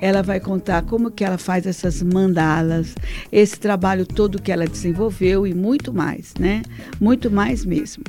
ela 0.00 0.22
vai 0.22 0.40
contar 0.40 0.82
como 0.82 1.10
que 1.10 1.24
ela 1.24 1.38
faz 1.38 1.66
essas 1.66 2.02
mandalas, 2.02 2.94
esse 3.32 3.58
trabalho 3.58 4.06
todo 4.06 4.40
que 4.40 4.52
ela 4.52 4.66
desenvolveu 4.66 5.46
e 5.46 5.54
muito 5.54 5.92
mais, 5.92 6.34
né? 6.38 6.62
Muito 7.00 7.30
mais 7.30 7.64
mesmo. 7.64 8.04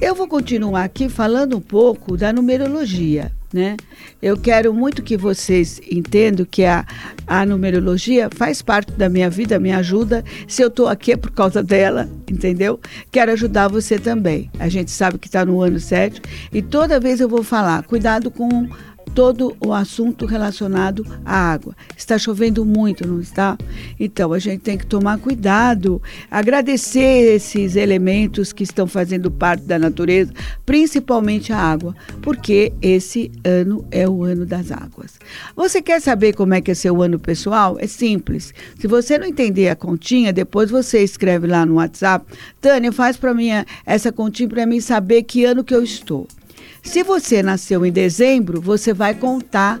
Eu 0.00 0.14
vou 0.14 0.26
continuar 0.26 0.84
aqui 0.84 1.08
falando 1.08 1.56
um 1.56 1.60
pouco 1.60 2.16
da 2.16 2.32
numerologia, 2.32 3.30
né? 3.54 3.76
Eu 4.20 4.36
quero 4.36 4.74
muito 4.74 5.00
que 5.00 5.16
vocês 5.16 5.80
entendam 5.88 6.44
que 6.44 6.64
a, 6.64 6.84
a 7.24 7.46
numerologia 7.46 8.28
faz 8.28 8.60
parte 8.60 8.90
da 8.92 9.08
minha 9.08 9.30
vida, 9.30 9.60
me 9.60 9.70
ajuda. 9.70 10.24
Se 10.48 10.60
eu 10.60 10.66
estou 10.66 10.88
aqui 10.88 11.12
é 11.12 11.16
por 11.16 11.30
causa 11.30 11.62
dela, 11.62 12.10
entendeu? 12.28 12.80
Quero 13.12 13.30
ajudar 13.30 13.68
você 13.68 13.96
também. 13.96 14.50
A 14.58 14.68
gente 14.68 14.90
sabe 14.90 15.18
que 15.18 15.28
está 15.28 15.46
no 15.46 15.62
ano 15.62 15.78
7 15.78 16.20
e 16.52 16.60
toda 16.60 16.98
vez 16.98 17.20
eu 17.20 17.28
vou 17.28 17.44
falar, 17.44 17.84
cuidado 17.84 18.28
com 18.28 18.68
todo 19.14 19.56
o 19.64 19.72
assunto 19.72 20.26
relacionado 20.26 21.06
à 21.24 21.52
água. 21.52 21.74
Está 21.96 22.18
chovendo 22.18 22.64
muito, 22.64 23.06
não 23.06 23.20
está? 23.20 23.56
Então 23.98 24.32
a 24.32 24.38
gente 24.38 24.60
tem 24.60 24.76
que 24.76 24.86
tomar 24.86 25.18
cuidado, 25.18 26.02
agradecer 26.30 27.34
esses 27.34 27.76
elementos 27.76 28.52
que 28.52 28.64
estão 28.64 28.86
fazendo 28.86 29.30
parte 29.30 29.64
da 29.64 29.78
natureza, 29.78 30.32
principalmente 30.66 31.52
a 31.52 31.58
água, 31.58 31.94
porque 32.20 32.72
esse 32.82 33.30
ano 33.44 33.86
é 33.90 34.08
o 34.08 34.24
ano 34.24 34.44
das 34.44 34.72
águas. 34.72 35.14
Você 35.54 35.80
quer 35.80 36.00
saber 36.00 36.32
como 36.34 36.54
é 36.54 36.60
que 36.60 36.72
é 36.72 36.74
seu 36.74 37.00
ano 37.00 37.18
pessoal? 37.18 37.76
É 37.78 37.86
simples. 37.86 38.52
Se 38.80 38.88
você 38.88 39.16
não 39.16 39.26
entender 39.26 39.68
a 39.68 39.76
continha, 39.76 40.32
depois 40.32 40.70
você 40.70 41.02
escreve 41.02 41.46
lá 41.46 41.64
no 41.64 41.74
WhatsApp, 41.74 42.26
Tânia, 42.60 42.90
faz 42.90 43.16
para 43.16 43.32
mim 43.32 43.50
essa 43.86 44.10
continha 44.10 44.48
para 44.48 44.66
mim 44.66 44.80
saber 44.80 45.22
que 45.22 45.44
ano 45.44 45.62
que 45.62 45.74
eu 45.74 45.82
estou. 45.82 46.26
Se 46.84 47.02
você 47.02 47.42
nasceu 47.42 47.84
em 47.84 47.90
dezembro, 47.90 48.60
você 48.60 48.92
vai 48.92 49.14
contar 49.14 49.80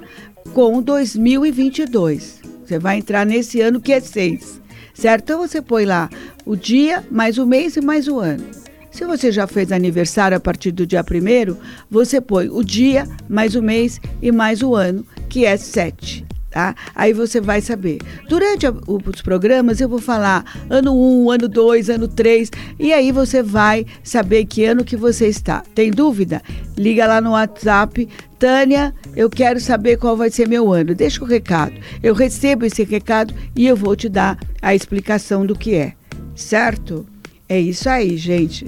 com 0.52 0.82
2022. 0.82 2.40
Você 2.64 2.78
vai 2.78 2.98
entrar 2.98 3.24
nesse 3.24 3.60
ano 3.60 3.80
que 3.80 3.92
é 3.92 4.00
6, 4.00 4.60
certo? 4.94 5.22
Então 5.22 5.38
você 5.38 5.62
põe 5.62 5.84
lá 5.84 6.10
o 6.44 6.56
dia, 6.56 7.04
mais 7.10 7.38
o 7.38 7.46
mês 7.46 7.76
e 7.76 7.80
mais 7.80 8.08
o 8.08 8.18
ano. 8.18 8.44
Se 8.90 9.04
você 9.04 9.30
já 9.30 9.46
fez 9.46 9.70
aniversário 9.70 10.36
a 10.36 10.40
partir 10.40 10.72
do 10.72 10.86
dia 10.86 11.02
1 11.02 11.56
você 11.90 12.20
põe 12.20 12.48
o 12.48 12.64
dia, 12.64 13.06
mais 13.28 13.54
o 13.54 13.62
mês 13.62 14.00
e 14.22 14.32
mais 14.32 14.62
o 14.62 14.74
ano, 14.74 15.06
que 15.28 15.44
é 15.44 15.56
7 15.56 16.33
tá? 16.54 16.76
Aí 16.94 17.12
você 17.12 17.40
vai 17.40 17.60
saber. 17.60 17.98
Durante 18.28 18.64
a, 18.64 18.72
os 18.86 19.20
programas 19.20 19.80
eu 19.80 19.88
vou 19.88 19.98
falar 19.98 20.44
ano 20.70 20.94
1, 20.94 21.24
um, 21.24 21.30
ano 21.32 21.48
2, 21.48 21.90
ano 21.90 22.06
3, 22.06 22.48
e 22.78 22.92
aí 22.92 23.10
você 23.10 23.42
vai 23.42 23.84
saber 24.04 24.44
que 24.44 24.64
ano 24.64 24.84
que 24.84 24.96
você 24.96 25.26
está. 25.26 25.64
Tem 25.74 25.90
dúvida? 25.90 26.40
Liga 26.78 27.08
lá 27.08 27.20
no 27.20 27.32
WhatsApp 27.32 28.08
Tânia, 28.38 28.94
eu 29.16 29.28
quero 29.28 29.58
saber 29.58 29.96
qual 29.96 30.16
vai 30.16 30.30
ser 30.30 30.46
meu 30.46 30.72
ano. 30.72 30.94
Deixa 30.94 31.24
o 31.24 31.26
recado. 31.26 31.74
Eu 32.00 32.14
recebo 32.14 32.64
esse 32.64 32.84
recado 32.84 33.34
e 33.56 33.66
eu 33.66 33.74
vou 33.74 33.96
te 33.96 34.08
dar 34.08 34.38
a 34.62 34.74
explicação 34.74 35.44
do 35.44 35.58
que 35.58 35.74
é. 35.74 35.94
Certo? 36.36 37.04
É 37.48 37.60
isso 37.60 37.88
aí, 37.88 38.16
gente. 38.16 38.66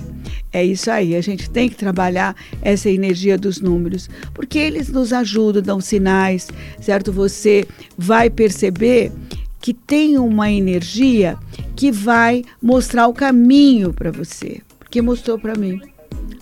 É 0.52 0.64
isso 0.64 0.90
aí. 0.90 1.16
A 1.16 1.20
gente 1.20 1.48
tem 1.48 1.68
que 1.68 1.76
trabalhar 1.76 2.36
essa 2.60 2.90
energia 2.90 3.38
dos 3.38 3.60
números, 3.60 4.08
porque 4.34 4.58
eles 4.58 4.88
nos 4.88 5.12
ajudam, 5.12 5.62
dão 5.62 5.80
sinais, 5.80 6.48
certo? 6.80 7.10
Você 7.12 7.66
vai 7.96 8.28
perceber 8.28 9.12
que 9.60 9.72
tem 9.72 10.18
uma 10.18 10.50
energia 10.50 11.38
que 11.74 11.90
vai 11.90 12.44
mostrar 12.62 13.08
o 13.08 13.14
caminho 13.14 13.92
para 13.92 14.12
você, 14.12 14.60
porque 14.78 15.00
mostrou 15.02 15.38
para 15.38 15.56
mim. 15.56 15.80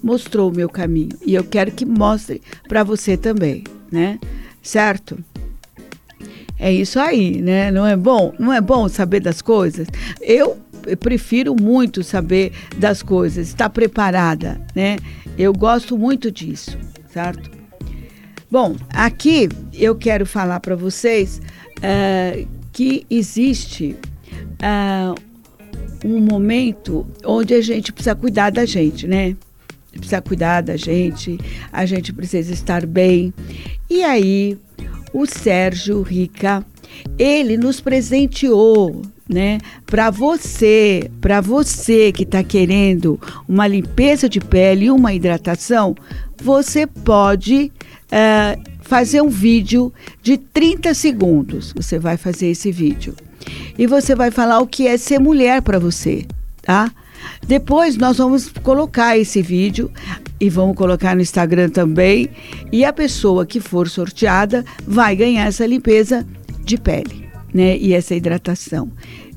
Mostrou 0.02 0.50
o 0.50 0.54
meu 0.54 0.68
caminho 0.68 1.16
e 1.24 1.34
eu 1.34 1.42
quero 1.42 1.72
que 1.72 1.86
mostre 1.86 2.42
para 2.68 2.84
você 2.84 3.16
também, 3.16 3.64
né? 3.90 4.18
Certo? 4.62 5.18
É 6.58 6.70
isso 6.72 6.98
aí, 7.00 7.40
né? 7.40 7.70
Não 7.70 7.86
é 7.86 7.96
bom? 7.96 8.34
Não 8.38 8.52
é 8.52 8.60
bom 8.60 8.88
saber 8.88 9.20
das 9.20 9.40
coisas? 9.40 9.88
Eu 10.20 10.58
prefiro 11.00 11.54
muito 11.60 12.02
saber 12.02 12.52
das 12.76 13.02
coisas, 13.02 13.48
estar 13.48 13.70
preparada, 13.70 14.60
né? 14.74 14.96
Eu 15.36 15.52
gosto 15.52 15.98
muito 15.98 16.30
disso, 16.30 16.78
certo? 17.12 17.50
Bom, 18.50 18.76
aqui 18.90 19.48
eu 19.72 19.96
quero 19.96 20.24
falar 20.24 20.60
para 20.60 20.76
vocês 20.76 21.40
uh, 21.78 22.48
que 22.72 23.04
existe 23.10 23.96
uh, 24.60 25.14
um 26.04 26.20
momento 26.20 27.06
onde 27.24 27.54
a 27.54 27.60
gente 27.60 27.92
precisa 27.92 28.14
cuidar 28.14 28.50
da 28.50 28.64
gente, 28.64 29.06
né? 29.08 29.36
Precisa 29.90 30.20
cuidar 30.20 30.60
da 30.60 30.76
gente, 30.76 31.38
a 31.72 31.86
gente 31.86 32.12
precisa 32.12 32.52
estar 32.52 32.84
bem. 32.84 33.32
E 33.88 34.04
aí, 34.04 34.58
o 35.12 35.24
Sérgio 35.26 36.02
Rica, 36.02 36.64
ele 37.18 37.56
nos 37.56 37.80
presenteou 37.80 39.02
né? 39.28 39.58
Para 39.86 40.10
você, 40.10 41.10
para 41.20 41.40
você 41.40 42.12
que 42.12 42.24
está 42.24 42.42
querendo 42.42 43.18
uma 43.48 43.66
limpeza 43.66 44.28
de 44.28 44.40
pele 44.40 44.86
e 44.86 44.90
uma 44.90 45.14
hidratação, 45.14 45.94
você 46.42 46.86
pode 46.86 47.72
uh, 48.06 48.62
fazer 48.82 49.22
um 49.22 49.28
vídeo 49.28 49.92
de 50.22 50.36
30 50.36 50.92
segundos. 50.94 51.72
Você 51.74 51.98
vai 51.98 52.16
fazer 52.16 52.48
esse 52.48 52.70
vídeo 52.70 53.14
e 53.78 53.86
você 53.86 54.14
vai 54.14 54.30
falar 54.30 54.60
o 54.60 54.66
que 54.66 54.86
é 54.86 54.96
ser 54.96 55.18
mulher 55.18 55.62
para 55.62 55.78
você, 55.78 56.26
tá? 56.62 56.90
Depois 57.46 57.96
nós 57.96 58.18
vamos 58.18 58.48
colocar 58.62 59.16
esse 59.18 59.40
vídeo 59.40 59.90
e 60.38 60.50
vamos 60.50 60.76
colocar 60.76 61.14
no 61.14 61.22
Instagram 61.22 61.70
também. 61.70 62.28
E 62.70 62.84
a 62.84 62.92
pessoa 62.92 63.46
que 63.46 63.60
for 63.60 63.88
sorteada 63.88 64.64
vai 64.86 65.16
ganhar 65.16 65.46
essa 65.46 65.66
limpeza 65.66 66.26
de 66.62 66.76
pele 66.76 67.23
né? 67.54 67.78
E 67.78 67.94
essa 67.94 68.14
hidratação. 68.14 68.90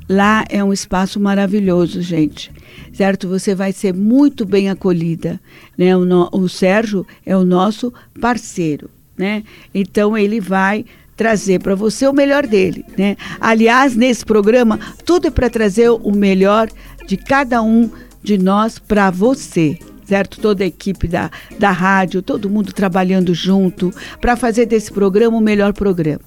Lá 0.10 0.44
é 0.50 0.64
um 0.64 0.74
espaço 0.74 1.20
maravilhoso, 1.20 2.02
gente. 2.02 2.52
Certo? 2.92 3.28
Você 3.28 3.54
vai 3.54 3.72
ser 3.72 3.94
muito 3.94 4.46
bem 4.46 4.70
acolhida, 4.70 5.40
né? 5.78 5.96
O, 5.96 6.04
no, 6.04 6.30
o 6.32 6.50
Sérgio 6.50 7.06
é 7.24 7.38
o 7.38 7.46
nosso 7.46 7.94
parceiro, 8.20 8.90
né? 9.16 9.44
Então 9.74 10.18
ele 10.18 10.40
vai 10.40 10.84
trazer 11.16 11.60
para 11.60 11.76
você 11.76 12.08
o 12.08 12.14
melhor 12.14 12.48
dele, 12.48 12.86
né? 12.98 13.16
Aliás, 13.40 13.96
nesse 13.96 14.26
programa, 14.26 14.80
tudo 15.06 15.28
é 15.28 15.32
para 15.32 15.50
trazer 15.50 15.90
o 15.90 16.12
melhor 16.12 16.70
de 17.06 17.18
cada 17.18 17.62
um 17.62 17.90
de 18.24 18.38
nós 18.38 18.80
para 18.80 19.12
você 19.12 19.78
certo? 20.08 20.40
Toda 20.40 20.64
a 20.64 20.68
equipe 20.68 21.08
da, 21.08 21.30
da 21.60 21.72
rádio, 21.72 22.22
todo 22.22 22.50
mundo 22.50 22.72
trabalhando 22.72 23.34
junto 23.34 23.94
para 24.22 24.36
fazer 24.36 24.66
desse 24.66 24.92
programa 24.92 25.38
o 25.38 25.42
melhor 25.42 25.74
programa. 25.74 26.22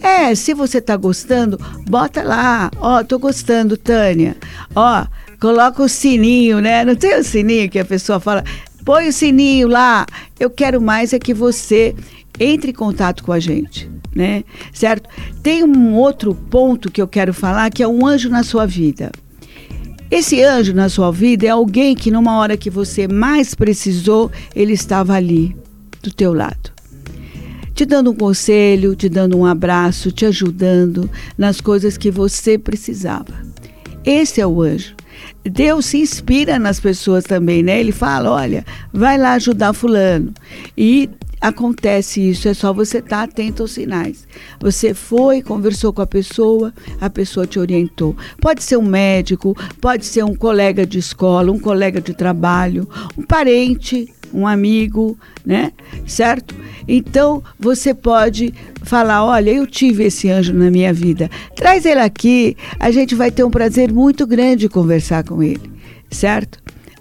É, 0.00 0.34
se 0.34 0.54
você 0.54 0.78
está 0.78 0.96
gostando, 0.96 1.58
bota 1.88 2.22
lá, 2.22 2.70
ó, 2.78 3.04
tô 3.04 3.18
gostando, 3.18 3.76
Tânia. 3.76 4.36
Ó, 4.74 5.06
coloca 5.38 5.82
o 5.82 5.88
sininho, 5.88 6.60
né? 6.60 6.84
Não 6.84 6.96
tem 6.96 7.18
o 7.18 7.24
sininho 7.24 7.68
que 7.68 7.78
a 7.78 7.84
pessoa 7.84 8.18
fala, 8.18 8.42
põe 8.84 9.08
o 9.08 9.12
sininho 9.12 9.68
lá. 9.68 10.06
Eu 10.40 10.48
quero 10.48 10.80
mais 10.80 11.12
é 11.12 11.18
que 11.18 11.34
você 11.34 11.94
entre 12.38 12.70
em 12.70 12.74
contato 12.74 13.22
com 13.22 13.32
a 13.32 13.38
gente, 13.38 13.90
né? 14.14 14.44
Certo? 14.72 15.08
Tem 15.42 15.62
um 15.64 15.94
outro 15.94 16.34
ponto 16.34 16.90
que 16.90 17.00
eu 17.00 17.08
quero 17.08 17.34
falar 17.34 17.70
que 17.70 17.82
é 17.82 17.88
um 17.88 18.06
anjo 18.06 18.28
na 18.28 18.42
sua 18.42 18.66
vida. 18.66 19.10
Esse 20.10 20.42
anjo 20.42 20.72
na 20.72 20.88
sua 20.88 21.10
vida 21.10 21.46
é 21.46 21.50
alguém 21.50 21.94
que 21.94 22.10
numa 22.10 22.38
hora 22.38 22.56
que 22.56 22.70
você 22.70 23.08
mais 23.08 23.54
precisou, 23.54 24.30
ele 24.54 24.72
estava 24.72 25.14
ali 25.14 25.56
do 26.02 26.12
teu 26.12 26.32
lado. 26.32 26.70
Te 27.74 27.84
dando 27.84 28.12
um 28.12 28.14
conselho, 28.14 28.94
te 28.94 29.08
dando 29.08 29.36
um 29.36 29.44
abraço, 29.44 30.10
te 30.10 30.24
ajudando 30.24 31.10
nas 31.36 31.60
coisas 31.60 31.98
que 31.98 32.10
você 32.10 32.56
precisava. 32.56 33.34
Esse 34.04 34.40
é 34.40 34.46
o 34.46 34.62
anjo. 34.62 34.94
Deus 35.44 35.86
se 35.86 35.98
inspira 35.98 36.58
nas 36.58 36.80
pessoas 36.80 37.24
também, 37.24 37.62
né? 37.62 37.78
Ele 37.80 37.92
fala: 37.92 38.30
olha, 38.30 38.64
vai 38.92 39.18
lá 39.18 39.32
ajudar 39.32 39.72
Fulano. 39.72 40.32
E 40.76 41.10
acontece 41.40 42.20
isso, 42.20 42.48
é 42.48 42.54
só 42.54 42.72
você 42.72 42.98
estar 42.98 43.18
tá 43.18 43.22
atento 43.22 43.62
aos 43.62 43.72
sinais. 43.72 44.26
Você 44.60 44.94
foi, 44.94 45.42
conversou 45.42 45.92
com 45.92 46.02
a 46.02 46.06
pessoa, 46.06 46.72
a 47.00 47.08
pessoa 47.10 47.46
te 47.46 47.58
orientou. 47.58 48.16
Pode 48.40 48.62
ser 48.62 48.76
um 48.76 48.84
médico, 48.84 49.56
pode 49.80 50.04
ser 50.06 50.24
um 50.24 50.34
colega 50.34 50.86
de 50.86 50.98
escola, 50.98 51.52
um 51.52 51.58
colega 51.58 52.00
de 52.00 52.14
trabalho, 52.14 52.88
um 53.16 53.22
parente, 53.22 54.08
um 54.32 54.46
amigo, 54.46 55.18
né? 55.44 55.72
Certo? 56.06 56.54
Então 56.86 57.42
você 57.58 57.94
pode 57.94 58.52
falar: 58.82 59.24
olha, 59.24 59.50
eu 59.50 59.66
tive 59.66 60.04
esse 60.04 60.28
anjo 60.28 60.52
na 60.52 60.70
minha 60.70 60.92
vida. 60.92 61.30
Traz 61.54 61.84
ele 61.84 62.00
aqui, 62.00 62.56
a 62.78 62.90
gente 62.90 63.14
vai 63.14 63.30
ter 63.30 63.44
um 63.44 63.50
prazer 63.50 63.92
muito 63.92 64.26
grande 64.26 64.62
de 64.62 64.68
conversar 64.68 65.24
com 65.24 65.42
ele, 65.42 65.70
certo? 66.10 66.60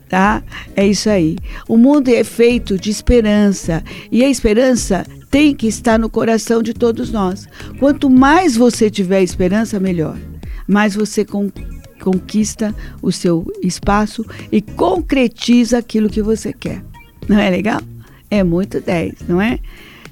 Tá? 0.09 0.43
É 0.75 0.85
isso 0.85 1.09
aí. 1.09 1.37
O 1.67 1.77
mundo 1.77 2.09
é 2.09 2.23
feito 2.23 2.77
de 2.77 2.89
esperança 2.89 3.83
e 4.11 4.23
a 4.23 4.29
esperança 4.29 5.05
tem 5.29 5.53
que 5.53 5.67
estar 5.67 5.99
no 5.99 6.09
coração 6.09 6.61
de 6.63 6.73
todos 6.73 7.11
nós. 7.11 7.47
Quanto 7.79 8.09
mais 8.09 8.55
você 8.55 8.89
tiver 8.89 9.21
esperança, 9.21 9.79
melhor. 9.79 10.17
Mais 10.67 10.95
você 10.95 11.25
con 11.25 11.49
conquista 12.01 12.75
o 13.01 13.11
seu 13.11 13.47
espaço 13.63 14.23
e 14.51 14.61
concretiza 14.61 15.77
aquilo 15.79 16.09
que 16.09 16.21
você 16.21 16.53
quer. 16.53 16.83
Não 17.27 17.39
é 17.39 17.49
legal? 17.49 17.81
É 18.29 18.43
muito 18.43 18.79
10, 18.79 19.13
não 19.27 19.41
é? 19.41 19.59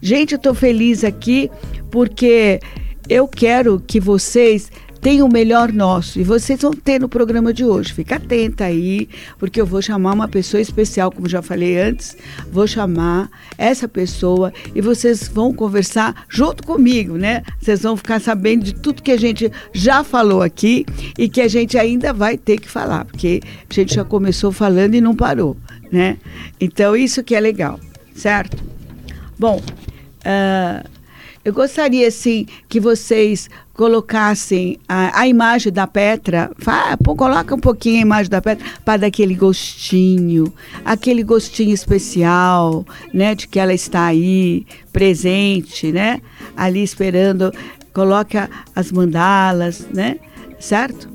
Gente, 0.01 0.31
eu 0.33 0.37
estou 0.37 0.55
feliz 0.55 1.03
aqui 1.03 1.51
porque 1.91 2.59
eu 3.07 3.27
quero 3.27 3.81
que 3.85 3.99
vocês 3.99 4.71
tem 5.03 5.21
o 5.21 5.27
melhor 5.27 5.73
nosso. 5.73 6.17
E 6.17 6.23
vocês 6.23 6.61
vão 6.61 6.71
ter 6.71 6.97
no 6.97 7.09
programa 7.09 7.53
de 7.53 7.65
hoje. 7.65 7.93
Fica 7.93 8.15
atenta 8.15 8.63
aí, 8.63 9.09
porque 9.37 9.59
eu 9.59 9.65
vou 9.65 9.81
chamar 9.81 10.13
uma 10.13 10.29
pessoa 10.29 10.61
especial, 10.61 11.11
como 11.11 11.27
já 11.27 11.41
falei 11.41 11.77
antes. 11.77 12.15
Vou 12.49 12.65
chamar 12.65 13.29
essa 13.57 13.85
pessoa 13.85 14.53
e 14.73 14.79
vocês 14.79 15.27
vão 15.27 15.53
conversar 15.53 16.25
junto 16.29 16.63
comigo, 16.63 17.17
né? 17.17 17.43
Vocês 17.59 17.81
vão 17.81 17.97
ficar 17.97 18.21
sabendo 18.21 18.63
de 18.63 18.73
tudo 18.73 19.03
que 19.03 19.11
a 19.11 19.17
gente 19.17 19.51
já 19.73 20.05
falou 20.05 20.41
aqui 20.41 20.85
e 21.17 21.27
que 21.27 21.41
a 21.41 21.49
gente 21.49 21.77
ainda 21.77 22.13
vai 22.13 22.37
ter 22.37 22.57
que 22.57 22.69
falar, 22.69 23.03
porque 23.03 23.41
a 23.69 23.73
gente 23.73 23.93
já 23.93 24.05
começou 24.05 24.53
falando 24.53 24.95
e 24.95 25.01
não 25.01 25.13
parou, 25.13 25.57
né? 25.91 26.17
Então, 26.61 26.95
isso 26.95 27.21
que 27.21 27.35
é 27.35 27.41
legal, 27.41 27.77
certo? 28.15 28.55
Bom, 29.37 29.57
uh, 29.59 30.92
eu 31.45 31.51
gostaria, 31.51 32.07
assim, 32.07 32.45
que 32.69 32.79
vocês 32.79 33.49
colocassem 33.73 34.79
a, 34.87 35.21
a 35.21 35.27
imagem 35.27 35.73
da 35.73 35.85
Petra, 35.85 36.49
pô, 37.03 37.15
coloca 37.15 37.53
um 37.53 37.59
pouquinho 37.59 37.97
a 37.97 38.01
imagem 38.01 38.29
da 38.29 38.41
Petra 38.41 38.65
para 38.85 38.97
dar 38.97 39.07
aquele 39.07 39.35
gostinho, 39.35 40.53
aquele 40.85 41.21
gostinho 41.21 41.73
especial, 41.73 42.85
né, 43.13 43.35
de 43.35 43.47
que 43.47 43.59
ela 43.59 43.73
está 43.73 44.05
aí, 44.05 44.65
presente, 44.93 45.91
né, 45.91 46.21
ali 46.55 46.81
esperando, 46.81 47.51
coloca 47.93 48.49
as 48.73 48.91
mandalas, 48.91 49.85
né, 49.93 50.17
certo? 50.59 51.09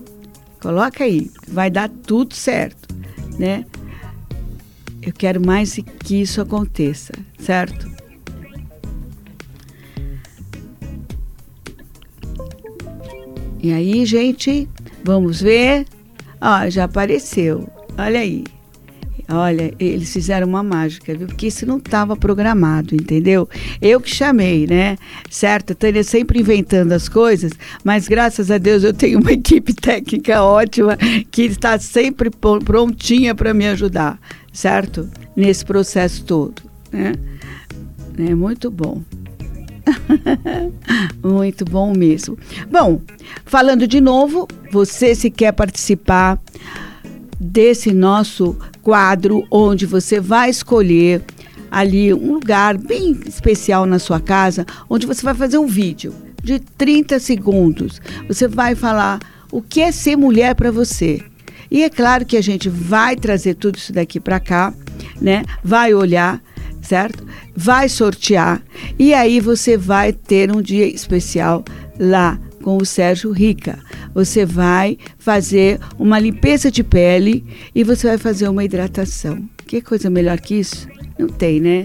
Coloca 0.60 1.04
aí, 1.04 1.31
vai 1.46 1.70
dar 1.70 1.88
tudo 1.88 2.34
certo, 2.34 2.94
né? 3.38 3.64
Eu 5.00 5.12
quero 5.12 5.40
mais 5.44 5.78
que 6.00 6.20
isso 6.20 6.40
aconteça, 6.40 7.12
certo? 7.38 7.97
E 13.60 13.72
aí, 13.72 14.05
gente, 14.06 14.69
vamos 15.02 15.40
ver. 15.40 15.87
Ó, 16.40 16.69
já 16.70 16.84
apareceu. 16.84 17.69
Olha 17.96 18.20
aí. 18.20 18.44
Olha, 19.31 19.75
eles 19.78 20.10
fizeram 20.10 20.46
uma 20.46 20.62
mágica, 20.62 21.14
viu? 21.14 21.26
Porque 21.26 21.49
isso 21.49 21.66
não 21.66 21.76
estava 21.76 22.16
programado, 22.16 22.94
entendeu? 22.94 23.46
Eu 23.81 24.00
que 24.00 24.08
chamei, 24.08 24.66
né? 24.66 24.96
Certo? 25.28 25.75
Tânia 25.75 26.02
sempre 26.02 26.40
inventando 26.40 26.93
as 26.93 27.10
coisas, 27.10 27.52
mas 27.84 28.08
graças 28.08 28.50
a 28.50 28.56
Deus 28.56 28.84
eu 28.84 28.94
tenho 28.94 29.20
uma 29.20 29.32
equipe 29.32 29.75
técnica 29.75 30.43
ótima 30.43 30.96
que 31.31 31.43
está 31.43 31.78
sempre 31.78 32.31
prontinha 32.31 33.34
para 33.34 33.52
me 33.52 33.69
ajudar, 33.69 34.19
certo? 34.50 35.06
Nesse 35.37 35.62
processo 35.62 36.25
todo, 36.25 36.62
né? 36.90 37.12
É 38.19 38.34
muito 38.34 38.70
bom. 38.70 39.02
Muito 41.23 41.64
bom 41.64 41.93
mesmo. 41.96 42.38
Bom, 42.70 43.00
falando 43.44 43.87
de 43.87 44.00
novo, 44.00 44.46
você 44.70 45.14
se 45.14 45.31
quer 45.31 45.52
participar 45.52 46.38
desse 47.40 47.93
nosso 47.93 48.56
quadro 48.82 49.44
onde 49.50 49.87
você 49.87 50.20
vai 50.20 50.50
escolher 50.50 51.23
ali 51.70 52.12
um 52.14 52.35
lugar 52.35 52.76
bem 52.76 53.19
especial 53.26 53.87
na 53.87 53.99
sua 53.99 54.20
casa, 54.20 54.67
onde 54.88 55.06
você 55.06 55.23
vai 55.23 55.35
fazer 55.35 55.58
um 55.58 55.67
vídeo 55.67 56.14
de 56.43 56.58
30 56.58 57.19
segundos. 57.19 58.00
Você 58.26 58.49
vai 58.49 58.75
falar 58.75 59.20
o 59.52 59.61
que 59.61 59.81
é 59.81 59.93
ser 59.93 60.17
mulher 60.17 60.55
para 60.55 60.70
você. 60.70 61.23
E 61.70 61.82
é 61.82 61.91
claro 61.91 62.25
que 62.25 62.37
a 62.37 62.41
gente 62.41 62.69
vai 62.69 63.15
trazer 63.15 63.55
tudo 63.55 63.77
isso 63.77 63.93
daqui 63.93 64.19
para 64.19 64.41
cá, 64.41 64.72
né? 65.20 65.44
Vai 65.62 65.93
olhar 65.93 66.41
certo? 66.88 67.22
Vai 67.54 67.86
sortear 67.88 68.62
e 68.98 69.12
aí 69.12 69.40
você 69.40 69.76
vai 69.76 70.10
ter 70.10 70.50
um 70.50 70.62
dia 70.62 70.86
especial 70.86 71.62
lá 72.00 72.40
com 72.62 72.78
o 72.78 72.86
Sérgio 72.86 73.30
Rica. 73.30 73.78
Você 74.14 74.46
vai 74.46 74.96
fazer 75.18 75.78
uma 75.98 76.18
limpeza 76.18 76.70
de 76.70 76.82
pele 76.82 77.44
e 77.74 77.84
você 77.84 78.08
vai 78.08 78.18
fazer 78.18 78.48
uma 78.48 78.64
hidratação. 78.64 79.46
Que 79.66 79.82
coisa 79.82 80.08
melhor 80.08 80.40
que 80.40 80.54
isso? 80.54 80.88
Não 81.18 81.28
tem, 81.28 81.60
né? 81.60 81.84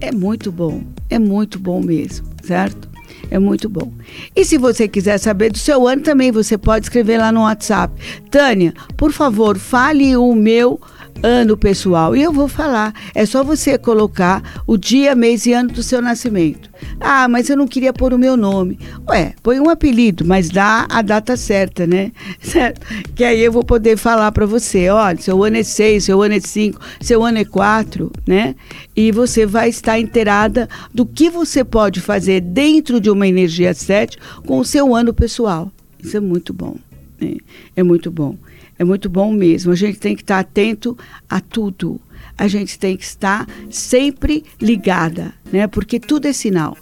É 0.00 0.12
muito 0.12 0.52
bom, 0.52 0.84
é 1.08 1.18
muito 1.18 1.58
bom 1.58 1.82
mesmo, 1.82 2.28
certo? 2.44 2.88
É 3.30 3.38
muito 3.38 3.68
bom. 3.68 3.92
E 4.34 4.44
se 4.44 4.56
você 4.56 4.86
quiser 4.86 5.18
saber 5.18 5.50
do 5.50 5.58
seu 5.58 5.88
ano 5.88 6.02
também, 6.02 6.30
você 6.30 6.56
pode 6.56 6.86
escrever 6.86 7.18
lá 7.18 7.32
no 7.32 7.42
WhatsApp. 7.42 7.92
Tânia, 8.30 8.72
por 8.96 9.12
favor, 9.12 9.58
fale 9.58 10.16
o 10.16 10.34
meu 10.34 10.80
ano 11.22 11.56
pessoal. 11.56 12.14
E 12.16 12.22
eu 12.22 12.32
vou 12.32 12.48
falar. 12.48 12.94
É 13.14 13.24
só 13.26 13.42
você 13.42 13.78
colocar 13.78 14.62
o 14.66 14.76
dia, 14.76 15.14
mês 15.14 15.46
e 15.46 15.52
ano 15.52 15.70
do 15.70 15.82
seu 15.82 16.00
nascimento. 16.00 16.70
Ah, 16.98 17.28
mas 17.28 17.48
eu 17.48 17.56
não 17.56 17.66
queria 17.66 17.92
pôr 17.92 18.12
o 18.12 18.18
meu 18.18 18.36
nome. 18.36 18.78
Ué, 19.08 19.34
põe 19.42 19.60
um 19.60 19.68
apelido, 19.68 20.24
mas 20.24 20.48
dá 20.48 20.86
a 20.88 21.02
data 21.02 21.36
certa, 21.36 21.86
né? 21.86 22.12
Certo? 22.40 22.80
Que 23.14 23.24
aí 23.24 23.40
eu 23.40 23.52
vou 23.52 23.64
poder 23.64 23.96
falar 23.96 24.32
para 24.32 24.46
você, 24.46 24.88
olha, 24.88 25.18
seu 25.18 25.42
ano 25.42 25.56
é 25.58 25.62
6, 25.62 26.04
seu 26.04 26.22
ano 26.22 26.34
é 26.34 26.40
5, 26.40 26.80
seu 27.00 27.24
ano 27.24 27.38
é 27.38 27.44
4, 27.44 28.10
né? 28.26 28.54
E 28.96 29.12
você 29.12 29.46
vai 29.46 29.68
estar 29.68 29.98
inteirada 29.98 30.68
do 30.92 31.04
que 31.04 31.30
você 31.30 31.62
pode 31.64 32.00
fazer 32.00 32.40
dentro 32.40 33.00
de 33.00 33.10
uma 33.10 33.26
energia 33.26 33.74
7 33.74 34.18
com 34.46 34.58
o 34.58 34.64
seu 34.64 34.94
ano 34.94 35.12
pessoal. 35.12 35.70
Isso 36.02 36.16
é 36.16 36.20
muito 36.20 36.52
bom. 36.52 36.76
Né? 37.20 37.36
É 37.76 37.82
muito 37.82 38.10
bom. 38.10 38.36
É 38.80 38.84
muito 38.84 39.10
bom 39.10 39.30
mesmo. 39.30 39.72
A 39.72 39.76
gente 39.76 39.98
tem 39.98 40.16
que 40.16 40.22
estar 40.22 40.38
atento 40.38 40.96
a 41.28 41.38
tudo. 41.38 42.00
A 42.38 42.48
gente 42.48 42.78
tem 42.78 42.96
que 42.96 43.04
estar 43.04 43.46
sempre 43.68 44.42
ligada, 44.58 45.34
né? 45.52 45.66
Porque 45.66 46.00
tudo 46.00 46.26
é 46.26 46.32
sinal. 46.32 46.78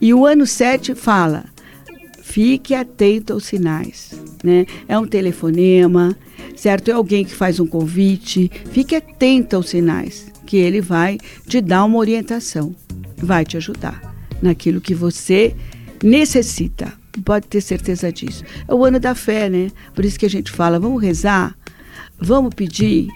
E 0.00 0.14
o 0.14 0.24
ano 0.24 0.46
7 0.46 0.94
fala: 0.94 1.44
fique 2.22 2.74
atento 2.74 3.34
aos 3.34 3.44
sinais, 3.44 4.18
né? 4.42 4.64
É 4.88 4.98
um 4.98 5.06
telefonema, 5.06 6.16
certo? 6.56 6.90
É 6.90 6.94
alguém 6.94 7.22
que 7.22 7.34
faz 7.34 7.60
um 7.60 7.66
convite. 7.66 8.50
Fique 8.70 8.96
atento 8.96 9.56
aos 9.56 9.68
sinais, 9.68 10.32
que 10.46 10.56
ele 10.56 10.80
vai 10.80 11.18
te 11.46 11.60
dar 11.60 11.84
uma 11.84 11.98
orientação, 11.98 12.74
vai 13.18 13.44
te 13.44 13.58
ajudar 13.58 14.00
naquilo 14.40 14.80
que 14.80 14.94
você 14.94 15.54
necessita. 16.02 17.01
Pode 17.24 17.46
ter 17.46 17.60
certeza 17.60 18.10
disso. 18.12 18.44
É 18.66 18.74
o 18.74 18.84
ano 18.84 18.98
da 18.98 19.14
fé, 19.14 19.48
né? 19.48 19.70
Por 19.94 20.04
isso 20.04 20.18
que 20.18 20.26
a 20.26 20.30
gente 20.30 20.50
fala, 20.50 20.80
vamos 20.80 21.02
rezar, 21.02 21.54
vamos 22.18 22.54
pedir, 22.54 23.08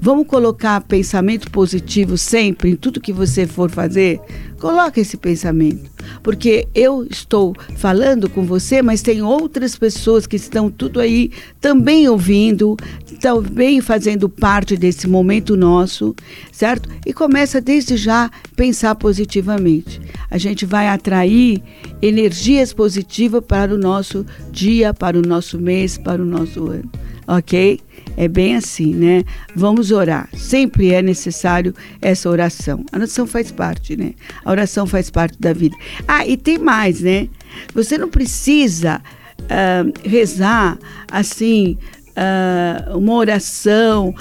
Vamos 0.00 0.26
colocar 0.26 0.80
pensamento 0.82 1.50
positivo 1.50 2.16
sempre 2.18 2.70
em 2.70 2.76
tudo 2.76 3.00
que 3.00 3.12
você 3.12 3.46
for 3.46 3.70
fazer? 3.70 4.20
Coloque 4.58 5.00
esse 5.00 5.16
pensamento. 5.16 5.90
Porque 6.22 6.68
eu 6.74 7.04
estou 7.04 7.54
falando 7.76 8.28
com 8.28 8.44
você, 8.44 8.80
mas 8.80 9.02
tem 9.02 9.22
outras 9.22 9.76
pessoas 9.76 10.26
que 10.26 10.36
estão 10.36 10.70
tudo 10.70 11.00
aí 11.00 11.30
também 11.60 12.08
ouvindo, 12.08 12.76
também 13.20 13.80
fazendo 13.80 14.28
parte 14.28 14.76
desse 14.76 15.08
momento 15.08 15.56
nosso, 15.56 16.14
certo? 16.52 16.88
E 17.04 17.12
começa 17.12 17.60
desde 17.60 17.96
já 17.96 18.30
pensar 18.54 18.94
positivamente. 18.94 20.00
A 20.30 20.38
gente 20.38 20.64
vai 20.64 20.88
atrair 20.88 21.62
energias 22.00 22.72
positivas 22.72 23.42
para 23.46 23.74
o 23.74 23.78
nosso 23.78 24.24
dia, 24.50 24.94
para 24.94 25.18
o 25.18 25.22
nosso 25.22 25.58
mês, 25.58 25.98
para 25.98 26.22
o 26.22 26.24
nosso 26.24 26.66
ano. 26.68 26.90
Ok? 27.26 27.80
É 28.16 28.28
bem 28.28 28.56
assim, 28.56 28.94
né? 28.94 29.24
Vamos 29.54 29.90
orar. 29.90 30.28
Sempre 30.36 30.92
é 30.92 31.02
necessário 31.02 31.74
essa 32.00 32.28
oração. 32.28 32.84
A 32.92 32.96
oração 32.96 33.26
faz 33.26 33.50
parte, 33.50 33.96
né? 33.96 34.12
A 34.44 34.50
oração 34.50 34.86
faz 34.86 35.10
parte 35.10 35.38
da 35.40 35.52
vida. 35.52 35.76
Ah, 36.06 36.26
e 36.26 36.36
tem 36.36 36.58
mais, 36.58 37.00
né? 37.00 37.28
Você 37.74 37.96
não 37.96 38.08
precisa 38.08 39.00
uh, 39.40 40.08
rezar 40.08 40.78
assim. 41.10 41.78
Uh, 42.12 42.98
uma 42.98 43.14
oração, 43.14 44.14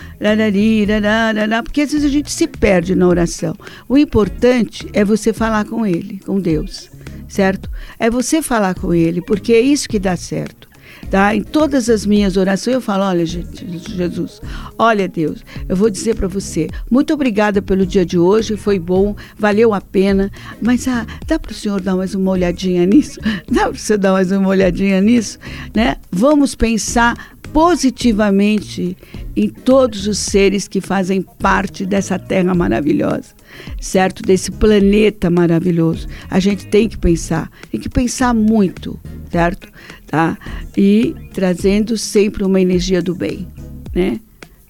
porque 1.66 1.82
às 1.82 1.92
vezes 1.92 2.06
a 2.06 2.08
gente 2.08 2.32
se 2.32 2.48
perde 2.48 2.96
na 2.96 3.06
oração. 3.06 3.54
O 3.90 3.98
importante 3.98 4.88
é 4.94 5.04
você 5.04 5.34
falar 5.34 5.66
com 5.66 5.86
Ele, 5.86 6.22
com 6.26 6.40
Deus, 6.40 6.90
certo? 7.28 7.70
É 8.00 8.10
você 8.10 8.42
falar 8.42 8.76
com 8.76 8.94
Ele, 8.94 9.22
porque 9.22 9.52
é 9.52 9.60
isso 9.60 9.90
que 9.90 10.00
dá 10.00 10.16
certo 10.16 10.71
tá? 11.10 11.36
Em 11.36 11.42
todas 11.42 11.90
as 11.90 12.06
minhas 12.06 12.38
orações 12.38 12.76
eu 12.76 12.82
falo, 12.82 13.04
olha, 13.04 13.26
Jesus, 13.26 14.42
olha 14.78 15.08
Deus, 15.08 15.44
eu 15.68 15.76
vou 15.76 15.90
dizer 15.90 16.16
para 16.16 16.28
você, 16.28 16.68
muito 16.90 17.14
obrigada 17.14 17.62
pelo 17.62 17.86
dia 17.86 18.06
de 18.06 18.18
hoje, 18.18 18.58
foi 18.58 18.80
bom, 18.80 19.16
valeu 19.38 19.74
a 19.74 19.82
pena, 19.82 20.32
mas 20.62 20.88
ah, 20.88 21.06
dá 21.28 21.40
para 21.40 21.52
o 21.52 21.56
senhor 21.56 21.82
dar 21.82 21.96
mais 21.96 22.16
uma 22.16 22.32
olhadinha 22.32 22.86
nisso? 22.86 23.20
Dá 23.52 23.70
para 23.70 23.78
senhor 23.78 23.98
dar 23.98 24.14
mais 24.14 24.32
uma 24.32 24.48
olhadinha 24.48 25.02
nisso, 25.02 25.38
né? 25.74 25.98
Vamos 26.12 26.56
pensar 26.56 27.16
positivamente 27.54 28.98
em 29.36 29.50
todos 29.50 30.08
os 30.08 30.18
seres 30.18 30.68
que 30.68 30.82
fazem 30.82 31.22
parte 31.22 31.86
dessa 31.86 32.18
terra 32.18 32.54
maravilhosa, 32.54 33.34
certo? 33.80 34.22
Desse 34.22 34.52
planeta 34.52 35.30
maravilhoso. 35.30 36.08
A 36.30 36.40
gente 36.40 36.66
tem 36.68 36.88
que 36.88 36.98
pensar, 36.98 37.50
tem 37.70 37.80
que 37.80 37.90
pensar 37.90 38.34
muito, 38.34 39.00
certo? 39.30 39.68
Tá? 40.12 40.38
E 40.78 41.16
trazendo 41.34 41.98
sempre 41.98 42.44
uma 42.44 42.60
energia 42.60 43.02
do 43.02 43.16
bem, 43.16 43.48
né? 43.96 44.20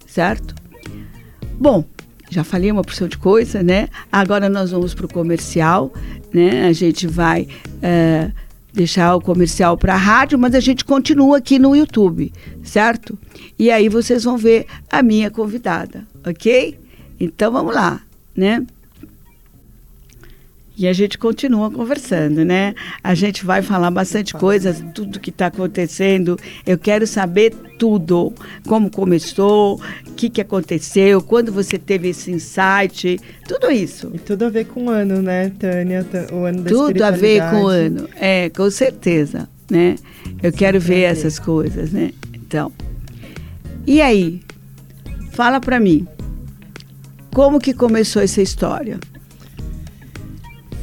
Certo? 0.05 0.53
Bom, 1.59 1.83
já 2.29 2.43
falei 2.43 2.71
uma 2.71 2.83
porção 2.83 3.07
de 3.07 3.17
coisa, 3.17 3.63
né? 3.63 3.89
Agora 4.11 4.47
nós 4.47 4.69
vamos 4.69 4.93
para 4.93 5.07
o 5.07 5.11
comercial, 5.11 5.91
né? 6.31 6.67
A 6.67 6.73
gente 6.73 7.07
vai 7.07 7.47
uh, 7.67 8.31
deixar 8.71 9.15
o 9.15 9.21
comercial 9.21 9.75
para 9.77 9.95
a 9.95 9.97
rádio, 9.97 10.37
mas 10.37 10.53
a 10.53 10.59
gente 10.59 10.85
continua 10.85 11.39
aqui 11.39 11.57
no 11.57 11.75
YouTube, 11.75 12.31
certo? 12.63 13.17
E 13.57 13.71
aí 13.71 13.89
vocês 13.89 14.23
vão 14.23 14.37
ver 14.37 14.67
a 14.89 15.01
minha 15.01 15.31
convidada, 15.31 16.07
ok? 16.25 16.79
Então 17.19 17.51
vamos 17.51 17.73
lá, 17.73 18.01
né? 18.35 18.65
E 20.81 20.87
a 20.87 20.93
gente 20.93 21.15
continua 21.15 21.69
conversando, 21.69 22.43
né? 22.43 22.73
A 23.03 23.13
gente 23.13 23.45
vai 23.45 23.61
falar 23.61 23.91
bastante 23.91 24.33
coisas, 24.33 24.83
tudo 24.95 25.19
que 25.19 25.29
está 25.29 25.45
acontecendo. 25.45 26.39
Eu 26.65 26.75
quero 26.75 27.05
saber 27.05 27.53
tudo. 27.77 28.33
Como 28.65 28.89
começou, 28.89 29.79
o 30.07 30.11
que, 30.13 30.27
que 30.27 30.41
aconteceu, 30.41 31.21
quando 31.21 31.51
você 31.51 31.77
teve 31.77 32.09
esse 32.09 32.31
insight, 32.31 33.19
tudo 33.47 33.69
isso. 33.69 34.09
E 34.11 34.17
tudo 34.17 34.45
a 34.45 34.49
ver 34.49 34.65
com 34.65 34.85
o 34.85 34.89
ano, 34.89 35.21
né, 35.21 35.51
Tânia? 35.59 36.03
O 36.33 36.45
ano 36.45 36.63
da 36.63 36.69
Tudo 36.71 37.03
a 37.03 37.11
ver 37.11 37.47
com 37.51 37.61
o 37.61 37.67
ano, 37.67 38.09
é, 38.15 38.49
com 38.49 38.71
certeza, 38.71 39.47
né? 39.69 39.97
Eu 40.41 40.51
quero 40.51 40.79
ver 40.79 41.01
essas 41.01 41.37
coisas, 41.37 41.91
né? 41.91 42.11
Então, 42.33 42.71
e 43.85 44.01
aí? 44.01 44.41
Fala 45.33 45.61
para 45.61 45.79
mim, 45.79 46.07
como 47.31 47.59
que 47.59 47.71
começou 47.71 48.23
essa 48.23 48.41
história? 48.41 48.99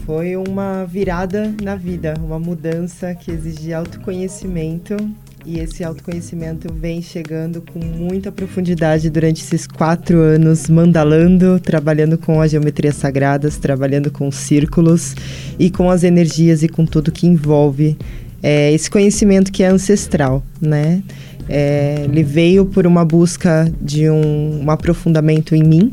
Foi 0.09 0.37
uma 0.37 0.87
virada 0.87 1.55
na 1.62 1.77
vida, 1.77 2.15
uma 2.25 2.38
mudança 2.38 3.15
que 3.15 3.31
exige 3.31 3.75
autoconhecimento 3.75 4.97
e 5.45 5.59
esse 5.59 5.85
autoconhecimento 5.85 6.73
vem 6.73 7.03
chegando 7.03 7.61
com 7.61 7.79
muita 7.79 8.33
profundidade 8.33 9.11
durante 9.11 9.43
esses 9.43 9.67
quatro 9.67 10.19
anos, 10.19 10.71
mandalando, 10.71 11.61
trabalhando 11.61 12.17
com 12.17 12.41
as 12.41 12.53
geometrias 12.53 12.97
sagradas, 12.97 13.59
trabalhando 13.59 14.11
com 14.11 14.31
círculos 14.31 15.15
e 15.59 15.69
com 15.69 15.91
as 15.91 16.03
energias 16.03 16.62
e 16.62 16.71
com 16.71 16.87
tudo 16.87 17.12
que 17.12 17.27
envolve 17.27 17.95
é, 18.43 18.73
esse 18.73 18.91
conhecimento 18.91 19.53
que 19.53 19.62
é 19.62 19.67
ancestral, 19.67 20.43
né? 20.59 21.03
É, 21.50 22.00
ele 22.05 22.23
veio 22.23 22.65
por 22.65 22.87
uma 22.87 23.05
busca 23.05 23.71
de 23.79 24.09
um, 24.09 24.65
um 24.65 24.71
aprofundamento 24.71 25.55
em 25.55 25.62
mim 25.62 25.91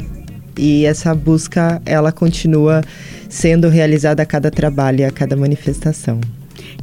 e 0.58 0.86
essa 0.86 1.14
busca 1.14 1.82
ela 1.86 2.14
continua 2.14 2.82
sendo 3.36 3.68
realizada 3.68 4.24
a 4.24 4.26
cada 4.26 4.50
trabalho, 4.50 5.06
a 5.06 5.12
cada 5.12 5.36
manifestação. 5.36 6.22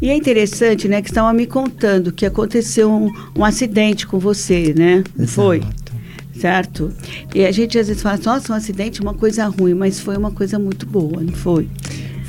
E 0.02 0.10
é 0.10 0.14
interessante, 0.14 0.86
né, 0.86 1.00
que 1.00 1.08
estava 1.08 1.32
me 1.32 1.46
contando 1.46 2.12
que 2.12 2.26
aconteceu 2.26 2.92
um, 2.92 3.10
um 3.34 3.42
acidente 3.42 4.06
com 4.06 4.18
você, 4.18 4.74
né? 4.76 5.02
Exato. 5.18 5.32
Foi? 5.32 5.62
Certo? 6.38 6.92
E 7.34 7.46
a 7.46 7.50
gente 7.50 7.78
às 7.78 7.88
vezes 7.88 8.02
fala, 8.02 8.18
nossa, 8.22 8.52
um 8.52 8.56
acidente 8.56 9.00
é 9.00 9.02
uma 9.02 9.14
coisa 9.14 9.46
ruim, 9.46 9.72
mas 9.72 9.98
foi 9.98 10.14
uma 10.14 10.30
coisa 10.30 10.58
muito 10.58 10.84
boa, 10.84 11.22
não 11.22 11.32
foi? 11.32 11.68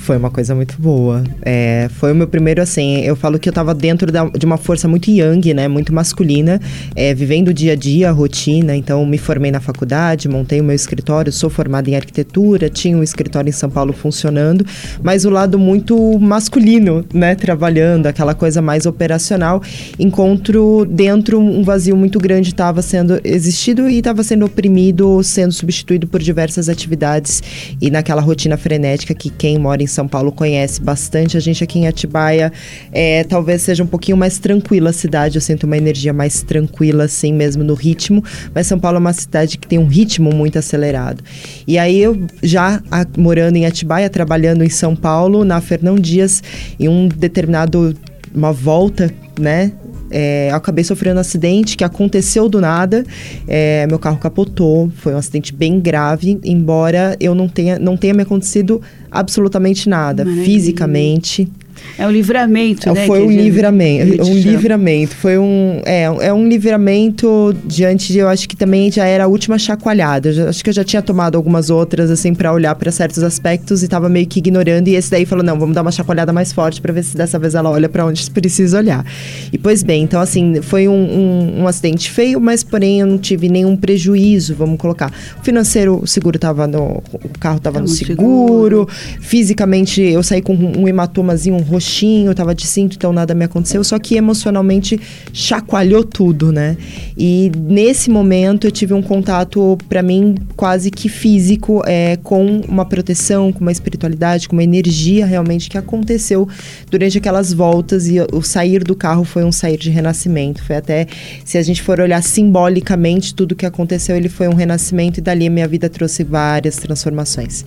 Foi 0.04 0.18
uma 0.18 0.30
coisa 0.30 0.54
muito 0.54 0.76
boa. 0.82 1.24
É, 1.44 1.88
foi 1.94 2.12
o 2.12 2.16
meu 2.16 2.28
primeiro, 2.28 2.62
assim, 2.62 3.00
eu 3.06 3.16
falo 3.16 3.40
que 3.40 3.48
eu 3.48 3.54
tava 3.54 3.74
dentro 3.74 4.12
da, 4.12 4.26
de 4.26 4.46
uma 4.46 4.58
força 4.58 4.86
muito 4.86 5.10
yang, 5.10 5.54
né? 5.54 5.70
Muito 5.70 5.94
masculina, 5.94 6.60
é, 6.94 7.14
vivendo 7.14 7.48
o 7.48 7.54
dia 7.54 7.72
a 7.72 7.76
dia, 7.76 8.10
a 8.10 8.12
rotina. 8.12 8.76
Então, 8.76 9.06
me 9.06 9.18
formei 9.18 9.50
na 9.50 9.62
faculdade, 9.62 10.28
montei 10.28 10.60
o 10.60 10.64
meu 10.64 10.76
escritório, 10.76 11.32
sou 11.32 11.50
formada 11.50 11.90
em 11.90 11.96
arquitetura, 11.96 12.70
tinha 12.70 12.98
um 12.98 13.02
escritório 13.02 13.48
em 13.48 13.54
São 13.54 13.70
Paulo 13.70 13.94
funcionando, 13.94 14.66
mas 15.02 15.24
o 15.24 15.30
lado 15.30 15.58
muito 15.58 16.20
masculino, 16.20 17.06
né? 17.14 17.34
Trabalhando, 17.34 18.08
aquela 18.08 18.36
coisa 18.36 18.62
mais 18.62 18.86
operacional. 18.86 19.64
Encontro 19.98 20.86
dentro 20.86 21.40
um 21.40 21.64
vazio 21.64 21.96
muito 21.96 22.20
grande 22.20 22.50
estava 22.50 22.82
sendo 22.82 23.22
existido 23.24 23.90
e 23.90 24.00
estava 24.00 24.22
sendo 24.22 24.46
oprimido, 24.46 25.24
sendo 25.24 25.54
substituído 25.54 26.08
por 26.08 26.22
diversas 26.22 26.68
atividades 26.68 27.42
e 27.82 27.90
naquela 27.90 28.22
rotina 28.22 28.58
frenética 28.58 29.14
que 29.14 29.30
quem 29.30 29.58
mora 29.58 29.82
em 29.82 29.93
são 29.94 30.08
Paulo 30.08 30.32
conhece 30.32 30.82
bastante. 30.82 31.38
A 31.38 31.40
gente 31.40 31.64
aqui 31.64 31.80
em 31.80 31.88
Atibaia 31.88 32.52
é, 32.92 33.24
talvez 33.24 33.62
seja 33.62 33.84
um 33.84 33.88
pouquinho 33.88 34.18
mais 34.18 34.38
tranquila 34.38 34.90
a 34.90 34.94
cidade. 34.94 35.38
Eu 35.38 35.42
sinto 35.42 35.66
uma 35.66 35.78
energia 35.78 36.14
mais 36.14 36.42
tranquila, 36.42 37.06
assim 37.06 37.34
mesmo 37.34 37.64
no 37.64 37.74
ritmo. 37.74 38.24
Mas 38.54 38.68
São 38.68 38.80
Paulo 38.80 38.98
é 38.98 39.00
uma 39.00 39.14
cidade 39.14 39.58
que 39.58 39.68
tem 39.68 39.80
um 39.80 39.88
ritmo 39.88 40.32
muito 40.32 40.58
acelerado. 40.60 41.24
E 41.68 41.78
aí 41.78 42.00
eu 42.00 42.26
já 42.42 42.82
a, 42.92 43.06
morando 43.18 43.56
em 43.56 43.66
Atibaia, 43.66 44.10
trabalhando 44.10 44.64
em 44.64 44.70
São 44.70 44.96
Paulo, 44.96 45.46
na 45.46 45.62
Fernão 45.62 45.96
Dias, 45.96 46.44
em 46.80 46.88
um 46.88 47.08
determinado 47.08 47.96
uma 48.34 48.52
volta, 48.52 49.14
né? 49.40 49.72
É, 50.14 50.52
eu 50.52 50.56
acabei 50.56 50.84
sofrendo 50.84 51.18
um 51.18 51.22
acidente 51.22 51.76
que 51.76 51.84
aconteceu 51.84 52.48
do 52.48 52.62
nada. 52.62 53.04
É, 53.48 53.88
meu 53.88 53.98
carro 53.98 54.18
capotou, 54.18 54.92
foi 54.98 55.14
um 55.14 55.18
acidente 55.18 55.52
bem 55.52 55.80
grave, 55.80 56.40
embora 56.44 57.18
eu 57.20 57.34
não 57.34 57.48
tenha, 57.48 57.80
não 57.80 57.98
tenha 57.98 58.14
me 58.14 58.22
acontecido 58.22 58.80
absolutamente 59.10 59.90
nada 59.90 60.24
Maravilha. 60.24 60.46
fisicamente. 60.46 61.50
É 61.98 62.08
um 62.08 62.12
livramento, 62.12 62.90
é, 62.90 62.94
né? 62.94 63.06
Foi 63.06 63.22
um 63.22 63.32
livramento, 63.32 64.24
um 64.24 64.34
livramento. 64.34 65.16
Foi 65.16 65.38
um, 65.38 65.82
é, 65.86 66.04
é 66.04 66.34
um 66.34 66.48
livramento 66.48 67.56
diante 67.66 68.12
de, 68.12 68.20
eu 68.20 68.28
acho 68.28 68.50
que 68.50 68.56
também 68.56 68.92
já 68.92 69.06
era 69.06 69.26
a 69.26 69.28
última 69.28 69.60
chacoalhada. 69.60 70.30
Eu 70.30 70.50
acho 70.50 70.64
que 70.64 70.70
eu 70.70 70.74
já 70.74 70.84
tinha 70.84 71.02
tomado 71.02 71.36
algumas 71.36 71.70
outras, 71.70 72.10
assim, 72.10 72.34
para 72.34 72.52
olhar 72.52 72.74
para 72.76 72.92
certos 72.92 73.22
aspectos 73.22 73.84
e 73.84 73.88
tava 73.88 74.10
meio 74.10 74.26
que 74.26 74.40
ignorando. 74.40 74.88
E 74.88 74.96
esse 74.96 75.12
daí 75.12 75.26
falou, 75.26 75.44
não, 75.44 75.60
vamos 75.60 75.76
dar 75.76 75.82
uma 75.82 75.92
chacoalhada 75.92 76.34
mais 76.34 76.52
forte 76.52 76.82
para 76.82 76.92
ver 76.92 77.04
se 77.04 77.16
dessa 77.16 77.38
vez 77.38 77.54
ela 77.54 77.70
olha 77.70 77.88
para 77.88 78.06
onde 78.06 78.30
precisa 78.32 78.80
olhar. 78.80 79.06
E 79.52 79.58
pois 79.58 79.84
bem, 79.84 80.04
então 80.04 80.20
assim, 80.20 80.62
foi 80.62 80.88
um, 80.88 80.94
um, 80.94 81.62
um, 81.62 81.68
acidente 81.68 82.10
feio, 82.10 82.40
mas 82.40 82.64
porém 82.64 83.02
eu 83.02 83.08
não 83.08 83.18
tive 83.18 83.50
nenhum 83.50 83.78
prejuízo, 83.78 84.56
vamos 84.56 84.78
colocar. 84.78 85.12
O 85.40 85.44
financeiro, 85.44 86.00
o 86.02 86.08
seguro 86.08 86.40
tava 86.40 86.66
no, 86.66 87.04
o 87.14 87.30
carro 87.40 87.60
tava, 87.60 87.80
no 87.80 87.88
seguro. 87.88 88.88
seguro. 88.88 88.90
Fisicamente, 89.20 90.02
eu 90.02 90.24
saí 90.24 90.42
com 90.42 90.56
um 90.56 90.88
hematomazinho, 90.88 91.56
um 91.56 91.62
roxo 91.62 91.83
roxinho, 91.84 92.34
tava 92.34 92.56
de 92.56 92.66
cinto, 92.66 92.96
então 92.96 93.12
nada 93.12 93.36
me 93.36 93.44
aconteceu. 93.44 93.84
Só 93.84 94.00
que 94.00 94.16
emocionalmente 94.16 95.00
chacoalhou 95.34 96.04
tudo, 96.04 96.52
né? 96.52 96.78
E 97.18 97.52
nesse 97.56 98.10
momento 98.10 98.66
eu 98.66 98.72
tive 98.72 98.94
um 98.94 99.02
contato, 99.02 99.78
para 99.90 100.02
mim, 100.02 100.36
quase 100.56 100.90
que 100.90 101.10
físico, 101.10 101.84
é, 101.86 102.18
com 102.24 102.62
uma 102.68 102.86
proteção, 102.86 103.52
com 103.52 103.60
uma 103.60 103.72
espiritualidade, 103.72 104.48
com 104.48 104.56
uma 104.56 104.64
energia 104.64 105.26
realmente 105.26 105.70
que 105.70 105.78
aconteceu 105.78 106.48
durante 106.90 107.18
aquelas 107.18 107.52
voltas. 107.52 108.08
E 108.08 108.16
o 108.32 108.42
sair 108.42 108.84
do 108.84 108.96
carro 108.96 109.26
foi 109.26 109.44
um 109.44 109.52
sair 109.52 109.78
de 109.78 109.90
renascimento. 109.90 110.64
Foi 110.64 110.78
até, 110.78 111.08
se 111.44 111.58
a 111.58 111.62
gente 111.62 111.82
for 111.82 112.00
olhar 112.00 112.24
simbolicamente, 112.24 113.36
tudo 113.36 113.56
que 113.56 113.66
aconteceu, 113.66 114.16
ele 114.16 114.30
foi 114.30 114.48
um 114.48 114.54
renascimento 114.54 115.20
e 115.20 115.22
dali 115.22 115.48
a 115.48 115.50
minha 115.50 115.68
vida 115.68 115.90
trouxe 115.90 116.24
várias 116.24 116.78
transformações. 116.78 117.66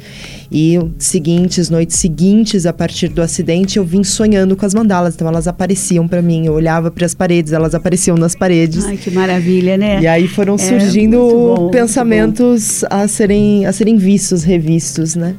E 0.51 0.79
seguintes, 0.99 1.69
noites 1.69 1.97
seguintes, 1.97 2.67
a 2.67 2.73
partir 2.73 3.09
do 3.09 3.21
acidente, 3.21 3.79
eu 3.79 3.85
vim 3.85 4.03
sonhando 4.07 4.57
com 4.57 4.65
as 4.65 4.75
mandalas. 4.75 5.15
Então 5.15 5.29
elas 5.29 5.47
apareciam 5.47 6.07
para 6.09 6.23
mim. 6.23 6.47
Eu 6.47 6.55
olhava 6.55 6.91
para 6.91 7.05
as 7.05 7.15
paredes, 7.15 7.53
elas 7.53 7.75
apareciam 7.75 8.17
nas 8.17 8.35
paredes. 8.35 8.85
Ai, 8.85 8.97
que 8.97 9.11
maravilha, 9.11 9.77
né? 9.77 10.01
E 10.01 10.07
aí 10.07 10.27
foram 10.29 10.55
É, 10.55 10.59
surgindo 10.59 11.19
muito 11.19 11.57
bom, 11.63 11.71
pensamentos 11.71 12.85
a 12.85 13.07
serem, 13.09 13.67
a 13.67 13.73
serem 13.73 13.97
vistos, 13.97 14.43
revistos, 14.45 15.15
né? 15.15 15.35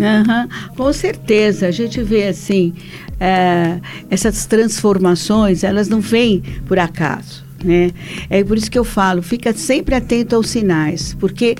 Aham, 0.00 0.48
com 0.76 0.92
certeza. 0.92 1.66
A 1.66 1.70
gente 1.70 2.02
vê 2.02 2.28
assim, 2.28 2.72
é, 3.20 3.78
essas 4.10 4.46
transformações, 4.46 5.64
elas 5.64 5.88
não 5.88 6.00
vêm 6.00 6.42
por 6.66 6.78
acaso. 6.78 7.44
Né? 7.64 7.90
É 8.28 8.42
por 8.42 8.58
isso 8.58 8.70
que 8.70 8.78
eu 8.78 8.84
falo, 8.84 9.22
fica 9.22 9.52
sempre 9.52 9.94
atento 9.94 10.34
aos 10.34 10.50
sinais, 10.50 11.14
porque 11.20 11.54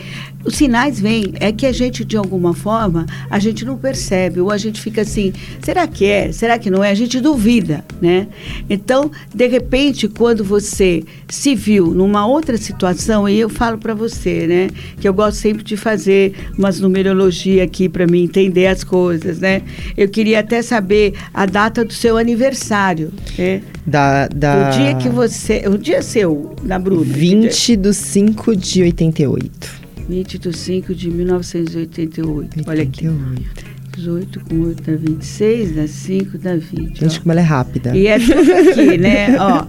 os 0.45 0.57
sinais 0.57 0.99
vêm, 0.99 1.33
é 1.39 1.53
que 1.53 1.65
a 1.65 1.73
gente, 1.73 2.05
de 2.05 2.17
alguma 2.17 2.53
forma, 2.53 3.07
a 3.31 3.39
gente 3.39 3.65
não 3.65 3.77
percebe, 3.77 4.41
ou 4.41 4.51
a 4.51 4.57
gente 4.57 4.81
fica 4.81 5.03
assim, 5.03 5.33
será 5.61 5.87
que 5.87 6.05
é? 6.05 6.33
Será 6.33 6.59
que 6.59 6.69
não 6.71 6.83
é? 6.83 6.91
A 6.91 6.95
gente 6.95 7.21
duvida, 7.21 7.85
né? 8.01 8.27
Então, 8.69 9.11
de 9.33 9.47
repente, 9.47 10.09
quando 10.09 10.43
você 10.43 11.05
se 11.29 11.55
viu 11.55 11.95
numa 11.95 12.27
outra 12.27 12.57
situação, 12.57 13.29
e 13.29 13.39
eu 13.39 13.49
falo 13.49 13.79
para 13.79 13.95
você, 13.95 14.47
né, 14.47 14.69
que 15.01 15.09
eu 15.09 15.15
gosto 15.15 15.37
sempre 15.37 15.63
de 15.63 15.77
fazer 15.77 16.35
umas 16.59 16.81
numerologia 16.81 17.63
aqui 17.63 17.89
para 17.89 18.07
mim 18.07 18.25
entender 18.25 18.67
as 18.67 18.83
coisas, 18.83 19.39
né? 19.39 19.63
Eu 19.97 20.09
queria 20.09 20.41
até 20.41 20.61
saber 20.63 21.15
a 21.33 21.47
data 21.47 21.85
do 21.85 21.93
seu 21.93 22.17
aniversário, 22.17 23.13
né? 23.39 23.63
Da, 23.87 24.29
da... 24.29 24.69
O 24.69 24.71
dia 24.73 24.95
que 24.95 25.09
você, 25.09 25.65
o 25.67 25.77
dia 25.77 25.92
seu, 26.01 26.55
da 26.63 26.79
Bruna. 26.79 27.03
20 27.05 27.77
de 27.77 27.93
5 27.93 28.57
de 28.57 28.83
88. 28.85 29.83
20 30.09 30.39
de 30.39 30.57
5 30.57 30.95
de 30.95 31.11
1988. 31.11 32.63
Olha 32.67 32.83
aqui. 32.83 33.09
88. 33.09 33.73
18 33.97 34.41
com 34.41 34.63
8 34.63 34.83
dá 34.83 34.97
26, 34.97 35.77
dá 35.77 35.87
5, 35.87 36.39
dá 36.39 36.57
20. 36.57 37.01
Gente, 37.01 37.19
ó. 37.19 37.21
como 37.21 37.33
ela 37.33 37.41
é 37.41 37.45
rápida. 37.45 37.97
E 37.97 38.07
é 38.07 38.19
tudo 38.19 38.53
aqui, 38.53 38.97
né? 38.99 39.37
Ó, 39.39 39.67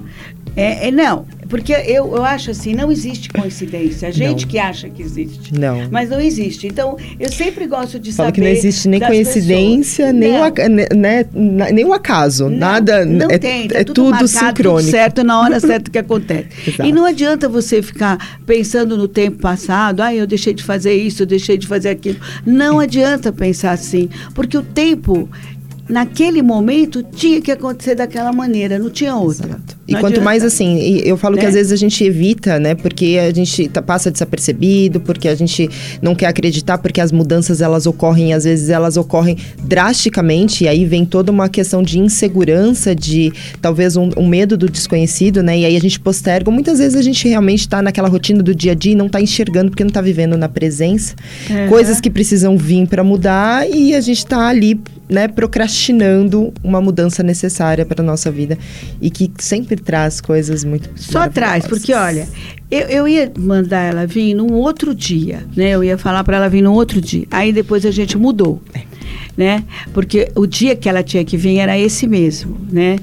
é, 0.56 0.88
é, 0.88 0.92
não, 0.92 1.26
porque 1.50 1.72
eu, 1.72 2.16
eu 2.16 2.24
acho 2.24 2.52
assim, 2.52 2.74
não 2.74 2.92
existe 2.92 3.30
coincidência. 3.30 4.08
A 4.08 4.12
gente 4.12 4.42
Não. 4.42 4.50
que 4.50 4.60
acha 4.60 4.90
que 4.90 5.02
existe. 5.02 5.54
Não. 5.54 5.88
Mas 5.92 6.10
não 6.10 6.20
existe. 6.20 6.68
Então, 6.68 6.98
eu 7.20 7.32
sempre 7.32 7.68
gosto 7.68 8.00
de 8.00 8.12
Fala 8.12 8.30
saber. 8.30 8.36
que 8.36 8.42
não 8.42 8.48
existe 8.48 8.88
nem 8.88 9.00
coincidência, 9.00 10.14
pessoas. 10.14 10.20
nem, 10.20 10.42
o, 10.42 10.96
né, 10.96 11.26
né, 11.34 11.72
nem 11.72 11.86
o 11.86 11.94
acaso. 11.94 12.50
Não, 12.50 12.58
Nada. 12.58 13.06
Não 13.06 13.30
é, 13.30 13.38
tem, 13.38 13.68
tá 13.68 13.80
é 13.80 13.84
tudo, 13.84 13.96
tudo 13.96 14.10
marcado, 14.12 14.28
sincrônico. 14.28 14.82
Tudo 14.82 14.92
certo 14.92 15.24
na 15.24 15.40
hora 15.40 15.60
certa 15.62 15.92
que 15.92 15.98
acontece. 15.98 16.48
E 16.84 16.92
não 16.92 17.06
adianta 17.06 17.50
você 17.50 17.82
ficar 17.82 18.40
pensando 18.46 18.98
no 18.98 19.08
tempo 19.08 19.38
passado, 19.38 20.02
ah, 20.02 20.14
eu 20.14 20.26
deixei 20.26 20.54
de 20.54 20.64
fazer 20.64 20.94
isso, 20.94 21.24
eu 21.24 21.28
deixei 21.28 21.58
de 21.58 21.68
fazer 21.68 21.90
aquilo. 21.90 22.20
Não 22.46 22.80
adianta 22.82 23.32
pensar 23.32 23.72
assim, 23.72 24.10
porque 24.34 24.58
o 24.58 24.64
tempo 24.64 25.30
naquele 25.88 26.42
momento 26.42 27.04
tinha 27.04 27.42
que 27.42 27.52
acontecer 27.52 27.96
daquela 27.96 28.32
maneira, 28.32 28.80
não 28.80 28.90
tinha 28.90 29.16
outra. 29.16 29.48
Exato. 29.48 29.78
E 29.86 29.92
Não 29.92 30.00
quanto 30.00 30.14
adianta. 30.14 30.24
mais 30.26 30.44
assim, 30.46 30.78
eu 31.04 31.18
falo 31.18 31.36
que 31.36 31.42
Né? 31.44 31.50
às 31.50 31.56
vezes 31.56 31.72
a 31.74 31.76
gente 31.76 32.02
evita, 32.06 32.58
né? 32.58 32.74
Porque 32.74 33.20
a 33.20 33.34
gente 33.34 33.68
tá- 33.68 33.82
passa 33.82 34.10
desapercebido, 34.10 35.02
porque 35.02 35.28
a 35.28 35.36
gente 35.36 35.70
não 36.02 36.16
quer 36.16 36.28
acreditar, 36.28 36.78
porque 36.78 37.02
as 37.02 37.12
mudanças 37.12 37.60
elas 37.60 37.86
ocorrem, 37.86 38.34
às 38.34 38.46
vezes 38.46 38.70
elas 38.70 38.96
ocorrem 38.96 39.38
drasticamente, 39.62 40.64
e 40.64 40.68
aí 40.70 40.86
vem 40.86 41.04
toda 41.06 41.32
uma 41.32 41.50
questão 41.50 41.84
de 41.84 42.00
insegurança, 42.00 42.96
de 42.96 43.34
talvez 43.62 43.98
um, 43.98 44.10
um 44.16 44.26
medo 44.26 44.56
do 44.56 44.70
desconhecido, 44.70 45.44
né? 45.44 45.60
E 45.60 45.66
aí 45.66 45.76
a 45.76 45.82
gente 45.82 46.00
posterga. 46.00 46.50
Muitas 46.50 46.80
vezes 46.80 46.96
a 46.98 47.02
gente 47.02 47.28
realmente 47.28 47.68
tá 47.68 47.82
naquela 47.82 48.08
rotina 48.08 48.42
do 48.42 48.56
dia 48.56 48.72
a 48.72 48.76
dia 48.76 48.94
e 48.94 48.96
não 48.96 49.10
tá 49.10 49.20
enxergando 49.20 49.70
porque 49.72 49.84
não 49.84 49.92
tá 49.92 50.00
vivendo 50.02 50.38
na 50.38 50.48
presença. 50.48 51.14
Uhum. 51.50 51.68
Coisas 51.68 52.00
que 52.00 52.10
precisam 52.10 52.56
vir 52.58 52.88
para 52.88 53.04
mudar 53.04 53.70
e 53.70 53.94
a 53.94 54.00
gente 54.00 54.26
tá 54.26 54.48
ali, 54.48 54.80
né, 55.10 55.28
procrastinando 55.28 56.54
uma 56.64 56.82
mudança 56.82 57.22
necessária 57.22 57.86
para 57.86 58.04
nossa 58.04 58.32
vida 58.32 58.58
e 59.02 59.10
que 59.10 59.32
sempre 59.38 59.76
traz 59.76 60.22
coisas 60.22 60.64
muito 60.64 60.90
Só 60.96 61.28
traz, 61.30 61.68
porque 61.68 61.94
olha, 61.94 62.28
eu, 62.72 62.88
eu 62.88 63.08
ia 63.08 63.32
mandar 63.38 63.82
ela 63.82 64.08
vir 64.08 64.34
num 64.34 64.54
outro 64.54 64.96
dia, 64.96 65.46
né? 65.56 65.72
Eu 65.72 65.84
ia 65.84 65.98
falar 65.98 66.24
para 66.24 66.38
ela 66.38 66.50
vir 66.50 66.62
num 66.62 66.74
outro 66.74 67.00
dia. 67.00 67.26
Aí 67.30 67.54
depois 67.54 67.86
a 67.86 67.92
gente 67.92 68.18
mudou. 68.18 68.62
Né? 69.36 69.64
Porque 69.96 70.30
o 70.36 70.46
dia 70.46 70.76
que 70.76 70.88
ela 70.88 71.02
tinha 71.02 71.26
que 71.26 71.36
vir 71.36 71.58
era 71.58 71.76
esse 71.78 72.06
mesmo, 72.06 72.56
né? 72.72 72.98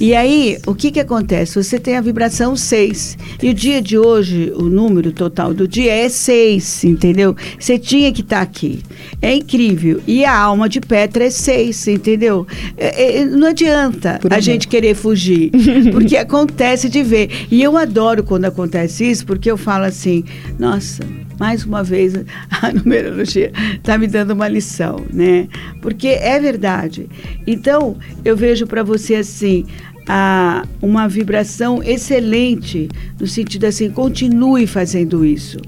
E 0.00 0.16
aí, 0.16 0.58
o 0.66 0.74
que 0.74 0.90
que 0.90 0.98
acontece? 0.98 1.54
Você 1.62 1.78
tem 1.78 1.96
a 1.96 2.00
vibração 2.00 2.56
6. 2.56 3.16
E 3.40 3.50
o 3.50 3.54
dia 3.54 3.80
de 3.80 3.96
hoje, 3.96 4.52
o 4.56 4.62
número 4.64 5.12
total 5.12 5.54
do 5.54 5.68
dia 5.68 5.92
é 5.92 6.08
6, 6.08 6.82
entendeu? 6.82 7.36
Você 7.56 7.78
tinha 7.78 8.10
que 8.12 8.22
estar 8.22 8.40
aqui. 8.40 8.80
É 9.22 9.32
incrível. 9.32 10.02
E 10.08 10.24
a 10.24 10.36
alma 10.36 10.68
de 10.68 10.80
Petra 10.80 11.22
é 11.24 11.30
6, 11.30 11.86
entendeu? 11.86 12.44
É- 12.76 13.20
é- 13.20 13.24
não 13.24 13.46
adianta 13.46 14.18
Por 14.20 14.32
a 14.32 14.36
amor. 14.36 14.42
gente 14.42 14.66
querer 14.66 14.94
fugir, 14.96 15.52
porque 15.92 16.16
acontece 16.16 16.88
de 16.88 17.02
ver. 17.04 17.30
E 17.48 17.62
eu 17.62 17.76
adoro 17.76 18.24
quando 18.24 18.46
acontece 18.46 19.08
isso, 19.08 19.24
porque 19.24 19.48
eu 19.48 19.56
falo 19.56 19.84
assim, 19.84 20.24
nossa, 20.58 21.04
mais 21.38 21.64
uma 21.64 21.84
vez 21.84 22.14
a 22.50 22.72
numerologia 22.72 23.52
está 23.74 23.96
me 23.98 24.06
dando 24.06 24.30
uma 24.32 24.48
lição, 24.48 25.04
né? 25.12 25.46
Porque 25.86 26.08
é 26.08 26.40
verdade. 26.40 27.08
Então, 27.46 27.96
eu 28.24 28.36
vejo 28.36 28.66
para 28.66 28.82
você 28.82 29.14
assim, 29.14 29.64
a, 30.08 30.66
uma 30.82 31.06
vibração 31.06 31.80
excelente, 31.80 32.88
no 33.20 33.26
sentido 33.28 33.66
assim, 33.66 33.88
continue 33.88 34.66
fazendo 34.66 35.24
isso, 35.24 35.58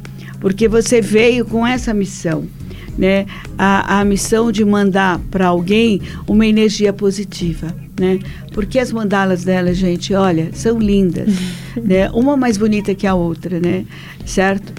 porque 0.40 0.66
você 0.66 1.00
veio 1.00 1.44
com 1.44 1.64
essa 1.64 1.94
missão. 1.94 2.48
Né? 2.98 3.26
A, 3.56 4.00
a 4.00 4.04
missão 4.04 4.50
de 4.50 4.64
mandar 4.64 5.20
para 5.30 5.46
alguém 5.46 6.02
uma 6.26 6.44
energia 6.44 6.92
positiva, 6.92 7.72
né? 7.96 8.18
Porque 8.52 8.80
as 8.80 8.90
mandalas 8.90 9.44
dela, 9.44 9.72
gente, 9.72 10.12
olha, 10.14 10.48
são 10.52 10.80
lindas, 10.80 11.32
né? 11.80 12.10
Uma 12.10 12.36
mais 12.36 12.56
bonita 12.56 12.92
que 12.92 13.06
a 13.06 13.14
outra, 13.14 13.60
né? 13.60 13.84
Certo? 14.26 14.72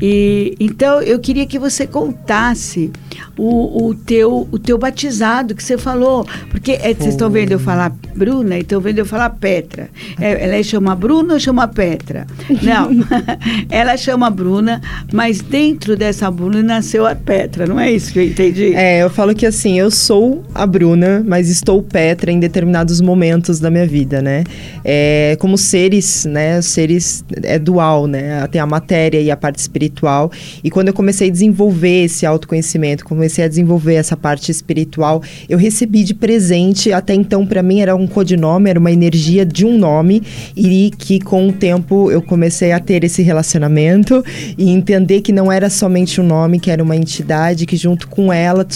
E 0.00 0.54
então 0.58 1.02
eu 1.02 1.18
queria 1.18 1.44
que 1.44 1.58
você 1.58 1.86
contasse 1.86 2.90
o, 3.36 3.88
o 3.88 3.94
teu 3.94 4.48
o 4.50 4.58
teu 4.58 4.78
batizado 4.78 5.54
que 5.54 5.62
você 5.62 5.78
falou, 5.78 6.26
porque 6.50 6.72
é, 6.72 6.94
vocês 6.94 7.10
estão 7.10 7.30
vendo 7.30 7.52
eu 7.52 7.58
falar 7.58 7.92
Bruna 8.14 8.56
e 8.56 8.60
estão 8.60 8.80
vendo 8.80 8.98
eu 8.98 9.06
falar 9.06 9.30
Petra. 9.30 9.88
É, 10.20 10.44
ela 10.44 10.62
chama 10.62 10.94
Bruna 10.94 11.34
ou 11.34 11.40
chama 11.40 11.68
Petra? 11.68 12.26
Não, 12.62 12.90
ela 13.70 13.96
chama 13.96 14.30
Bruna, 14.30 14.80
mas 15.12 15.40
dentro 15.40 15.96
dessa 15.96 16.30
Bruna 16.30 16.62
nasceu 16.62 17.06
a 17.06 17.14
Petra, 17.14 17.66
não 17.66 17.78
é 17.78 17.90
isso 17.90 18.12
que 18.12 18.18
eu 18.18 18.24
entendi? 18.24 18.74
É, 18.74 19.02
eu 19.02 19.10
falo 19.10 19.34
que 19.34 19.46
assim, 19.46 19.78
eu 19.78 19.90
sou 19.90 20.44
a 20.54 20.66
Bruna, 20.66 21.22
mas 21.26 21.48
estou 21.48 21.82
Petra 21.82 22.30
em 22.30 22.40
determinados 22.40 23.00
momentos 23.00 23.60
da 23.60 23.70
minha 23.70 23.86
vida, 23.86 24.20
né? 24.20 24.44
É, 24.84 25.36
como 25.40 25.56
seres, 25.56 26.24
né? 26.24 26.60
Seres 26.62 27.24
é 27.42 27.58
dual, 27.58 28.06
né? 28.06 28.46
Tem 28.48 28.60
a 28.60 28.66
matéria 28.66 29.20
e 29.20 29.30
a 29.30 29.36
parte 29.36 29.58
espiritual. 29.58 30.30
E 30.62 30.70
quando 30.70 30.88
eu 30.88 30.94
comecei 30.94 31.28
a 31.28 31.32
desenvolver 31.32 32.04
esse 32.04 32.26
autoconhecimento, 32.26 33.04
comecei 33.06 33.44
a 33.44 33.48
desenvolver 33.48 33.94
essa 33.94 34.16
parte 34.16 34.50
espiritual, 34.50 35.22
eu 35.48 35.56
recebi 35.56 36.02
de 36.02 36.12
presente, 36.12 36.92
até 36.92 37.14
então 37.14 37.46
para 37.46 37.62
mim 37.62 37.80
era 37.80 37.94
um 37.94 38.06
codinome, 38.06 38.68
era 38.68 38.80
uma 38.80 38.90
energia 38.90 39.46
de 39.46 39.64
um 39.64 39.78
nome, 39.78 40.22
e 40.56 40.90
que 40.98 41.20
com 41.20 41.48
o 41.48 41.52
tempo 41.52 42.10
eu 42.10 42.20
comecei 42.20 42.72
a 42.72 42.80
ter 42.80 43.04
esse 43.04 43.22
relacionamento 43.22 44.24
e 44.58 44.70
entender 44.70 45.20
que 45.20 45.32
não 45.32 45.50
era 45.52 45.70
somente 45.70 46.20
um 46.20 46.26
nome, 46.26 46.58
que 46.58 46.70
era 46.70 46.82
uma 46.82 46.96
entidade 46.96 47.64
que 47.64 47.76
junto 47.76 48.08
com 48.08 48.32
ela 48.32 48.66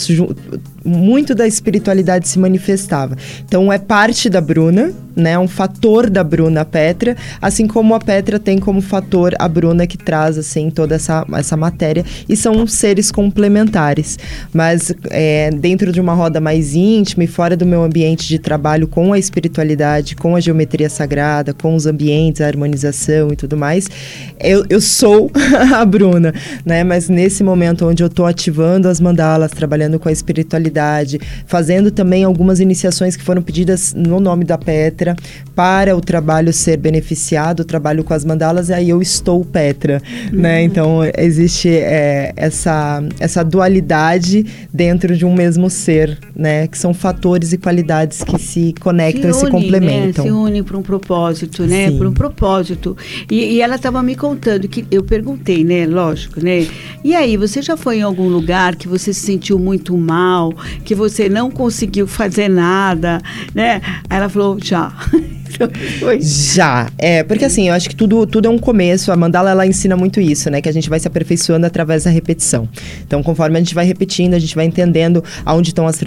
muito 0.85 1.35
da 1.35 1.47
espiritualidade 1.47 2.29
se 2.29 2.39
manifestava. 2.39 3.17
Então 3.45 3.73
é 3.73 3.79
parte 3.79 4.29
da 4.29 4.41
Bruna, 4.41 4.93
né? 5.15 5.39
Um 5.39 5.49
fator 5.49 6.09
da 6.09 6.25
Bruna 6.25 6.65
Petra, 6.65 7.17
assim 7.41 7.67
como 7.67 7.95
a 7.95 8.01
Petra 8.01 8.39
tem 8.39 8.59
como 8.59 8.81
fator 8.81 9.35
a 9.39 9.49
Bruna 9.49 9.87
que 9.87 9.99
traz, 9.99 10.39
assim, 10.39 10.71
toda 10.71 10.95
essa, 10.95 11.27
essa 11.35 11.57
matéria. 11.57 12.05
E 12.29 12.37
são 12.37 12.67
seres 12.67 13.11
complementares. 13.11 14.19
Mas 14.53 14.93
é, 15.11 15.51
dentro 15.51 15.93
de 15.93 16.01
uma 16.01 16.15
roda 16.15 16.41
mais 16.41 16.75
íntima 16.75 17.25
e 17.25 17.27
fora 17.27 17.57
do 17.57 17.67
meu 17.67 17.83
ambiente 17.83 18.27
de 18.27 18.39
trabalho 18.39 18.89
com 18.89 19.13
a 19.13 19.19
espiritualidade, 19.19 20.17
com 20.17 20.35
a 20.37 20.41
geometria 20.41 20.89
sagrada, 20.89 21.53
com 21.53 21.75
os 21.75 21.87
ambientes, 21.87 22.41
a 22.41 22.47
harmonização 22.47 23.33
e 23.33 23.37
tudo 23.37 23.57
mais, 23.57 23.89
eu, 24.39 24.65
eu 24.69 24.81
sou 24.81 25.31
a 25.75 25.85
Bruna, 25.85 26.33
né? 26.65 26.83
Mas 26.85 27.09
nesse 27.09 27.43
momento 27.43 27.87
onde 27.87 28.03
eu 28.03 28.07
estou 28.07 28.27
ativando 28.27 28.89
as 28.89 29.01
mandalas, 29.01 29.51
trabalhando 29.51 29.99
com 29.99 30.09
a 30.09 30.13
espiritualidade, 30.13 30.70
fazendo 31.47 31.91
também 31.91 32.25
algumas 32.25 32.61
iniciações 32.61 33.17
que 33.17 33.23
foram 33.23 33.43
pedidas 33.43 33.95
no 33.95 34.21
nome 34.21 34.45
da 34.45 34.57
Petra 34.57 35.17
para 35.55 35.97
o 35.97 36.01
trabalho 36.01 36.53
ser 36.53 36.77
beneficiado, 36.77 37.61
o 37.61 37.65
trabalho 37.65 38.05
com 38.05 38.15
as 38.15 38.25
mandalas, 38.25 38.69
e 38.69 38.73
aí 38.73 38.91
eu 38.91 39.03
estou 39.03 39.45
Petra, 39.45 40.03
uhum. 40.33 40.41
né? 40.41 40.63
Então 40.63 41.01
existe 41.17 41.69
é, 41.69 42.33
essa, 42.37 43.03
essa 43.19 43.43
dualidade 43.45 44.47
dentro 44.73 45.17
de 45.17 45.25
um 45.25 45.35
mesmo 45.35 45.69
ser, 45.69 46.19
né? 46.35 46.67
Que 46.67 46.79
são 46.79 46.95
fatores 46.95 47.53
e 47.53 47.59
qualidades 47.59 48.23
que 48.23 48.39
se 48.39 48.75
conectam 48.81 49.33
se 49.33 49.39
une, 49.39 49.43
e 49.43 49.45
se 49.45 49.51
complementam. 49.51 50.25
Né? 50.25 50.31
Se 50.31 50.37
une 50.37 50.63
para 50.63 50.79
um 50.79 50.83
propósito, 50.83 51.65
né? 51.65 51.91
Para 51.91 52.09
um 52.09 52.13
propósito. 52.13 52.97
E, 53.31 53.55
e 53.55 53.61
ela 53.61 53.77
estava 53.77 54.03
me 54.03 54.15
contando 54.15 54.69
que 54.69 54.87
eu 54.91 55.03
perguntei, 55.03 55.65
né? 55.65 55.87
Lógico, 55.87 56.45
né? 56.45 56.67
E 57.03 57.15
aí, 57.15 57.37
você 57.37 57.63
já 57.63 57.77
foi 57.77 57.99
em 57.99 58.03
algum 58.03 58.29
lugar 58.29 58.77
que 58.77 58.87
você 58.89 59.13
se 59.13 59.21
sentiu 59.21 59.59
muito 59.59 59.97
mal, 59.97 60.53
que 60.85 60.95
você 60.95 61.29
não 61.29 61.51
conseguiu 61.51 62.07
fazer 62.07 62.49
nada, 62.49 63.21
né? 63.55 63.81
Aí 64.09 64.19
ela 64.19 64.29
falou, 64.29 64.59
já. 64.61 64.93
Já, 66.21 66.91
é, 66.99 67.23
porque 67.23 67.45
assim, 67.45 67.69
eu 67.69 67.75
acho 67.75 67.89
que 67.89 67.97
tudo, 67.97 68.27
tudo 68.27 68.47
é 68.47 68.51
um 68.51 68.59
começo. 68.59 69.13
A 69.13 69.17
mandala 69.17 69.51
ela 69.51 69.67
ensina 69.67 69.97
muito 69.97 70.21
isso, 70.21 70.51
né? 70.51 70.61
Que 70.61 70.69
a 70.69 70.73
gente 70.73 70.89
vai 70.89 70.99
se 70.99 71.07
aperfeiçoando 71.07 71.67
através 71.67 72.05
da 72.05 72.11
repetição. 72.11 72.69
Então, 73.07 73.23
conforme 73.23 73.57
a 73.57 73.61
gente 73.61 73.75
vai 73.75 73.85
repetindo, 73.85 74.35
a 74.35 74.39
gente 74.39 74.55
vai 74.55 74.65
entendendo 74.65 75.23
aonde 75.45 75.71
estão 75.71 75.87
as 75.87 75.99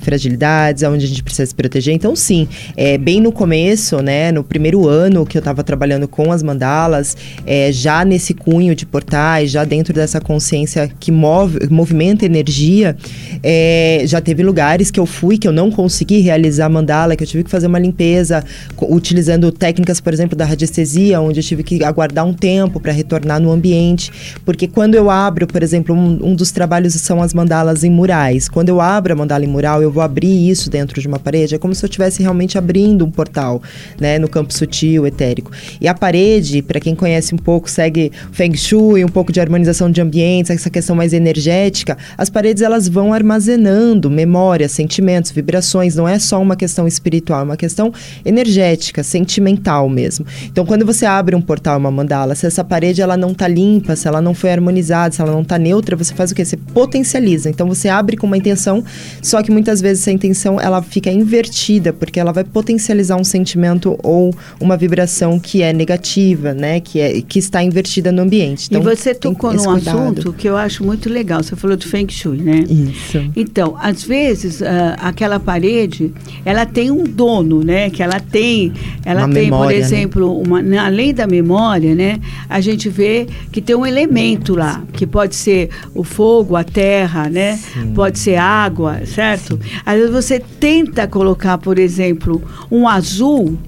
fragilidades, 0.00 0.82
aonde 0.82 1.04
a 1.04 1.08
gente 1.08 1.22
precisa 1.22 1.46
se 1.46 1.54
proteger. 1.54 1.94
Então, 1.94 2.14
sim, 2.14 2.48
é, 2.76 2.96
bem 2.96 3.20
no 3.20 3.32
começo, 3.32 4.00
né? 4.00 4.32
No 4.32 4.44
primeiro 4.44 4.88
ano 4.88 5.26
que 5.26 5.36
eu 5.36 5.40
estava 5.40 5.62
trabalhando 5.62 6.06
com 6.08 6.32
as 6.32 6.42
mandalas, 6.42 7.16
é, 7.46 7.72
já 7.72 8.04
nesse 8.04 8.34
cunho 8.34 8.74
de 8.74 8.86
portais, 8.86 9.50
já 9.50 9.64
dentro 9.64 9.92
dessa 9.92 10.20
consciência 10.20 10.90
que 11.00 11.10
move, 11.10 11.58
movimenta 11.70 12.24
energia, 12.24 12.96
é, 13.42 14.02
já 14.06 14.20
teve 14.20 14.42
lugares 14.42 14.90
que 14.90 15.00
eu 15.00 15.06
fui 15.06 15.38
que 15.38 15.48
eu 15.48 15.52
não 15.52 15.70
consegui 15.70 16.20
realizar 16.20 16.68
mandala, 16.68 17.16
que 17.16 17.22
eu 17.22 17.26
tive 17.26 17.44
que 17.44 17.50
fazer 17.50 17.66
uma 17.66 17.78
limpeza 17.78 18.44
utilizando 18.92 19.50
técnicas, 19.50 20.00
por 20.00 20.12
exemplo, 20.12 20.36
da 20.36 20.44
radiestesia, 20.44 21.20
onde 21.20 21.40
eu 21.40 21.44
tive 21.44 21.62
que 21.62 21.82
aguardar 21.82 22.26
um 22.26 22.34
tempo 22.34 22.78
para 22.78 22.92
retornar 22.92 23.40
no 23.40 23.50
ambiente, 23.50 24.12
porque 24.44 24.68
quando 24.68 24.94
eu 24.94 25.10
abro, 25.10 25.46
por 25.46 25.62
exemplo, 25.62 25.94
um, 25.94 26.18
um, 26.22 26.34
dos 26.34 26.50
trabalhos 26.50 26.92
são 26.94 27.22
as 27.22 27.32
mandalas 27.32 27.84
em 27.84 27.90
murais. 27.90 28.48
Quando 28.48 28.68
eu 28.68 28.80
abro 28.80 29.14
a 29.14 29.16
mandala 29.16 29.44
em 29.44 29.48
mural, 29.48 29.82
eu 29.82 29.90
vou 29.90 30.02
abrir 30.02 30.50
isso 30.50 30.68
dentro 30.68 31.00
de 31.00 31.08
uma 31.08 31.18
parede, 31.18 31.54
é 31.54 31.58
como 31.58 31.74
se 31.74 31.82
eu 31.82 31.88
estivesse 31.88 32.20
realmente 32.20 32.58
abrindo 32.58 33.04
um 33.04 33.10
portal, 33.10 33.62
né, 33.98 34.18
no 34.18 34.28
campo 34.28 34.52
sutil, 34.52 35.06
etérico. 35.06 35.50
E 35.80 35.88
a 35.88 35.94
parede, 35.94 36.60
para 36.60 36.78
quem 36.78 36.94
conhece 36.94 37.34
um 37.34 37.38
pouco, 37.38 37.70
segue 37.70 38.12
Feng 38.30 38.54
Shui, 38.56 39.04
um 39.04 39.08
pouco 39.08 39.32
de 39.32 39.40
harmonização 39.40 39.90
de 39.90 40.00
ambientes, 40.02 40.50
essa 40.50 40.68
questão 40.68 40.94
mais 40.94 41.14
energética, 41.14 41.96
as 42.18 42.28
paredes 42.28 42.62
elas 42.62 42.88
vão 42.88 43.12
armazenando 43.14 44.10
memórias, 44.10 44.72
sentimentos, 44.72 45.30
vibrações, 45.30 45.96
não 45.96 46.06
é 46.06 46.18
só 46.18 46.40
uma 46.40 46.56
questão 46.56 46.86
espiritual, 46.86 47.40
é 47.40 47.44
uma 47.44 47.56
questão 47.56 47.92
energética 48.24 48.81
sentimental 49.02 49.88
mesmo. 49.88 50.26
Então, 50.44 50.64
quando 50.64 50.84
você 50.84 51.06
abre 51.06 51.36
um 51.36 51.40
portal, 51.40 51.78
uma 51.78 51.90
mandala, 51.90 52.34
se 52.34 52.46
essa 52.46 52.64
parede 52.64 53.00
ela 53.00 53.16
não 53.16 53.32
está 53.32 53.46
limpa, 53.46 53.94
se 53.94 54.08
ela 54.08 54.20
não 54.20 54.34
foi 54.34 54.50
harmonizada, 54.50 55.14
se 55.14 55.20
ela 55.20 55.32
não 55.32 55.42
está 55.42 55.58
neutra, 55.58 55.96
você 55.96 56.14
faz 56.14 56.32
o 56.32 56.34
quê? 56.34 56.44
Você 56.44 56.56
potencializa. 56.56 57.50
Então, 57.50 57.68
você 57.68 57.88
abre 57.88 58.16
com 58.16 58.26
uma 58.26 58.36
intenção, 58.36 58.84
só 59.22 59.42
que 59.42 59.50
muitas 59.50 59.80
vezes 59.80 60.02
essa 60.02 60.12
intenção 60.12 60.60
ela 60.60 60.82
fica 60.82 61.10
invertida, 61.10 61.92
porque 61.92 62.18
ela 62.18 62.32
vai 62.32 62.44
potencializar 62.44 63.16
um 63.16 63.24
sentimento 63.24 63.98
ou 64.02 64.34
uma 64.60 64.76
vibração 64.76 65.38
que 65.38 65.62
é 65.62 65.72
negativa, 65.72 66.54
né? 66.54 66.80
Que, 66.80 67.00
é, 67.00 67.20
que 67.20 67.38
está 67.38 67.62
invertida 67.62 68.10
no 68.10 68.22
ambiente. 68.22 68.68
Então, 68.68 68.80
e 68.80 68.84
você 68.84 69.14
tocou 69.14 69.52
num 69.52 69.70
assunto 69.70 70.32
que 70.32 70.48
eu 70.48 70.56
acho 70.56 70.84
muito 70.84 71.08
legal. 71.08 71.42
Você 71.42 71.56
falou 71.56 71.76
do 71.76 71.86
Feng 71.86 72.10
Shui, 72.10 72.38
né? 72.38 72.64
Isso. 72.68 73.18
Então, 73.36 73.76
às 73.80 74.02
vezes, 74.02 74.60
uh, 74.60 74.64
aquela 74.98 75.38
parede, 75.38 76.12
ela 76.44 76.64
tem 76.64 76.90
um 76.90 77.04
dono, 77.04 77.62
né? 77.62 77.90
Que 77.90 78.02
ela 78.02 78.20
tem 78.20 78.71
ela 79.04 79.26
uma 79.26 79.34
tem, 79.34 79.44
memória, 79.44 79.66
por 79.66 79.72
né? 79.72 79.78
exemplo, 79.78 80.42
né? 80.42 80.62
uma, 80.62 80.86
além 80.86 81.14
da 81.14 81.26
memória, 81.26 81.94
né? 81.94 82.18
A 82.48 82.60
gente 82.60 82.88
vê 82.88 83.26
que 83.50 83.60
tem 83.60 83.76
um 83.76 83.86
elemento 83.86 84.54
lá, 84.54 84.82
que 84.92 85.06
pode 85.06 85.34
ser 85.34 85.70
o 85.94 86.04
fogo, 86.04 86.56
a 86.56 86.64
terra, 86.64 87.28
né? 87.28 87.56
Sim. 87.56 87.92
Pode 87.94 88.18
ser 88.18 88.36
água, 88.36 89.04
certo? 89.06 89.58
Às 89.84 89.96
vezes 89.96 90.10
você 90.10 90.40
tenta 90.40 91.06
colocar, 91.06 91.58
por 91.58 91.78
exemplo, 91.78 92.42
um 92.70 92.88
azul 92.88 93.58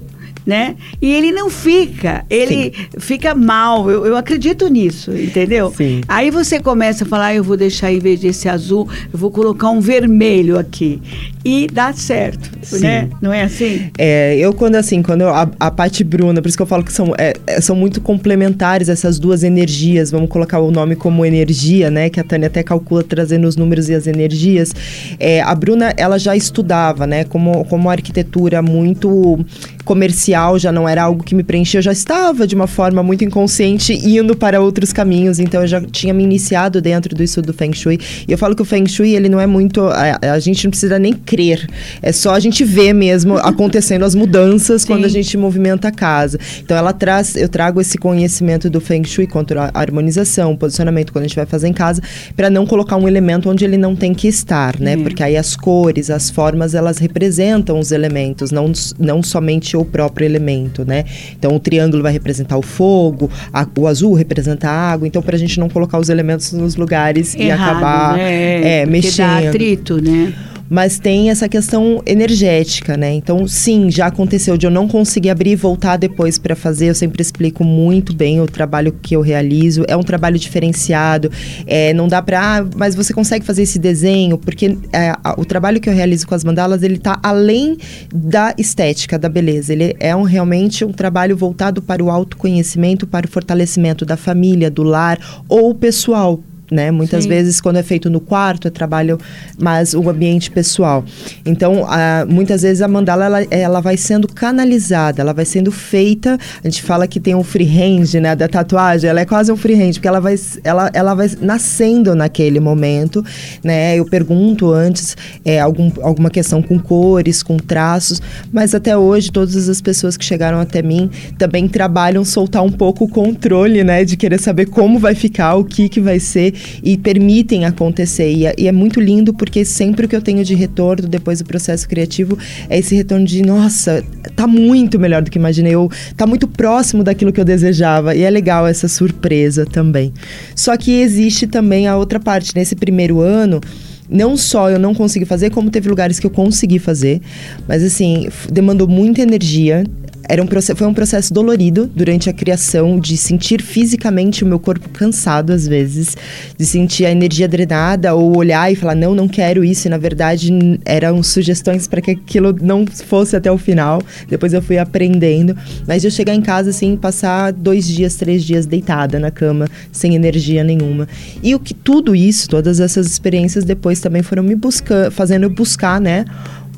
né? 0.45 0.75
E 1.01 1.11
ele 1.11 1.31
não 1.31 1.49
fica, 1.49 2.23
ele 2.29 2.71
Sim. 2.71 2.99
fica 2.99 3.33
mal. 3.33 3.89
Eu, 3.89 4.05
eu 4.05 4.15
acredito 4.15 4.67
nisso, 4.67 5.11
entendeu? 5.11 5.73
Sim. 5.75 6.01
Aí 6.07 6.29
você 6.29 6.59
começa 6.59 7.03
a 7.03 7.07
falar, 7.07 7.27
ah, 7.27 7.35
eu 7.35 7.43
vou 7.43 7.57
deixar 7.57 7.91
em 7.91 7.99
vez 7.99 8.19
desse 8.19 8.47
azul, 8.47 8.87
eu 9.11 9.17
vou 9.17 9.31
colocar 9.31 9.69
um 9.69 9.79
vermelho 9.79 10.59
aqui. 10.59 11.01
E 11.45 11.67
dá 11.71 11.93
certo, 11.93 12.49
Sim. 12.63 12.79
né? 12.79 13.09
Não 13.21 13.31
é 13.31 13.43
assim? 13.43 13.91
É, 13.99 14.35
eu 14.35 14.51
quando 14.51 14.73
assim, 14.75 15.03
quando 15.03 15.21
eu, 15.21 15.29
a, 15.29 15.47
a 15.59 15.69
parte 15.69 16.03
Bruna, 16.03 16.41
por 16.41 16.47
isso 16.47 16.57
que 16.57 16.63
eu 16.63 16.67
falo 16.67 16.83
que 16.83 16.91
são, 16.91 17.13
é, 17.19 17.33
é, 17.45 17.61
são 17.61 17.75
muito 17.75 18.01
complementares 18.01 18.89
essas 18.89 19.19
duas 19.19 19.43
energias, 19.43 20.09
vamos 20.09 20.27
colocar 20.27 20.59
o 20.59 20.71
nome 20.71 20.95
como 20.95 21.23
energia, 21.23 21.91
né? 21.91 22.09
Que 22.09 22.19
a 22.19 22.23
Tânia 22.23 22.47
até 22.47 22.63
calcula 22.63 23.03
trazendo 23.03 23.47
os 23.47 23.55
números 23.55 23.89
e 23.89 23.93
as 23.93 24.07
energias. 24.07 24.73
É, 25.19 25.39
a 25.41 25.53
Bruna, 25.53 25.93
ela 25.97 26.17
já 26.17 26.35
estudava, 26.35 27.05
né? 27.05 27.23
Como, 27.25 27.63
como 27.65 27.91
arquitetura 27.91 28.63
muito 28.63 29.45
comercial 29.85 30.57
já 30.57 30.71
não 30.71 30.89
era 30.89 31.03
algo 31.03 31.23
que 31.23 31.35
me 31.35 31.43
preenchia, 31.43 31.77
eu 31.77 31.83
já 31.83 31.91
estava 31.91 32.47
de 32.47 32.55
uma 32.55 32.65
forma 32.65 33.03
muito 33.03 33.23
inconsciente 33.23 33.93
indo 33.93 34.35
para 34.35 34.59
outros 34.59 34.91
caminhos, 34.91 35.39
então 35.39 35.61
eu 35.61 35.67
já 35.67 35.79
tinha 35.79 36.11
me 36.11 36.23
iniciado 36.23 36.81
dentro 36.81 37.15
do 37.15 37.21
estudo 37.21 37.45
do 37.45 37.53
Feng 37.53 37.71
Shui. 37.73 37.99
E 38.27 38.31
eu 38.31 38.37
falo 38.37 38.55
que 38.55 38.63
o 38.63 38.65
Feng 38.65 38.87
Shui, 38.87 39.15
ele 39.15 39.29
não 39.29 39.39
é 39.39 39.45
muito. 39.45 39.81
A, 39.83 40.33
a 40.33 40.39
gente 40.39 40.63
não 40.65 40.71
precisa 40.71 40.97
nem 40.97 41.13
crer, 41.35 41.67
é 42.01 42.13
só 42.13 42.33
a 42.33 42.39
gente 42.39 42.63
ver 42.63 42.93
mesmo 42.93 43.35
acontecendo 43.43 44.05
as 44.05 44.15
mudanças 44.15 44.83
Sim. 44.83 44.87
quando 44.87 45.03
a 45.03 45.09
gente 45.09 45.37
movimenta 45.37 45.89
a 45.89 45.91
casa. 45.91 46.39
Então 46.63 46.77
ela 46.77 46.93
traz, 46.93 47.35
eu 47.35 47.49
trago 47.49 47.81
esse 47.81 47.97
conhecimento 47.97 48.69
do 48.69 48.79
Feng 48.79 49.05
Shui 49.05 49.27
contra 49.27 49.69
a 49.73 49.79
harmonização, 49.79 50.53
o 50.53 50.57
posicionamento 50.57 51.11
quando 51.11 51.25
a 51.25 51.27
gente 51.27 51.35
vai 51.35 51.45
fazer 51.45 51.67
em 51.67 51.73
casa, 51.73 52.01
para 52.37 52.49
não 52.49 52.65
colocar 52.65 52.95
um 52.95 53.05
elemento 53.05 53.49
onde 53.49 53.65
ele 53.65 53.75
não 53.75 53.95
tem 53.95 54.13
que 54.13 54.29
estar, 54.29 54.79
né? 54.79 54.95
Porque 54.95 55.21
aí 55.21 55.35
as 55.35 55.57
cores, 55.57 56.09
as 56.09 56.29
formas, 56.29 56.73
elas 56.73 56.99
representam 56.99 57.77
os 57.79 57.91
elementos, 57.91 58.51
não, 58.51 58.71
não 58.97 59.21
somente 59.21 59.75
o 59.75 59.83
próprio 59.83 60.25
elemento, 60.25 60.85
né? 60.85 61.03
Então 61.37 61.53
o 61.53 61.59
triângulo 61.59 62.01
vai 62.01 62.13
representar 62.13 62.57
o 62.57 62.61
fogo, 62.61 63.29
a, 63.51 63.67
o 63.77 63.87
azul 63.87 64.13
representa 64.13 64.69
a 64.69 64.91
água. 64.91 65.05
Então 65.05 65.21
para 65.21 65.35
a 65.35 65.39
gente 65.39 65.59
não 65.59 65.67
colocar 65.67 65.99
os 65.99 66.07
elementos 66.07 66.53
nos 66.53 66.77
lugares 66.77 67.35
Errado, 67.35 67.47
e 67.47 67.51
acabar 67.51 68.15
né? 68.15 68.81
é, 68.81 68.85
mexendo. 68.85 69.43
Dá 69.43 69.49
atrito, 69.49 70.01
né? 70.01 70.33
Mas 70.69 70.97
tem 70.97 71.29
essa 71.29 71.47
questão 71.47 72.01
energética, 72.05 72.97
né? 72.97 73.13
Então, 73.13 73.47
sim, 73.47 73.89
já 73.89 74.07
aconteceu 74.07 74.57
de 74.57 74.65
eu 74.65 74.71
não 74.71 74.87
conseguir 74.87 75.29
abrir 75.29 75.51
e 75.51 75.55
voltar 75.55 75.97
depois 75.97 76.37
para 76.37 76.55
fazer. 76.55 76.89
Eu 76.89 76.95
sempre 76.95 77.21
explico 77.21 77.63
muito 77.63 78.13
bem 78.15 78.41
o 78.41 78.47
trabalho 78.47 78.91
que 78.91 79.15
eu 79.15 79.21
realizo. 79.21 79.83
É 79.87 79.95
um 79.95 80.03
trabalho 80.03 80.37
diferenciado. 80.39 81.31
É, 81.67 81.93
não 81.93 82.07
dá 82.07 82.21
para, 82.21 82.59
ah, 82.59 82.65
mas 82.75 82.95
você 82.95 83.13
consegue 83.13 83.45
fazer 83.45 83.63
esse 83.63 83.77
desenho 83.77 84.37
porque 84.37 84.77
é, 84.91 85.13
o 85.37 85.45
trabalho 85.45 85.79
que 85.79 85.89
eu 85.89 85.93
realizo 85.93 86.27
com 86.27 86.35
as 86.35 86.43
mandalas 86.43 86.83
ele 86.83 86.97
tá 86.97 87.19
além 87.21 87.77
da 88.13 88.53
estética, 88.57 89.17
da 89.19 89.29
beleza. 89.29 89.73
Ele 89.73 89.95
é 89.99 90.15
um, 90.15 90.23
realmente 90.23 90.83
um 90.83 90.91
trabalho 90.91 91.37
voltado 91.37 91.81
para 91.81 92.03
o 92.03 92.09
autoconhecimento, 92.09 93.05
para 93.05 93.25
o 93.25 93.29
fortalecimento 93.29 94.05
da 94.05 94.17
família, 94.17 94.69
do 94.69 94.83
lar 94.83 95.19
ou 95.47 95.73
pessoal 95.73 96.39
né? 96.71 96.91
Muitas 96.91 97.23
Sim. 97.23 97.29
vezes, 97.29 97.61
quando 97.61 97.77
é 97.77 97.83
feito 97.83 98.09
no 98.09 98.19
quarto, 98.19 98.67
é 98.67 98.71
trabalho 98.71 99.17
mais 99.57 99.93
o 99.93 100.09
ambiente 100.09 100.49
pessoal. 100.49 101.03
Então, 101.45 101.85
a, 101.87 102.25
muitas 102.27 102.61
vezes 102.61 102.81
a 102.81 102.87
mandala, 102.87 103.25
ela, 103.25 103.47
ela 103.51 103.79
vai 103.79 103.97
sendo 103.97 104.27
canalizada, 104.27 105.21
ela 105.21 105.33
vai 105.33 105.45
sendo 105.45 105.71
feita, 105.71 106.37
a 106.63 106.67
gente 106.67 106.81
fala 106.81 107.07
que 107.07 107.19
tem 107.19 107.35
um 107.35 107.43
freehand, 107.43 108.19
né, 108.21 108.35
da 108.35 108.47
tatuagem, 108.47 109.09
ela 109.09 109.21
é 109.21 109.25
quase 109.25 109.51
um 109.51 109.57
freehand, 109.57 109.93
porque 109.93 110.07
ela 110.07 110.19
vai, 110.19 110.35
ela, 110.63 110.89
ela 110.93 111.13
vai 111.13 111.29
nascendo 111.41 112.15
naquele 112.15 112.59
momento, 112.59 113.23
né? 113.63 113.95
Eu 113.95 114.05
pergunto 114.05 114.71
antes 114.71 115.15
é, 115.43 115.59
algum, 115.59 115.91
alguma 116.01 116.29
questão 116.29 116.61
com 116.61 116.79
cores, 116.79 117.43
com 117.43 117.57
traços, 117.57 118.21
mas 118.51 118.73
até 118.73 118.97
hoje, 118.97 119.31
todas 119.31 119.69
as 119.69 119.81
pessoas 119.81 120.17
que 120.17 120.25
chegaram 120.25 120.59
até 120.59 120.81
mim 120.81 121.09
também 121.37 121.67
trabalham 121.67 122.23
soltar 122.25 122.63
um 122.63 122.71
pouco 122.71 123.05
o 123.05 123.07
controle, 123.07 123.83
né, 123.83 124.03
de 124.03 124.17
querer 124.17 124.39
saber 124.39 124.65
como 124.67 124.97
vai 124.99 125.15
ficar, 125.15 125.55
o 125.55 125.63
que 125.63 125.89
que 125.89 125.99
vai 125.99 126.19
ser, 126.19 126.54
e 126.83 126.97
permitem 126.97 127.65
acontecer. 127.65 128.31
E 128.31 128.45
é, 128.45 128.55
e 128.57 128.67
é 128.67 128.71
muito 128.71 128.99
lindo 128.99 129.33
porque 129.33 129.65
sempre 129.65 130.05
o 130.05 130.09
que 130.09 130.15
eu 130.15 130.21
tenho 130.21 130.43
de 130.43 130.55
retorno 130.55 131.07
depois 131.07 131.39
do 131.39 131.45
processo 131.45 131.87
criativo 131.87 132.37
é 132.69 132.79
esse 132.79 132.95
retorno 132.95 133.25
de, 133.25 133.41
nossa, 133.41 134.03
tá 134.35 134.47
muito 134.47 134.99
melhor 134.99 135.21
do 135.21 135.31
que 135.31 135.37
imaginei, 135.37 135.75
ou 135.75 135.91
tá 136.15 136.25
muito 136.25 136.47
próximo 136.47 137.03
daquilo 137.03 137.31
que 137.31 137.39
eu 137.39 137.45
desejava. 137.45 138.15
E 138.15 138.21
é 138.21 138.29
legal 138.29 138.67
essa 138.67 138.87
surpresa 138.87 139.65
também. 139.65 140.13
Só 140.55 140.75
que 140.77 140.91
existe 140.91 141.47
também 141.47 141.87
a 141.87 141.97
outra 141.97 142.19
parte. 142.19 142.55
Nesse 142.55 142.75
primeiro 142.75 143.21
ano, 143.21 143.61
não 144.09 144.37
só 144.37 144.69
eu 144.69 144.79
não 144.79 144.93
consegui 144.93 145.25
fazer, 145.25 145.49
como 145.49 145.69
teve 145.69 145.89
lugares 145.89 146.19
que 146.19 146.25
eu 146.25 146.31
consegui 146.31 146.79
fazer. 146.79 147.21
Mas 147.67 147.83
assim, 147.83 148.27
demandou 148.51 148.87
muita 148.87 149.21
energia 149.21 149.83
era 150.27 150.41
um 150.41 150.47
foi 150.75 150.87
um 150.87 150.93
processo 150.93 151.33
dolorido 151.33 151.89
durante 151.93 152.29
a 152.29 152.33
criação, 152.33 152.99
de 152.99 153.17
sentir 153.17 153.61
fisicamente 153.61 154.43
o 154.43 154.47
meu 154.47 154.59
corpo 154.59 154.89
cansado 154.89 155.51
às 155.51 155.67
vezes, 155.67 156.15
de 156.57 156.65
sentir 156.65 157.05
a 157.05 157.11
energia 157.11 157.47
drenada 157.47 158.13
ou 158.13 158.37
olhar 158.37 158.71
e 158.71 158.75
falar, 158.75 158.95
não, 158.95 159.13
não 159.13 159.27
quero 159.27 159.63
isso. 159.63 159.87
E 159.87 159.89
na 159.89 159.97
verdade 159.97 160.51
eram 160.85 161.21
sugestões 161.21 161.87
para 161.87 162.01
que 162.01 162.11
aquilo 162.11 162.55
não 162.61 162.85
fosse 162.85 163.35
até 163.35 163.51
o 163.51 163.57
final. 163.57 164.01
Depois 164.27 164.53
eu 164.53 164.61
fui 164.61 164.77
aprendendo. 164.77 165.55
Mas 165.87 166.03
eu 166.03 166.11
chegar 166.11 166.33
em 166.33 166.41
casa 166.41 166.69
assim, 166.69 166.95
passar 166.95 167.51
dois 167.51 167.87
dias, 167.87 168.15
três 168.15 168.43
dias 168.43 168.65
deitada 168.65 169.19
na 169.19 169.31
cama, 169.31 169.67
sem 169.91 170.15
energia 170.15 170.63
nenhuma. 170.63 171.07
E 171.43 171.53
o 171.53 171.59
que 171.59 171.73
tudo 171.73 172.15
isso, 172.15 172.49
todas 172.49 172.79
essas 172.79 173.07
experiências 173.07 173.63
depois 173.63 173.99
também 173.99 174.23
foram 174.23 174.43
me 174.43 174.55
buscando, 174.55 175.11
fazendo 175.11 175.43
eu 175.43 175.49
buscar, 175.49 175.99
né? 175.99 176.25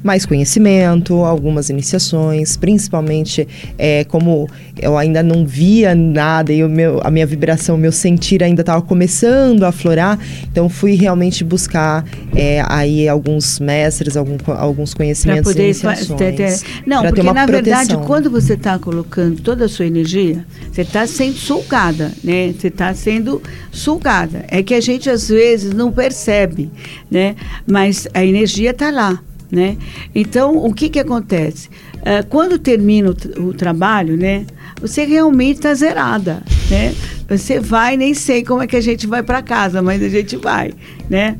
Mais 0.03 0.25
conhecimento, 0.25 1.13
algumas 1.23 1.69
iniciações, 1.69 2.57
principalmente 2.57 3.47
é, 3.77 4.03
como 4.05 4.49
eu 4.79 4.97
ainda 4.97 5.23
não 5.23 5.45
via 5.45 5.95
nada 5.95 6.53
e 6.53 6.63
o 6.63 6.69
meu, 6.69 6.99
a 7.03 7.10
minha 7.10 7.25
vibração, 7.25 7.75
o 7.75 7.77
meu 7.77 7.91
sentir 7.91 8.43
ainda 8.43 8.62
estava 8.62 8.81
começando 8.81 9.63
a 9.63 9.69
aflorar, 9.69 10.19
então 10.51 10.69
fui 10.69 10.93
realmente 10.93 11.43
buscar 11.43 12.05
é, 12.36 12.63
aí 12.67 13.07
alguns 13.07 13.60
mestres, 13.60 14.15
algum, 14.15 14.38
alguns 14.47 14.93
conhecimentos 14.93 15.43
pra 15.43 15.51
poder 15.51 15.65
iniciações. 15.65 16.17
Ter, 16.17 16.36
ter, 16.36 16.60
não, 16.86 17.03
porque 17.03 17.23
na 17.23 17.45
proteção. 17.45 17.77
verdade 17.77 17.97
quando 18.05 18.29
você 18.29 18.53
está 18.53 18.77
colocando 18.77 19.41
toda 19.41 19.65
a 19.65 19.69
sua 19.69 19.86
energia, 19.86 20.45
você 20.71 20.81
está 20.81 21.05
sendo 21.07 21.38
sulcada, 21.38 22.12
né? 22.23 22.53
Você 22.53 22.67
está 22.67 22.93
sendo 22.93 23.41
sulcada. 23.71 24.45
É 24.47 24.62
que 24.62 24.73
a 24.73 24.81
gente 24.81 25.10
às 25.10 25.29
vezes 25.29 25.73
não 25.73 25.91
percebe, 25.91 26.71
né? 27.10 27.36
Mas 27.65 28.07
a 28.13 28.23
energia 28.23 28.71
está 28.71 28.91
lá 28.91 29.21
né? 29.51 29.77
Então, 30.13 30.57
o 30.57 30.73
que 30.73 30.89
que 30.89 30.99
acontece? 30.99 31.69
Uh, 31.97 32.25
quando 32.29 32.60
termina 32.60 33.10
o, 33.10 33.41
o, 33.47 33.53
trabalho, 33.53 34.17
né? 34.17 34.45
Você 34.81 35.05
realmente 35.05 35.57
está 35.57 35.73
zerada, 35.73 36.43
né? 36.69 36.93
Você 37.27 37.60
vai, 37.60 37.97
nem 37.97 38.13
sei 38.13 38.43
como 38.43 38.62
é 38.62 38.67
que 38.67 38.75
a 38.75 38.81
gente 38.81 39.07
vai 39.07 39.23
para 39.23 39.41
casa, 39.41 39.81
mas 39.81 40.01
a 40.03 40.10
gente 40.10 40.38
vai, 40.38 40.73
né? 41.10 41.38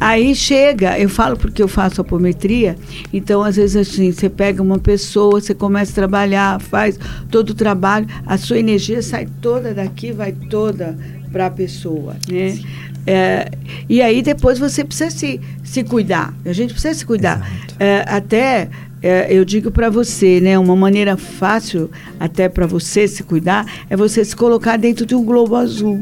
Aí 0.00 0.34
chega, 0.34 0.98
eu 0.98 1.08
falo 1.08 1.36
porque 1.36 1.62
eu 1.62 1.68
faço 1.68 2.00
apometria, 2.00 2.76
então 3.12 3.42
às 3.42 3.56
vezes 3.56 3.76
assim, 3.76 4.12
você 4.12 4.28
pega 4.28 4.62
uma 4.62 4.78
pessoa, 4.78 5.40
você 5.40 5.54
começa 5.54 5.92
a 5.92 5.94
trabalhar, 5.94 6.60
faz 6.60 6.98
todo 7.30 7.50
o 7.50 7.54
trabalho, 7.54 8.06
a 8.24 8.38
sua 8.38 8.58
energia 8.58 9.02
sai 9.02 9.26
toda 9.40 9.74
daqui, 9.74 10.12
vai 10.12 10.32
toda 10.32 10.96
para 11.32 11.46
a 11.46 11.50
pessoa, 11.50 12.16
né? 12.28 12.58
É, 13.06 13.50
e 13.88 14.02
aí 14.02 14.20
depois 14.20 14.58
você 14.58 14.84
precisa 14.84 15.10
se, 15.10 15.40
se 15.62 15.84
cuidar. 15.84 16.34
A 16.44 16.52
gente 16.52 16.72
precisa 16.72 16.94
se 16.94 17.06
cuidar. 17.06 17.48
É, 17.78 18.04
até 18.06 18.68
é, 19.02 19.26
eu 19.30 19.44
digo 19.44 19.70
para 19.70 19.88
você, 19.88 20.40
né, 20.40 20.58
uma 20.58 20.74
maneira 20.74 21.16
fácil 21.16 21.90
até 22.18 22.48
para 22.48 22.66
você 22.66 23.06
se 23.06 23.22
cuidar 23.22 23.64
é 23.88 23.96
você 23.96 24.24
se 24.24 24.34
colocar 24.34 24.76
dentro 24.76 25.06
de 25.06 25.14
um 25.14 25.24
globo 25.24 25.54
azul. 25.54 26.00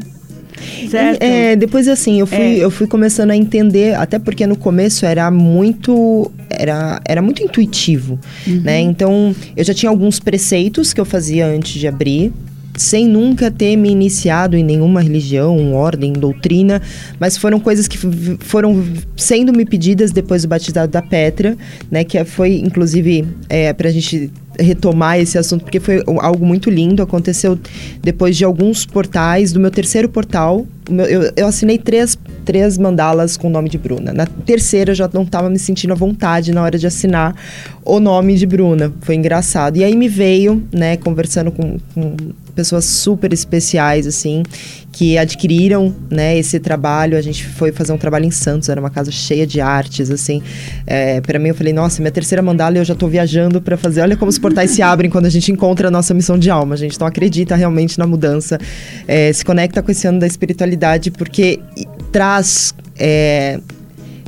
Certo? 0.89 1.21
É, 1.21 1.55
depois 1.55 1.87
assim, 1.87 2.21
eu 2.21 2.25
fui, 2.25 2.37
é. 2.37 2.57
eu 2.57 2.71
fui 2.71 2.87
começando 2.87 3.31
a 3.31 3.35
entender, 3.35 3.93
até 3.95 4.17
porque 4.17 4.47
no 4.47 4.55
começo 4.55 5.05
era 5.05 5.29
muito 5.29 6.31
era, 6.49 7.01
era 7.05 7.21
muito 7.21 7.43
intuitivo, 7.43 8.17
uhum. 8.47 8.61
né? 8.61 8.79
Então, 8.79 9.35
eu 9.55 9.63
já 9.63 9.73
tinha 9.73 9.89
alguns 9.89 10.19
preceitos 10.19 10.93
que 10.93 11.01
eu 11.01 11.05
fazia 11.05 11.45
antes 11.45 11.73
de 11.73 11.87
abrir, 11.87 12.31
sem 12.77 13.07
nunca 13.07 13.49
ter 13.49 13.75
me 13.75 13.89
iniciado 13.89 14.55
em 14.57 14.63
nenhuma 14.63 15.01
religião, 15.01 15.73
ordem, 15.73 16.13
doutrina, 16.13 16.81
mas 17.19 17.37
foram 17.37 17.59
coisas 17.59 17.87
que 17.87 17.97
foram 18.39 18.83
sendo 19.15 19.53
me 19.53 19.65
pedidas 19.65 20.11
depois 20.11 20.43
do 20.43 20.47
batizado 20.47 20.91
da 20.91 21.01
Petra, 21.01 21.57
né? 21.89 22.03
Que 22.03 22.23
foi, 22.25 22.59
inclusive, 22.59 23.25
é, 23.49 23.71
para 23.73 23.89
a 23.89 23.91
gente 23.91 24.31
retomar 24.59 25.19
esse 25.19 25.37
assunto, 25.37 25.63
porque 25.63 25.79
foi 25.79 26.03
algo 26.19 26.45
muito 26.45 26.69
lindo. 26.69 27.01
Aconteceu 27.01 27.57
depois 28.01 28.37
de 28.37 28.45
alguns 28.45 28.85
portais, 28.85 29.51
do 29.51 29.59
meu 29.59 29.71
terceiro 29.71 30.09
portal. 30.09 30.65
Eu, 30.89 31.31
eu 31.35 31.47
assinei 31.47 31.77
três, 31.77 32.17
três 32.43 32.77
mandalas 32.77 33.37
com 33.37 33.47
o 33.47 33.49
nome 33.49 33.69
de 33.69 33.77
Bruna. 33.77 34.13
Na 34.13 34.25
terceira, 34.25 34.91
eu 34.91 34.95
já 34.95 35.09
não 35.13 35.23
estava 35.23 35.49
me 35.49 35.59
sentindo 35.59 35.91
à 35.91 35.95
vontade 35.95 36.51
na 36.51 36.61
hora 36.61 36.77
de 36.77 36.87
assinar 36.87 37.35
o 37.83 37.99
nome 37.99 38.35
de 38.35 38.45
Bruna. 38.45 38.93
Foi 39.01 39.15
engraçado. 39.15 39.77
E 39.77 39.83
aí 39.83 39.95
me 39.95 40.07
veio, 40.07 40.63
né, 40.71 40.97
conversando 40.97 41.51
com, 41.51 41.77
com 41.93 42.15
pessoas 42.55 42.85
super 42.85 43.33
especiais, 43.33 44.07
assim, 44.07 44.43
que 44.91 45.17
adquiriram, 45.17 45.93
né, 46.09 46.37
esse 46.37 46.59
trabalho. 46.59 47.17
A 47.17 47.21
gente 47.21 47.45
foi 47.45 47.71
fazer 47.71 47.91
um 47.91 47.97
trabalho 47.97 48.25
em 48.25 48.31
Santos, 48.31 48.69
era 48.69 48.79
uma 48.79 48.89
casa 48.89 49.11
cheia 49.11 49.45
de 49.45 49.59
artes, 49.59 50.09
assim. 50.09 50.41
É, 50.87 51.19
para 51.21 51.37
mim, 51.37 51.49
eu 51.49 51.55
falei, 51.55 51.73
nossa, 51.73 52.01
minha 52.01 52.11
terceira 52.11 52.41
mandala 52.41 52.77
eu 52.77 52.85
já 52.85 52.93
estou 52.93 53.09
viajando 53.09 53.61
para 53.61 53.75
fazer. 53.75 54.01
Olha 54.01 54.15
como 54.15 54.29
os 54.29 54.39
portais 54.39 54.71
se 54.71 54.81
abrem 54.81 55.11
quando 55.11 55.25
a 55.25 55.29
gente 55.29 55.51
encontra 55.51 55.89
a 55.89 55.91
nossa 55.91 56.13
missão 56.13 56.39
de 56.39 56.49
alma, 56.49 56.77
gente. 56.77 56.95
Então, 56.95 57.05
acredita 57.05 57.55
realmente 57.55 57.99
na 57.99 58.07
mudança, 58.07 58.57
é, 59.07 59.33
se 59.33 59.43
conecta 59.43 59.83
com 59.83 59.91
esse 59.91 60.07
ano 60.07 60.19
da 60.19 60.27
espiritualidade, 60.27 61.11
porque 61.11 61.59
traz 62.11 62.73
é, 62.97 63.59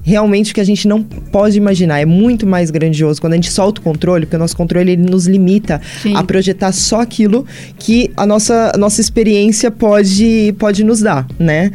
realmente 0.08 0.54
o 0.54 0.56
que 0.56 0.62
a 0.62 0.64
gente 0.64 0.88
não 0.88 1.04
pode 1.04 1.58
imaginar. 1.58 2.00
É 2.00 2.06
muito 2.06 2.48
mais 2.48 2.72
grandioso 2.72 3.20
quando 3.20 3.34
a 3.34 3.36
gente 3.36 3.52
solta 3.52 3.82
o 3.82 3.84
controle, 3.84 4.26
porque 4.26 4.38
o 4.38 4.40
nosso 4.40 4.56
controle 4.56 4.94
ele 4.94 5.02
nos 5.02 5.28
limita 5.28 5.82
Sim. 6.02 6.16
a 6.16 6.24
projetar 6.24 6.72
só 6.72 7.02
aquilo 7.02 7.46
que 7.78 8.10
a 8.16 8.26
nossa, 8.26 8.72
a 8.74 8.78
nossa 8.78 9.02
experiência 9.02 9.70
pode, 9.70 10.56
pode 10.58 10.86
nos 10.86 11.02
dar, 11.02 11.28
né? 11.38 11.72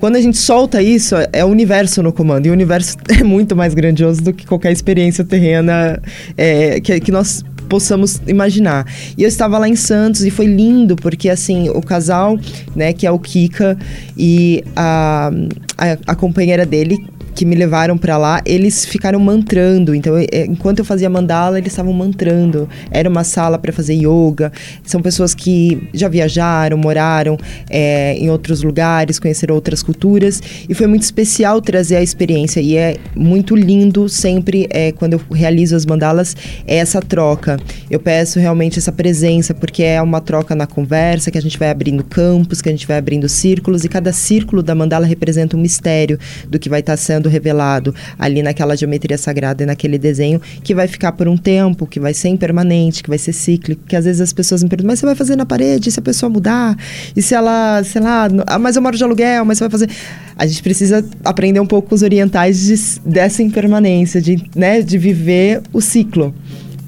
Quando 0.00 0.16
a 0.16 0.20
gente 0.20 0.36
solta 0.36 0.82
isso, 0.82 1.14
é 1.32 1.44
o 1.44 1.48
universo 1.48 2.02
no 2.02 2.12
comando. 2.12 2.46
E 2.46 2.50
o 2.50 2.52
universo 2.52 2.96
é 3.08 3.22
muito 3.22 3.54
mais 3.54 3.72
grandioso 3.72 4.20
do 4.20 4.32
que 4.32 4.44
qualquer 4.44 4.72
experiência 4.72 5.24
terrena 5.24 6.02
é, 6.36 6.80
que, 6.80 6.98
que 6.98 7.12
nós 7.12 7.44
possamos 7.68 8.20
imaginar. 8.26 8.84
E 9.16 9.22
eu 9.22 9.28
estava 9.28 9.58
lá 9.58 9.68
em 9.68 9.76
Santos 9.76 10.24
e 10.24 10.30
foi 10.30 10.46
lindo, 10.46 10.96
porque 10.96 11.28
assim, 11.28 11.68
o 11.68 11.80
casal, 11.80 12.36
né, 12.74 12.92
que 12.92 13.06
é 13.06 13.10
o 13.12 13.18
Kika 13.18 13.78
e 14.16 14.64
a, 14.74 15.30
a, 15.78 16.12
a 16.12 16.14
companheira 16.16 16.66
dele, 16.66 16.98
que 17.36 17.44
me 17.44 17.54
levaram 17.54 17.98
para 17.98 18.16
lá, 18.16 18.40
eles 18.46 18.86
ficaram 18.86 19.20
mantrando. 19.20 19.94
Então, 19.94 20.16
é, 20.16 20.46
enquanto 20.46 20.78
eu 20.78 20.84
fazia 20.84 21.10
mandala, 21.10 21.58
eles 21.58 21.70
estavam 21.70 21.92
mantrando. 21.92 22.66
Era 22.90 23.08
uma 23.10 23.24
sala 23.24 23.58
para 23.58 23.72
fazer 23.72 23.94
yoga. 23.94 24.50
São 24.82 25.02
pessoas 25.02 25.34
que 25.34 25.86
já 25.92 26.08
viajaram, 26.08 26.78
moraram 26.78 27.36
é, 27.68 28.16
em 28.18 28.30
outros 28.30 28.62
lugares, 28.62 29.18
conheceram 29.18 29.54
outras 29.54 29.82
culturas. 29.82 30.42
E 30.66 30.72
foi 30.72 30.86
muito 30.86 31.02
especial 31.02 31.60
trazer 31.60 31.96
a 31.96 32.02
experiência. 32.02 32.58
E 32.60 32.74
é 32.74 32.96
muito 33.14 33.54
lindo 33.54 34.08
sempre, 34.08 34.66
é, 34.70 34.92
quando 34.92 35.12
eu 35.12 35.20
realizo 35.30 35.76
as 35.76 35.84
mandalas, 35.84 36.34
é 36.66 36.76
essa 36.76 37.02
troca. 37.02 37.58
Eu 37.90 38.00
peço 38.00 38.40
realmente 38.40 38.78
essa 38.78 38.90
presença, 38.90 39.52
porque 39.52 39.82
é 39.82 40.00
uma 40.00 40.22
troca 40.22 40.54
na 40.54 40.66
conversa, 40.66 41.30
que 41.30 41.36
a 41.36 41.42
gente 41.42 41.58
vai 41.58 41.68
abrindo 41.68 42.02
campos, 42.02 42.62
que 42.62 42.70
a 42.70 42.72
gente 42.72 42.86
vai 42.86 42.96
abrindo 42.96 43.28
círculos. 43.28 43.84
E 43.84 43.90
cada 43.90 44.10
círculo 44.10 44.62
da 44.62 44.74
mandala 44.74 45.04
representa 45.04 45.54
um 45.54 45.60
mistério 45.60 46.18
do 46.48 46.58
que 46.58 46.70
vai 46.70 46.80
estar 46.80 46.94
tá 46.94 46.96
sendo 46.96 47.25
sendo 47.26 47.28
revelado 47.28 47.94
ali 48.18 48.42
naquela 48.42 48.76
geometria 48.76 49.18
sagrada 49.18 49.64
e 49.64 49.66
naquele 49.66 49.98
desenho, 49.98 50.40
que 50.62 50.74
vai 50.74 50.86
ficar 50.86 51.12
por 51.12 51.28
um 51.28 51.36
tempo, 51.36 51.86
que 51.86 52.00
vai 52.00 52.14
ser 52.14 52.28
impermanente, 52.28 53.02
que 53.02 53.08
vai 53.08 53.18
ser 53.18 53.32
cíclico, 53.32 53.82
que 53.86 53.96
às 53.96 54.04
vezes 54.04 54.20
as 54.20 54.32
pessoas 54.32 54.62
me 54.62 54.68
perguntam, 54.68 54.92
mas 54.92 55.00
você 55.00 55.06
vai 55.06 55.14
fazer 55.14 55.36
na 55.36 55.44
parede, 55.44 55.88
e 55.88 55.92
se 55.92 55.98
a 55.98 56.02
pessoa 56.02 56.30
mudar? 56.30 56.76
E 57.14 57.20
se 57.20 57.34
ela, 57.34 57.82
sei 57.84 58.00
lá, 58.00 58.28
ah, 58.46 58.58
mas 58.58 58.76
eu 58.76 58.82
moro 58.82 58.96
de 58.96 59.04
aluguel, 59.04 59.44
mas 59.44 59.58
você 59.58 59.64
vai 59.64 59.70
fazer... 59.70 59.90
A 60.38 60.46
gente 60.46 60.62
precisa 60.62 61.04
aprender 61.24 61.60
um 61.60 61.66
pouco 61.66 61.88
com 61.88 61.94
os 61.94 62.02
orientais 62.02 62.66
de, 62.66 63.10
dessa 63.10 63.42
impermanência, 63.42 64.20
de, 64.20 64.42
né, 64.54 64.82
de 64.82 64.98
viver 64.98 65.62
o 65.72 65.80
ciclo 65.80 66.34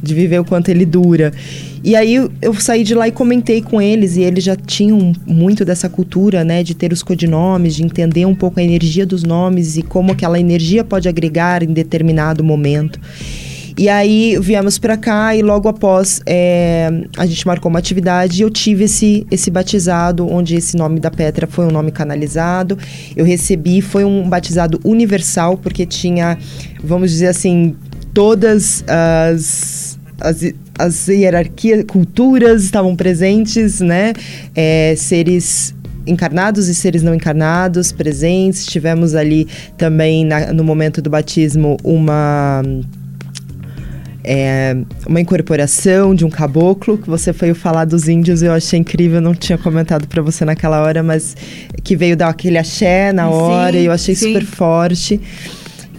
de 0.01 0.15
viver 0.15 0.39
o 0.39 0.45
quanto 0.45 0.69
ele 0.69 0.87
dura. 0.87 1.33
E 1.89 1.97
aí 1.97 2.17
eu 2.43 2.53
saí 2.53 2.85
de 2.85 2.95
lá 2.95 3.09
e 3.09 3.11
comentei 3.11 3.63
com 3.63 3.81
eles 3.81 4.19
e 4.19 4.21
eles 4.21 4.45
já 4.45 4.55
tinham 4.55 5.11
muito 5.27 5.65
dessa 5.65 5.89
cultura, 5.89 6.45
né, 6.45 6.63
de 6.63 6.75
ter 6.75 6.93
os 6.93 7.03
codinomes, 7.03 7.75
de 7.77 7.83
entender 7.83 8.27
um 8.27 8.35
pouco 8.35 8.61
a 8.61 8.63
energia 8.63 9.07
dos 9.07 9.23
nomes 9.23 9.79
e 9.79 9.83
como 9.83 10.13
aquela 10.13 10.39
energia 10.39 10.85
pode 10.85 11.09
agregar 11.09 11.63
em 11.63 11.73
determinado 11.73 12.45
momento. 12.45 13.01
E 13.75 13.89
aí 13.89 14.39
viemos 14.39 14.79
para 14.79 14.99
cá 14.99 15.35
e 15.35 15.41
logo 15.41 15.67
após 15.67 16.21
é, 16.27 16.91
a 17.17 17.25
gente 17.25 17.47
marcou 17.47 17.71
uma 17.71 17.79
atividade 17.79 18.39
e 18.39 18.43
eu 18.43 18.51
tive 18.51 18.85
esse, 18.85 19.27
esse 19.31 19.51
batizado, 19.51 20.31
onde 20.31 20.57
esse 20.57 20.77
nome 20.77 21.01
da 21.01 21.11
Petra 21.11 21.47
foi 21.47 21.65
um 21.65 21.71
nome 21.71 21.91
canalizado. 21.91 22.77
Eu 23.17 23.25
recebi, 23.25 23.81
foi 23.81 24.05
um 24.05 24.29
batizado 24.29 24.79
universal, 24.85 25.57
porque 25.57 25.87
tinha, 25.87 26.37
vamos 26.85 27.11
dizer 27.13 27.29
assim, 27.29 27.75
todas 28.13 28.85
as 28.87 29.89
as, 30.21 30.43
as 30.79 31.09
hierarquias, 31.09 31.85
culturas 31.85 32.65
estavam 32.65 32.95
presentes, 32.95 33.81
né? 33.81 34.13
É, 34.55 34.95
seres 34.97 35.75
encarnados 36.07 36.69
e 36.69 36.75
seres 36.75 37.03
não 37.03 37.15
encarnados 37.15 37.93
presentes. 37.93 38.67
Tivemos 38.67 39.15
ali 39.15 39.47
também, 39.77 40.25
na, 40.25 40.53
no 40.53 40.65
momento 40.65 41.03
do 41.03 41.11
batismo, 41.11 41.77
uma 41.85 42.63
é, 44.31 44.77
uma 45.07 45.21
incorporação 45.23 46.15
de 46.15 46.23
um 46.23 46.29
caboclo, 46.29 46.99
que 46.99 47.09
você 47.09 47.33
foi 47.33 47.55
falar 47.55 47.87
dos 47.87 48.09
índios, 48.09 48.43
eu 48.43 48.53
achei 48.53 48.79
incrível, 48.79 49.23
não 49.23 49.35
tinha 49.35 49.57
comentado 49.57 50.07
para 50.07 50.21
você 50.21 50.45
naquela 50.45 50.83
hora, 50.83 51.03
mas 51.03 51.35
que 51.83 51.97
veio 51.97 52.15
dar 52.15 52.29
aquele 52.29 52.59
axé 52.59 53.11
na 53.11 53.31
hora, 53.31 53.73
sim, 53.73 53.79
e 53.79 53.87
eu 53.87 53.93
achei 53.93 54.15
sim. 54.15 54.27
super 54.27 54.45
forte. 54.45 55.19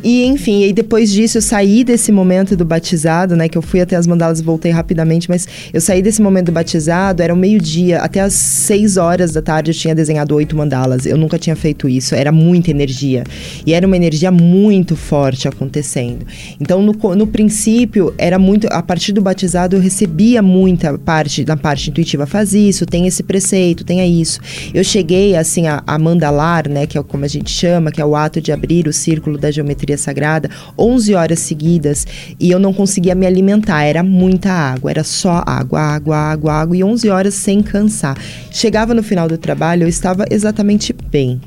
E 0.04 0.24
enfim, 0.26 0.64
e 0.64 0.74
depois 0.74 1.12
disso 1.12 1.38
eu 1.38 1.42
saí 1.42 1.84
desse 1.84 2.12
momento 2.12 2.56
do 2.56 2.64
batizado, 2.64 3.36
né? 3.36 3.50
Que 3.50 3.58
eu 3.58 3.62
fui 3.62 3.82
até 3.82 3.96
as 3.96 4.08
mandalas 4.08 4.40
e 4.40 4.44
voltei 4.44 4.72
rapidamente, 4.72 5.30
mas 5.30 5.48
eu 5.74 5.82
saí 5.82 6.02
desse 6.02 6.22
momento 6.22 6.48
do 6.48 6.52
batizado, 6.52 7.22
era 7.22 7.34
o 7.34 7.38
meio-dia, 7.38 8.00
até 8.00 8.22
as 8.22 8.34
seis 8.34 8.98
horas 8.98 9.34
da 9.34 9.42
tarde 9.42 9.72
eu 9.72 9.76
tinha 9.76 9.94
desenhado 9.94 10.34
oito 10.36 10.56
mandalas. 10.56 11.06
Eu 11.06 11.18
nunca 11.18 11.38
tinha 11.38 11.56
feito 11.56 11.90
isso, 11.90 12.16
era 12.16 12.32
muita 12.32 12.72
energia. 12.72 13.24
E 13.66 13.74
era 13.74 13.86
uma 13.86 13.96
energia 13.96 14.32
muito 14.32 14.96
forte 14.96 15.48
acontecendo. 15.48 16.26
Então, 16.60 16.82
no, 16.82 16.94
no 17.16 17.28
princípio, 17.28 18.14
era 18.18 18.40
muito. 18.40 18.68
A 18.72 18.82
partir 18.82 19.12
do 19.12 19.22
batizado, 19.22 19.76
eu 19.76 19.82
recebia 19.82 20.42
muita 20.42 20.98
parte 20.98 21.44
da 21.44 21.58
parte 21.58 21.90
intuitiva. 21.90 22.26
Faz 22.26 22.54
isso, 22.54 22.86
tem 22.86 23.06
esse 23.06 23.24
preceito, 23.24 23.84
tenha 23.84 24.06
isso. 24.06 24.40
Eu 24.74 24.84
cheguei, 24.84 25.36
assim, 25.36 25.68
a, 25.68 25.84
a 25.86 25.98
mandalar, 26.00 26.70
né? 26.70 26.88
Que 26.88 26.98
é 26.98 27.04
como 27.04 27.26
a 27.26 27.28
gente 27.28 27.50
chama, 27.50 27.92
que 27.92 28.02
é 28.02 28.06
o 28.06 28.16
ato 28.16 28.40
de 28.40 28.52
abrir 28.52 28.88
o 28.88 28.94
círculo 28.94 29.38
da 29.38 29.52
geometria 29.52 29.89
sagrada 29.98 30.50
11 30.78 31.16
horas 31.16 31.40
seguidas 31.40 32.06
e 32.40 32.52
eu 32.52 32.60
não 32.60 32.74
conseguia 32.74 33.16
me 33.16 33.26
alimentar, 33.26 33.84
era 33.84 34.04
muita 34.04 34.52
água, 34.52 34.92
era 34.92 35.04
só 35.04 35.44
água, 35.46 35.80
água, 35.80 36.16
água, 36.18 36.54
água 36.54 36.78
e 36.78 36.84
11 36.84 37.10
horas 37.10 37.34
sem 37.34 37.62
cansar. 37.62 38.18
Chegava 38.52 38.94
no 38.94 39.04
final 39.04 39.28
do 39.28 39.38
trabalho, 39.38 39.84
eu 39.84 39.88
estava 39.88 40.26
exatamente 40.30 40.94
bem. 40.94 41.42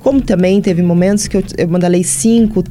Como 0.00 0.20
também 0.20 0.60
teve 0.60 0.82
momentos 0.82 1.28
que 1.28 1.36
eu, 1.36 1.44
eu 1.56 1.68
mandalei 1.68 2.02
cinco, 2.02 2.64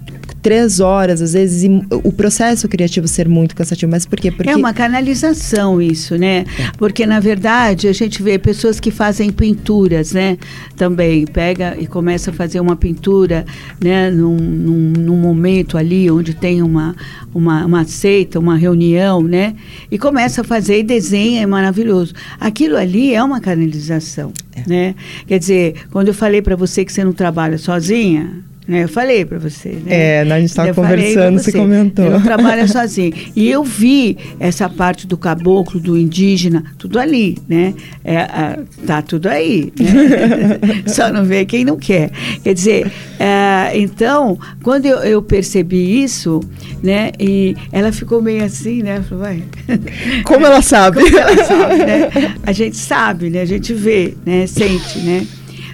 três 0.48 0.80
horas, 0.80 1.22
às 1.22 1.34
vezes, 1.34 1.64
e 1.64 1.86
o 1.92 2.10
processo 2.10 2.70
criativo 2.70 3.06
ser 3.06 3.28
muito 3.28 3.54
cansativo. 3.54 3.92
Mas 3.92 4.06
por 4.06 4.18
quê? 4.18 4.32
Porque... 4.32 4.50
É 4.50 4.56
uma 4.56 4.74
canalização 4.74 5.82
isso, 5.82 6.18
né? 6.18 6.46
É. 6.58 6.72
Porque, 6.78 7.06
na 7.06 7.20
verdade, 7.20 7.90
a 7.90 7.92
gente 7.92 8.24
vê 8.24 8.40
pessoas 8.40 8.80
que 8.80 8.90
fazem 8.90 9.30
pinturas, 9.30 10.14
né? 10.14 10.38
Também 10.78 11.28
pega 11.28 11.76
e 11.78 11.86
começa 11.86 12.32
a 12.32 12.34
fazer 12.34 12.62
uma 12.62 12.78
pintura, 12.78 13.46
né? 13.84 14.10
Num, 14.10 14.38
num, 14.38 14.94
num 14.98 15.18
momento 15.18 15.78
ali 15.78 16.10
onde 16.10 16.34
tem 16.34 16.62
uma, 16.62 16.96
uma, 17.36 17.66
uma 17.66 17.84
seita, 17.84 18.40
uma 18.40 18.56
reunião, 18.56 19.22
né? 19.22 19.54
E 19.92 19.98
começa 19.98 20.40
a 20.40 20.44
fazer 20.46 20.80
e 20.80 20.84
desenha, 20.84 21.42
é 21.42 21.46
maravilhoso. 21.46 22.14
Aquilo 22.40 22.78
ali 22.78 23.14
é 23.14 23.22
uma 23.22 23.42
canalização, 23.42 24.32
é. 24.56 24.64
né? 24.66 24.96
Quer 25.28 25.40
dizer, 25.40 25.74
quando 25.92 26.08
eu 26.08 26.14
falei 26.14 26.42
para 26.42 26.56
você 26.56 26.86
que 26.86 26.94
você 26.94 27.04
não 27.04 27.12
trabalha 27.12 27.58
sozinha? 27.58 28.48
Eu 28.70 28.90
falei 28.90 29.24
para 29.24 29.40
você. 29.40 29.70
Né? 29.70 29.84
É, 29.88 30.22
a 30.22 30.40
gente 30.40 30.50
estava 30.50 30.74
conversando, 30.74 31.40
você, 31.40 31.52
você 31.52 31.58
comentou. 31.58 32.06
Eu 32.06 32.12
não 32.12 32.22
trabalho 32.22 32.68
sozinho. 32.68 33.14
E 33.34 33.50
eu 33.50 33.64
vi 33.64 34.18
essa 34.40 34.68
parte 34.68 35.08
do 35.08 35.18
caboclo, 35.18 35.80
do 35.80 35.98
indígena, 35.98 36.64
tudo 36.78 37.00
ali, 37.00 37.38
né? 37.48 37.74
É, 38.04 38.18
a, 38.18 38.60
tá 38.86 39.02
tudo 39.02 39.28
aí. 39.28 39.72
Né? 39.80 40.84
Só 40.86 41.12
não 41.12 41.24
vê 41.24 41.46
quem 41.46 41.64
não 41.64 41.78
quer. 41.78 42.12
Quer 42.44 42.54
dizer, 42.54 42.92
é, 43.18 43.72
então, 43.78 44.38
quando 44.62 44.86
eu, 44.86 44.98
eu, 44.98 45.22
percebi 45.22 46.04
isso, 46.04 46.42
né? 46.84 47.12
E 47.18 47.56
ela 47.72 47.94
ficou 47.94 48.22
meio 48.22 48.44
assim, 48.44 48.84
né? 48.84 49.02
Falou, 49.02 49.24
vai. 49.24 49.44
Como 50.26 50.46
ela 50.46 50.62
sabe? 50.62 51.02
Como 51.02 51.18
ela 51.18 51.46
sabe, 51.46 51.78
né? 51.78 52.36
A 52.44 52.52
gente 52.52 52.76
sabe, 52.76 53.30
né? 53.30 53.42
A 53.42 53.46
gente 53.46 53.74
vê, 53.74 54.14
né? 54.26 54.46
Sente, 54.46 55.00
né? 55.00 55.26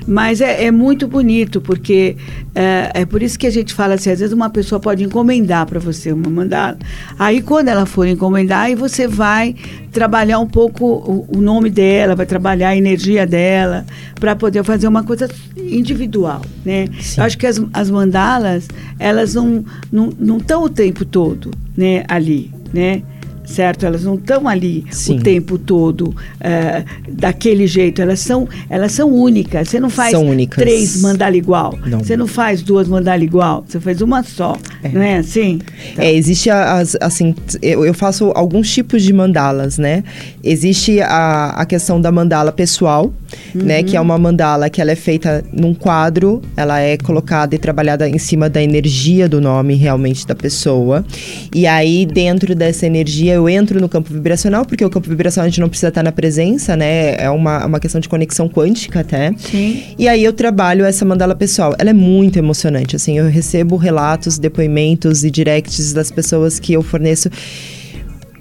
Mas 0.07 0.41
é, 0.41 0.65
é 0.65 0.71
muito 0.71 1.07
bonito, 1.07 1.61
porque 1.61 2.15
é, 2.53 2.91
é, 2.93 3.05
por 3.05 3.21
isso 3.21 3.37
que 3.37 3.47
a 3.47 3.51
gente 3.51 3.73
fala 3.73 3.95
assim, 3.95 4.11
às 4.11 4.19
vezes 4.19 4.33
uma 4.33 4.49
pessoa 4.49 4.79
pode 4.79 5.03
encomendar 5.03 5.65
para 5.65 5.79
você 5.79 6.11
uma 6.11 6.29
mandala. 6.29 6.77
Aí 7.17 7.41
quando 7.41 7.69
ela 7.69 7.85
for 7.85 8.07
encomendar, 8.07 8.63
aí 8.63 8.75
você 8.75 9.07
vai 9.07 9.55
trabalhar 9.91 10.39
um 10.39 10.47
pouco 10.47 10.85
o, 10.85 11.37
o 11.37 11.41
nome 11.41 11.69
dela, 11.69 12.15
vai 12.15 12.25
trabalhar 12.25 12.69
a 12.69 12.77
energia 12.77 13.25
dela, 13.25 13.85
para 14.19 14.35
poder 14.35 14.63
fazer 14.63 14.87
uma 14.87 15.03
coisa 15.03 15.29
individual, 15.57 16.41
né? 16.65 16.87
Eu 17.17 17.23
acho 17.23 17.37
que 17.37 17.47
as, 17.47 17.61
as 17.73 17.89
mandalas, 17.89 18.67
elas 18.99 19.33
não 19.35 19.63
estão 19.91 20.13
não, 20.19 20.37
não 20.39 20.63
o 20.63 20.69
tempo 20.69 21.05
todo 21.05 21.51
né, 21.75 22.03
ali, 22.07 22.51
né? 22.73 23.03
Certo? 23.45 23.86
Elas 23.86 24.03
não 24.03 24.15
estão 24.15 24.47
ali 24.47 24.86
Sim. 24.91 25.17
o 25.17 25.21
tempo 25.21 25.58
todo 25.58 26.10
uh, 26.10 26.86
daquele 27.12 27.67
jeito. 27.67 28.01
Elas 28.01 28.19
são, 28.19 28.47
elas 28.69 28.91
são 28.91 29.12
únicas. 29.12 29.69
Você 29.69 29.79
não 29.79 29.89
faz 29.89 30.15
três 30.49 31.01
mandala 31.01 31.36
igual. 31.36 31.77
Não. 31.86 31.99
Você 31.99 32.17
não 32.17 32.27
faz 32.27 32.62
duas 32.62 32.88
mandala 32.88 33.23
igual. 33.23 33.63
Você 33.67 33.79
faz 33.79 34.01
uma 34.01 34.23
só. 34.23 34.58
É. 34.84 34.89
Não 34.89 35.01
é 35.01 35.17
assim? 35.17 35.60
Então. 35.91 36.03
É, 36.03 36.13
existe 36.13 36.49
as, 36.49 36.97
assim, 37.01 37.36
eu, 37.62 37.86
eu, 37.86 37.93
faço 37.93 38.32
alguns 38.36 38.71
tipos 38.71 39.03
de 39.03 39.13
mandalas, 39.13 39.77
né? 39.77 40.03
Existe 40.43 40.99
a, 41.01 41.49
a 41.49 41.65
questão 41.65 41.99
da 41.99 42.12
mandala 42.12 42.51
pessoal, 42.51 43.13
uhum. 43.53 43.63
né? 43.63 43.83
Que 43.83 43.95
é 43.95 44.01
uma 44.01 44.17
mandala 44.17 44.69
que 44.69 44.81
ela 44.81 44.91
é 44.91 44.95
feita 44.95 45.43
num 45.51 45.73
quadro, 45.73 46.41
ela 46.55 46.79
é 46.79 46.97
colocada 46.97 47.55
e 47.55 47.57
trabalhada 47.57 48.07
em 48.07 48.17
cima 48.17 48.49
da 48.49 48.61
energia 48.61 49.27
do 49.27 49.39
nome 49.41 49.75
realmente 49.75 50.25
da 50.25 50.35
pessoa. 50.35 51.05
E 51.53 51.67
aí, 51.67 52.05
dentro 52.05 52.55
dessa 52.55 52.85
energia, 52.85 53.33
eu 53.33 53.47
entro 53.49 53.79
no 53.79 53.89
campo 53.89 54.13
vibracional, 54.13 54.65
porque 54.65 54.83
o 54.83 54.89
campo 54.89 55.09
vibracional 55.09 55.45
a 55.45 55.49
gente 55.49 55.61
não 55.61 55.69
precisa 55.69 55.89
estar 55.89 56.03
na 56.03 56.11
presença, 56.11 56.75
né? 56.75 57.15
É 57.15 57.29
uma, 57.29 57.65
uma 57.65 57.79
questão 57.79 57.99
de 57.99 58.09
conexão 58.09 58.47
quântica 58.47 59.01
até. 59.01 59.33
Sim. 59.37 59.83
E 59.97 60.07
aí 60.07 60.23
eu 60.23 60.33
trabalho 60.33 60.85
essa 60.85 61.05
mandala 61.05 61.35
pessoal. 61.35 61.75
Ela 61.77 61.89
é 61.89 61.93
muito 61.93 62.37
emocionante, 62.37 62.95
assim, 62.95 63.17
eu 63.17 63.27
recebo 63.27 63.75
relatos, 63.75 64.37
depoimentos 64.37 65.23
e 65.23 65.31
directs 65.31 65.93
das 65.93 66.11
pessoas 66.11 66.59
que 66.59 66.73
eu 66.73 66.81
forneço 66.81 67.29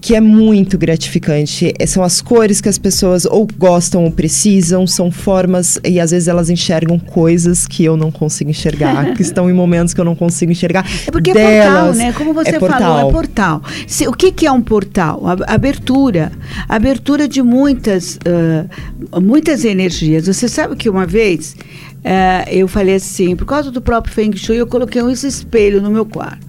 que 0.03 0.17
é 0.17 0.21
muito 0.21 0.77
gratificante. 0.77 1.73
É, 1.79 1.87
são 1.87 2.03
as 2.03 2.21
cores 2.21 2.61
que 2.61 2.69
as 2.69 2.77
pessoas 2.77 3.25
ou 3.25 3.47
gostam 3.57 4.03
ou 4.03 4.11
precisam, 4.11 4.85
são 4.85 5.13
formas 5.13 5.79
e 5.85 6.01
às 6.01 6.11
vezes 6.11 6.27
elas 6.27 6.51
enxergam 6.51 6.99
coisas 6.99 7.69
que 7.69 7.85
eu 7.85 7.97
não 7.97 8.11
consigo 8.11 8.51
enxergar, 8.51 9.15
que 9.15 9.23
estão 9.23 9.49
em 9.49 9.53
momentos 9.53 9.95
que 9.95 10.01
eu 10.01 10.05
não 10.05 10.17
consigo 10.17 10.51
enxergar. 10.51 10.85
É 11.07 11.11
porque 11.11 11.33
delas, 11.33 11.47
é 11.47 11.63
portal, 11.63 11.95
né? 11.95 12.13
Como 12.15 12.35
você 12.35 12.57
é 12.57 12.61
falou, 12.61 13.09
é 13.09 13.13
portal. 13.13 13.63
Se, 13.87 14.09
o 14.09 14.13
que, 14.13 14.33
que, 14.33 14.45
é 14.45 14.51
um 14.51 14.61
portal? 14.61 15.23
A, 15.25 15.55
abertura. 15.55 16.33
Abertura 16.69 17.29
de 17.29 17.41
muitas, 17.41 18.17
uh, 18.17 19.21
muitas 19.21 19.65
energias. 19.65 20.27
Você 20.27 20.49
sabe 20.49 20.75
que 20.75 20.91
uma 20.91 21.07
vez 21.07 21.55
uh, 21.99 22.51
eu 22.51 22.67
falei 22.67 22.97
assim, 22.97 23.37
por 23.37 23.47
causa 23.47 23.71
do 23.71 23.81
próprio 23.81 24.13
Feng 24.13 24.37
Shui, 24.37 24.57
eu 24.57 24.67
coloquei 24.67 25.01
um 25.01 25.11
espelho 25.11 25.81
no 25.81 25.93
meu 25.93 26.05
quarto. 26.05 26.45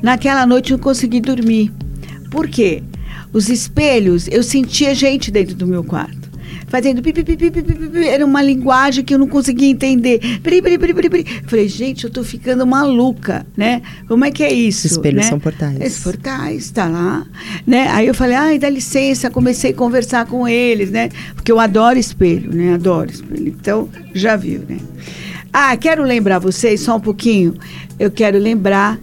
Naquela 0.00 0.46
noite 0.46 0.72
eu 0.72 0.78
consegui 0.78 1.20
dormir. 1.20 1.72
Por 2.36 2.48
quê? 2.48 2.82
Os 3.32 3.48
espelhos, 3.48 4.28
eu 4.30 4.42
sentia 4.42 4.94
gente 4.94 5.30
dentro 5.30 5.54
do 5.54 5.66
meu 5.66 5.82
quarto. 5.82 6.30
Fazendo 6.68 7.00
pipi, 7.00 7.24
pipi, 7.24 7.50
pipi, 7.50 7.72
pipi, 7.72 8.06
era 8.06 8.26
uma 8.26 8.42
linguagem 8.42 9.02
que 9.02 9.14
eu 9.14 9.18
não 9.18 9.26
conseguia 9.26 9.70
entender. 9.70 10.18
Piri, 10.42 10.60
piri, 10.60 10.76
piri, 10.78 10.92
piri, 10.92 11.08
piri. 11.08 11.24
Falei, 11.46 11.66
gente, 11.66 12.04
eu 12.04 12.10
tô 12.10 12.22
ficando 12.22 12.66
maluca, 12.66 13.46
né? 13.56 13.80
Como 14.06 14.22
é 14.22 14.30
que 14.30 14.44
é 14.44 14.52
isso? 14.52 14.86
Os 14.86 14.92
espelhos 14.92 15.24
né? 15.24 15.30
são 15.30 15.40
portais. 15.40 15.80
Esses 15.80 16.04
portais, 16.04 16.70
tá 16.70 16.86
lá. 16.86 17.26
Né? 17.66 17.88
Aí 17.88 18.06
eu 18.06 18.14
falei, 18.14 18.36
ai, 18.36 18.58
dá 18.58 18.68
licença, 18.68 19.30
comecei 19.30 19.70
a 19.70 19.74
conversar 19.74 20.26
com 20.26 20.46
eles, 20.46 20.90
né? 20.90 21.08
Porque 21.34 21.50
eu 21.50 21.58
adoro 21.58 21.98
espelho, 21.98 22.54
né? 22.54 22.74
Adoro 22.74 23.10
espelho. 23.10 23.48
Então, 23.48 23.88
já 24.12 24.36
viu, 24.36 24.60
né? 24.68 24.76
Ah, 25.50 25.74
quero 25.74 26.02
lembrar 26.02 26.38
vocês 26.38 26.82
só 26.82 26.96
um 26.96 27.00
pouquinho. 27.00 27.54
Eu 27.98 28.10
quero 28.10 28.38
lembrar 28.38 28.98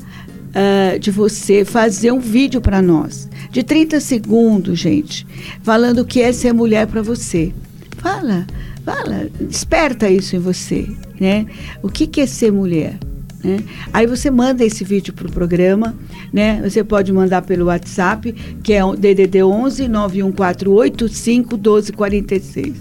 uh, 0.54 1.00
de 1.00 1.12
você 1.12 1.66
fazer 1.66 2.12
um 2.12 2.20
vídeo 2.20 2.62
para 2.62 2.82
nós, 2.82 3.30
de 3.50 3.64
30 3.64 4.00
segundos, 4.00 4.80
gente, 4.80 5.26
falando 5.62 6.00
o 6.00 6.06
que 6.06 6.22
é 6.22 6.32
ser 6.32 6.54
mulher 6.54 6.88
para 6.88 7.02
você. 7.02 7.54
Fala, 7.98 8.46
fala, 8.86 9.30
desperta 9.40 10.10
isso 10.10 10.36
em 10.36 10.40
você, 10.40 10.88
né? 11.20 11.46
O 11.82 11.90
que, 11.90 12.06
que 12.08 12.22
é 12.22 12.26
ser 12.26 12.52
mulher? 12.52 12.98
Né? 13.44 13.60
Aí 13.92 14.08
você 14.08 14.32
manda 14.32 14.64
esse 14.64 14.84
vídeo 14.84 15.14
para 15.14 15.28
o 15.28 15.32
programa, 15.32 15.94
né? 16.32 16.62
Você 16.64 16.84
pode 16.84 17.12
mandar 17.12 17.42
pelo 17.42 17.66
WhatsApp, 17.66 18.32
que 18.64 18.72
é 18.74 18.84
o 18.84 18.96
DDD 18.96 19.44
11 19.44 19.88
91485 19.90 21.58
1246. 21.58 22.74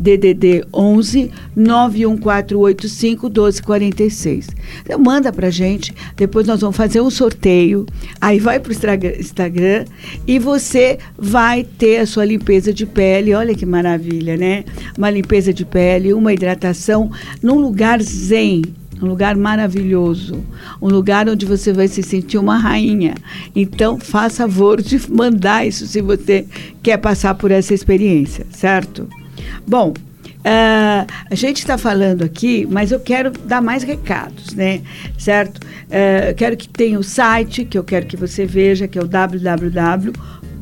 DDD 0.00 0.64
11 0.74 1.30
91485 1.54 3.26
1246. 3.28 4.48
Então 4.84 4.98
manda 4.98 5.32
para 5.32 5.50
gente, 5.50 5.94
depois 6.16 6.46
nós 6.46 6.60
vamos 6.60 6.76
fazer 6.76 7.00
um 7.00 7.10
sorteio. 7.10 7.86
Aí 8.20 8.40
vai 8.40 8.58
para 8.58 8.70
o 8.70 9.20
Instagram 9.20 9.84
e 10.26 10.38
você 10.38 10.98
vai 11.16 11.62
ter 11.62 11.98
a 11.98 12.06
sua 12.06 12.24
limpeza 12.24 12.72
de 12.72 12.84
pele. 12.84 13.34
Olha 13.34 13.54
que 13.54 13.64
maravilha, 13.64 14.36
né? 14.36 14.64
Uma 14.96 15.10
limpeza 15.10 15.52
de 15.52 15.64
pele, 15.64 16.12
uma 16.12 16.32
hidratação 16.32 17.10
num 17.40 17.58
lugar 17.60 18.02
zen 18.02 18.62
um 19.00 19.06
lugar 19.06 19.36
maravilhoso, 19.36 20.44
um 20.82 20.88
lugar 20.88 21.28
onde 21.28 21.46
você 21.46 21.72
vai 21.72 21.88
se 21.88 22.02
sentir 22.02 22.38
uma 22.38 22.58
rainha. 22.58 23.14
Então, 23.54 23.98
faça 23.98 24.48
favor 24.48 24.80
de 24.80 25.00
mandar 25.10 25.66
isso 25.66 25.86
se 25.86 26.00
você 26.00 26.46
quer 26.82 26.96
passar 26.96 27.34
por 27.34 27.50
essa 27.50 27.74
experiência, 27.74 28.46
certo? 28.50 29.08
Bom, 29.66 29.92
Uh, 30.38 31.04
a 31.30 31.34
gente 31.34 31.58
está 31.58 31.76
falando 31.76 32.22
aqui, 32.22 32.66
mas 32.70 32.92
eu 32.92 33.00
quero 33.00 33.30
dar 33.30 33.60
mais 33.60 33.82
recados, 33.82 34.54
né? 34.54 34.80
Certo? 35.18 35.58
Uh, 35.58 36.32
quero 36.36 36.56
que 36.56 36.68
tenha 36.68 36.98
o 36.98 37.02
site, 37.02 37.64
que 37.64 37.76
eu 37.76 37.82
quero 37.82 38.06
que 38.06 38.16
você 38.16 38.46
veja, 38.46 38.86
que 38.86 38.98
é 38.98 39.02
o 39.02 39.06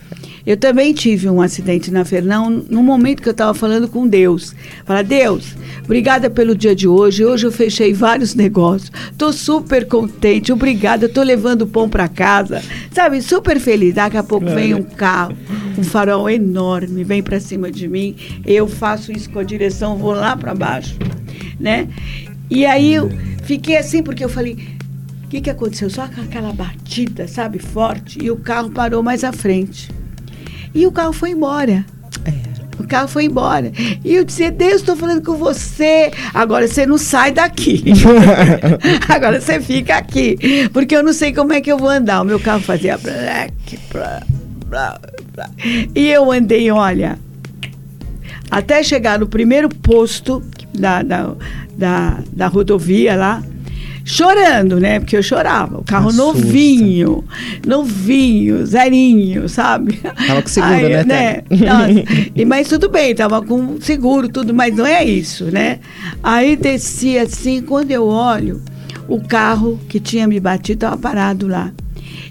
Eu 0.44 0.56
também 0.56 0.92
tive 0.92 1.28
um 1.28 1.40
acidente 1.40 1.90
na 1.92 2.04
Fernão 2.04 2.50
no 2.50 2.82
momento 2.82 3.22
que 3.22 3.28
eu 3.28 3.32
estava 3.32 3.54
falando 3.54 3.86
com 3.86 4.08
Deus. 4.08 4.54
Fala, 4.84 5.02
Deus, 5.02 5.54
obrigada 5.84 6.28
pelo 6.28 6.56
dia 6.56 6.74
de 6.74 6.88
hoje. 6.88 7.24
Hoje 7.24 7.46
eu 7.46 7.52
fechei 7.52 7.92
vários 7.92 8.34
negócios. 8.36 8.90
Estou 9.12 9.32
super 9.32 9.86
contente. 9.86 10.52
Obrigada. 10.52 11.06
Estou 11.06 11.22
levando 11.22 11.66
pão 11.66 11.88
para 11.88 12.08
casa. 12.08 12.60
Sabe, 12.90 13.22
super 13.22 13.60
feliz. 13.60 13.94
Daqui 13.94 14.16
a 14.16 14.22
pouco 14.22 14.46
vem 14.46 14.74
um 14.74 14.82
carro, 14.82 15.36
um 15.78 15.84
farol 15.84 16.28
enorme, 16.28 17.04
vem 17.04 17.22
para 17.22 17.38
cima 17.38 17.70
de 17.70 17.86
mim. 17.86 18.16
Eu 18.44 18.66
faço 18.66 19.12
isso 19.12 19.30
com 19.30 19.38
a 19.38 19.44
direção, 19.44 19.96
vou 19.96 20.12
lá 20.12 20.36
para 20.36 20.54
baixo, 20.54 20.96
né? 21.60 21.88
E 22.54 22.66
aí 22.66 22.92
eu 22.92 23.10
fiquei 23.44 23.78
assim 23.78 24.02
porque 24.02 24.22
eu 24.22 24.28
falei, 24.28 24.76
o 25.24 25.28
que, 25.28 25.40
que 25.40 25.48
aconteceu? 25.48 25.88
Só 25.88 26.02
aquela 26.02 26.52
batida, 26.52 27.26
sabe, 27.26 27.58
forte, 27.58 28.22
e 28.22 28.30
o 28.30 28.36
carro 28.36 28.70
parou 28.70 29.02
mais 29.02 29.24
à 29.24 29.32
frente. 29.32 29.90
E 30.74 30.86
o 30.86 30.92
carro 30.92 31.14
foi 31.14 31.30
embora. 31.30 31.84
É. 32.26 32.52
O 32.78 32.86
carro 32.86 33.08
foi 33.08 33.24
embora. 33.24 33.72
E 34.04 34.14
eu 34.14 34.22
disse, 34.22 34.50
Deus, 34.50 34.76
estou 34.76 34.94
falando 34.96 35.22
com 35.22 35.34
você. 35.34 36.10
Agora 36.34 36.68
você 36.68 36.84
não 36.84 36.98
sai 36.98 37.32
daqui. 37.32 37.84
Agora 39.08 39.40
você 39.40 39.58
fica 39.58 39.96
aqui. 39.96 40.68
Porque 40.74 40.94
eu 40.94 41.02
não 41.02 41.14
sei 41.14 41.32
como 41.32 41.54
é 41.54 41.60
que 41.60 41.72
eu 41.72 41.78
vou 41.78 41.88
andar. 41.88 42.20
O 42.20 42.24
meu 42.24 42.38
carro 42.38 42.60
fazia 42.60 42.98
black, 42.98 43.78
blá, 43.90 44.22
blá, 44.66 45.00
blá. 45.34 45.50
E 45.94 46.08
eu 46.08 46.30
andei, 46.30 46.70
olha, 46.70 47.18
até 48.50 48.82
chegar 48.82 49.18
no 49.18 49.26
primeiro 49.26 49.70
posto 49.70 50.42
da, 50.74 51.02
da, 51.02 51.34
da, 51.82 52.20
da 52.32 52.46
rodovia 52.46 53.16
lá 53.16 53.42
chorando, 54.04 54.78
né? 54.78 55.00
Porque 55.00 55.16
eu 55.16 55.22
chorava. 55.22 55.78
O 55.78 55.84
carro 55.84 56.08
Assusta. 56.08 56.24
novinho, 56.24 57.24
novinho, 57.66 58.64
zerinho, 58.64 59.48
sabe? 59.48 59.96
Tava 60.26 60.42
com 60.42 60.48
seguro, 60.48 60.74
Aí, 60.74 61.04
né? 61.04 61.04
né? 61.04 62.04
E, 62.34 62.44
mas 62.44 62.68
tudo 62.68 62.88
bem, 62.88 63.14
tava 63.14 63.42
com 63.42 63.80
seguro, 63.80 64.28
tudo, 64.28 64.54
mas 64.54 64.76
não 64.76 64.86
é 64.86 65.04
isso, 65.04 65.46
né? 65.46 65.80
Aí 66.22 66.56
desci 66.56 67.18
assim, 67.18 67.62
quando 67.62 67.90
eu 67.90 68.06
olho, 68.06 68.62
o 69.08 69.20
carro 69.20 69.78
que 69.88 69.98
tinha 69.98 70.26
me 70.28 70.38
batido 70.38 70.78
estava 70.86 70.96
parado 70.96 71.48
lá. 71.48 71.72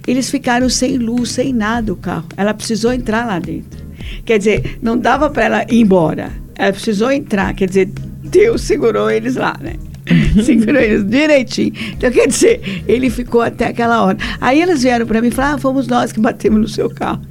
Eles 0.08 0.30
ficaram 0.30 0.70
sem 0.70 0.98
luz, 0.98 1.32
sem 1.32 1.54
nada 1.54 1.92
o 1.92 1.96
carro. 1.96 2.26
Ela 2.38 2.54
precisou 2.54 2.94
entrar 2.94 3.26
lá 3.26 3.40
dentro. 3.40 3.82
Quer 4.26 4.38
dizer, 4.38 4.80
não 4.82 4.98
dava 4.98 5.30
para 5.30 5.44
ela 5.44 5.66
ir 5.70 5.82
embora. 5.82 6.32
Ela 6.56 6.72
precisou 6.74 7.12
entrar, 7.12 7.54
quer 7.54 7.68
dizer, 7.68 7.90
Deus 8.32 8.62
segurou 8.62 9.12
eles 9.12 9.36
lá, 9.36 9.58
né? 9.60 9.76
Segurou 10.44 10.82
eles 10.82 11.08
direitinho. 11.08 11.74
Então, 11.92 12.12
quer 12.12 12.28
dizer, 12.28 12.84
ele 12.88 13.10
ficou 13.10 13.42
até 13.42 13.68
aquela 13.68 14.04
hora. 14.04 14.18
Aí 14.40 14.60
elas 14.60 14.82
vieram 14.82 15.06
para 15.06 15.22
mim 15.22 15.28
e 15.28 15.32
falaram: 15.32 15.56
ah, 15.56 15.60
fomos 15.60 15.88
nós 15.88 16.12
que 16.12 16.20
batemos 16.20 16.60
no 16.60 16.68
seu 16.68 16.90
carro. 16.90 17.22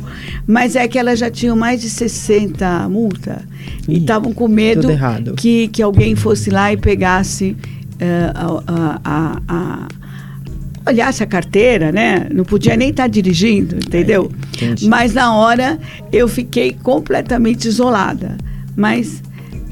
Mas 0.46 0.76
é 0.76 0.86
que 0.86 0.98
elas 0.98 1.18
já 1.18 1.30
tinham 1.30 1.56
mais 1.56 1.80
de 1.80 1.90
60 1.90 2.88
multa 2.88 3.42
e 3.88 3.98
estavam 3.98 4.32
com 4.32 4.46
medo 4.46 4.88
que, 5.36 5.68
que 5.68 5.82
alguém 5.82 6.14
fosse 6.14 6.50
lá 6.50 6.72
e 6.72 6.76
pegasse 6.76 7.56
uh, 8.00 8.62
a, 8.66 9.00
a, 9.04 9.42
a 9.48 9.88
olhasse 10.90 11.22
a 11.22 11.26
carteira, 11.26 11.92
né? 11.92 12.26
Não 12.32 12.44
podia 12.44 12.76
nem 12.76 12.90
estar 12.90 13.04
tá 13.04 13.08
dirigindo, 13.08 13.76
entendeu? 13.76 14.30
É, 14.60 14.86
Mas 14.86 15.14
na 15.14 15.34
hora 15.34 15.78
eu 16.12 16.28
fiquei 16.28 16.76
completamente 16.82 17.66
isolada. 17.66 18.36
Mas 18.76 19.22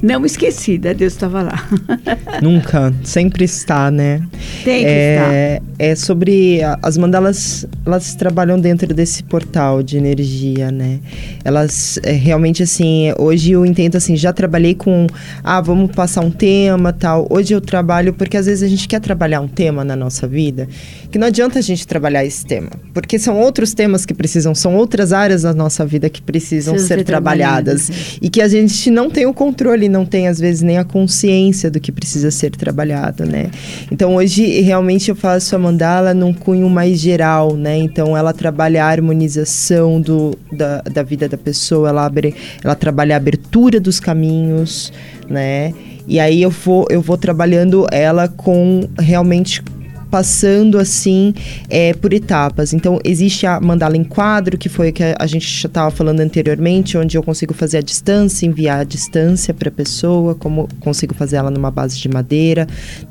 não 0.02 0.24
esquecida, 0.24 0.94
Deus 0.94 1.12
estava 1.12 1.42
lá. 1.42 1.68
Nunca, 2.42 2.92
sempre 3.02 3.44
está, 3.44 3.90
né? 3.90 4.22
Tem 4.64 4.84
que 4.84 4.90
é, 4.90 5.14
estar. 5.14 5.68
É 5.78 5.94
sobre 5.94 6.60
as 6.82 6.96
mandalas, 6.96 7.66
elas 7.84 8.14
trabalham 8.14 8.60
dentro 8.60 8.92
desse 8.94 9.22
portal 9.22 9.82
de 9.82 9.96
energia, 9.96 10.70
né? 10.70 11.00
Elas 11.44 11.98
é, 12.02 12.12
realmente 12.12 12.62
assim, 12.62 13.12
hoje 13.18 13.52
eu 13.52 13.64
entendo 13.64 13.96
assim, 13.96 14.16
já 14.16 14.32
trabalhei 14.32 14.74
com, 14.74 15.06
ah, 15.42 15.60
vamos 15.60 15.90
passar 15.92 16.20
um 16.20 16.30
tema, 16.30 16.92
tal. 16.92 17.26
Hoje 17.30 17.54
eu 17.54 17.60
trabalho 17.60 18.12
porque 18.12 18.36
às 18.36 18.46
vezes 18.46 18.62
a 18.62 18.68
gente 18.68 18.86
quer 18.86 19.00
trabalhar 19.00 19.40
um 19.40 19.48
tema 19.48 19.84
na 19.84 19.96
nossa 19.96 20.26
vida, 20.26 20.68
que 21.10 21.18
não 21.18 21.26
adianta 21.26 21.58
a 21.58 21.62
gente 21.62 21.86
trabalhar 21.86 22.24
esse 22.24 22.44
tema, 22.44 22.70
porque 22.94 23.18
são 23.18 23.38
outros 23.38 23.74
temas 23.74 24.04
que 24.04 24.14
precisam, 24.14 24.54
são 24.54 24.76
outras 24.76 25.12
áreas 25.12 25.42
da 25.42 25.54
nossa 25.54 25.84
vida 25.84 26.08
que 26.08 26.22
precisam 26.22 26.74
Precisa 26.74 26.94
ser, 26.94 26.98
ser 27.00 27.04
trabalhadas 27.04 28.18
e 28.20 28.28
que 28.28 28.40
a 28.40 28.48
gente 28.48 28.90
não 28.90 29.10
tem 29.10 29.26
o 29.26 29.34
controle 29.34 29.87
não 29.88 30.04
tem, 30.04 30.28
às 30.28 30.38
vezes, 30.38 30.62
nem 30.62 30.78
a 30.78 30.84
consciência 30.84 31.70
do 31.70 31.80
que 31.80 31.90
precisa 31.90 32.30
ser 32.30 32.50
trabalhado, 32.50 33.24
né? 33.24 33.50
Então, 33.90 34.14
hoje, 34.16 34.60
realmente, 34.60 35.08
eu 35.08 35.16
faço 35.16 35.56
a 35.56 35.58
mandala 35.58 36.14
num 36.14 36.32
cunho 36.32 36.68
mais 36.68 36.98
geral, 36.98 37.56
né? 37.56 37.76
Então, 37.78 38.16
ela 38.16 38.32
trabalha 38.32 38.84
a 38.84 38.88
harmonização 38.88 40.00
do, 40.00 40.36
da, 40.52 40.82
da 40.82 41.02
vida 41.02 41.28
da 41.28 41.36
pessoa, 41.36 41.88
ela, 41.88 42.04
abre, 42.04 42.34
ela 42.62 42.74
trabalha 42.74 43.14
a 43.14 43.18
abertura 43.18 43.80
dos 43.80 43.98
caminhos, 43.98 44.92
né? 45.28 45.72
E 46.06 46.18
aí 46.18 46.40
eu 46.40 46.50
vou, 46.50 46.86
eu 46.88 47.02
vou 47.02 47.18
trabalhando 47.18 47.86
ela 47.92 48.28
com 48.28 48.88
realmente 48.98 49.62
passando 50.10 50.78
assim 50.78 51.34
é, 51.68 51.92
por 51.94 52.12
etapas. 52.12 52.72
Então, 52.72 52.98
existe 53.04 53.46
a 53.46 53.60
mandala 53.60 53.96
em 53.96 54.04
quadro, 54.04 54.56
que 54.56 54.68
foi 54.68 54.90
o 54.90 54.92
que 54.92 55.02
a 55.18 55.26
gente 55.26 55.46
já 55.46 55.66
estava 55.66 55.90
falando 55.90 56.20
anteriormente, 56.20 56.96
onde 56.96 57.16
eu 57.16 57.22
consigo 57.22 57.54
fazer 57.54 57.78
a 57.78 57.80
distância, 57.80 58.46
enviar 58.46 58.80
a 58.80 58.84
distância 58.84 59.52
para 59.52 59.68
a 59.68 59.72
pessoa, 59.72 60.34
como 60.34 60.68
consigo 60.80 61.14
fazer 61.14 61.36
ela 61.36 61.50
numa 61.50 61.70
base 61.70 61.98
de 61.98 62.08
madeira. 62.08 62.66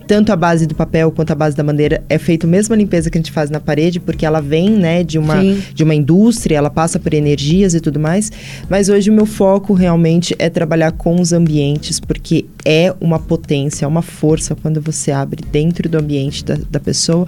Tanto 0.07 0.31
a 0.31 0.35
base 0.35 0.65
do 0.65 0.73
papel 0.73 1.11
quanto 1.11 1.31
a 1.31 1.35
base 1.35 1.55
da 1.55 1.63
madeira 1.63 2.03
é 2.09 2.17
feita 2.17 2.47
a 2.47 2.49
mesma 2.49 2.75
limpeza 2.75 3.09
que 3.09 3.17
a 3.17 3.21
gente 3.21 3.31
faz 3.31 3.49
na 3.49 3.59
parede, 3.59 3.99
porque 3.99 4.25
ela 4.25 4.41
vem 4.41 4.69
né, 4.71 5.03
de, 5.03 5.19
uma, 5.19 5.35
de 5.73 5.83
uma 5.83 5.93
indústria, 5.93 6.57
ela 6.57 6.69
passa 6.69 6.99
por 6.99 7.13
energias 7.13 7.73
e 7.73 7.81
tudo 7.81 7.99
mais. 7.99 8.31
Mas 8.69 8.89
hoje 8.89 9.09
o 9.09 9.13
meu 9.13 9.25
foco 9.25 9.73
realmente 9.73 10.35
é 10.39 10.49
trabalhar 10.49 10.91
com 10.93 11.19
os 11.19 11.33
ambientes, 11.33 11.99
porque 11.99 12.45
é 12.65 12.93
uma 12.99 13.19
potência, 13.19 13.85
é 13.85 13.87
uma 13.87 14.01
força 14.01 14.55
quando 14.55 14.81
você 14.81 15.11
abre 15.11 15.43
dentro 15.51 15.87
do 15.89 15.97
ambiente 15.97 16.43
da, 16.43 16.57
da 16.69 16.79
pessoa 16.87 17.25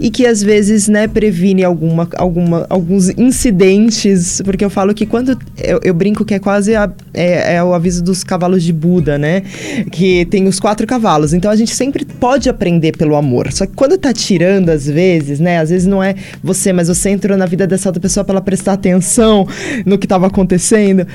e 0.00 0.08
que 0.08 0.24
às 0.24 0.40
vezes, 0.40 0.86
né, 0.86 1.08
previne 1.08 1.64
alguma, 1.64 2.08
alguma, 2.16 2.66
alguns 2.70 3.08
incidentes, 3.10 4.40
porque 4.44 4.64
eu 4.64 4.70
falo 4.70 4.94
que 4.94 5.04
quando 5.04 5.36
eu, 5.58 5.80
eu 5.82 5.92
brinco 5.92 6.24
que 6.24 6.34
é 6.34 6.38
quase 6.38 6.76
a, 6.76 6.88
é, 7.12 7.56
é, 7.56 7.62
o 7.62 7.74
aviso 7.74 8.04
dos 8.04 8.22
cavalos 8.22 8.62
de 8.62 8.72
Buda, 8.72 9.18
né, 9.18 9.42
que 9.90 10.24
tem 10.26 10.46
os 10.46 10.60
quatro 10.60 10.86
cavalos. 10.86 11.34
Então 11.34 11.50
a 11.50 11.56
gente 11.56 11.74
sempre 11.74 12.04
pode 12.04 12.48
aprender 12.48 12.96
pelo 12.96 13.16
amor. 13.16 13.50
Só 13.52 13.66
que 13.66 13.72
quando 13.74 13.98
tá 13.98 14.12
tirando 14.12 14.70
às 14.70 14.86
vezes, 14.86 15.40
né, 15.40 15.58
às 15.58 15.70
vezes 15.70 15.86
não 15.86 16.02
é 16.02 16.14
você, 16.42 16.72
mas 16.72 16.86
você 16.88 17.10
entrou 17.10 17.36
na 17.36 17.46
vida 17.46 17.66
dessa 17.66 17.88
outra 17.88 18.00
pessoa 18.00 18.22
para 18.22 18.34
ela 18.34 18.40
prestar 18.40 18.74
atenção 18.74 19.46
no 19.84 19.98
que 19.98 20.06
estava 20.06 20.28
acontecendo, 20.28 21.06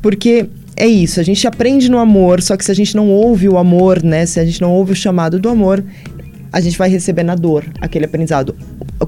porque 0.00 0.46
é 0.76 0.86
isso, 0.86 1.20
a 1.20 1.22
gente 1.22 1.46
aprende 1.46 1.90
no 1.90 1.98
amor, 1.98 2.40
só 2.40 2.56
que 2.56 2.64
se 2.64 2.70
a 2.70 2.74
gente 2.74 2.96
não 2.96 3.10
ouve 3.10 3.48
o 3.48 3.58
amor, 3.58 4.02
né, 4.02 4.24
se 4.24 4.40
a 4.40 4.44
gente 4.44 4.62
não 4.62 4.72
ouve 4.72 4.92
o 4.92 4.96
chamado 4.96 5.38
do 5.38 5.48
amor, 5.48 5.84
a 6.52 6.60
gente 6.60 6.76
vai 6.76 6.88
receber 6.88 7.22
na 7.22 7.34
dor 7.34 7.64
aquele 7.80 8.04
aprendizado. 8.04 8.54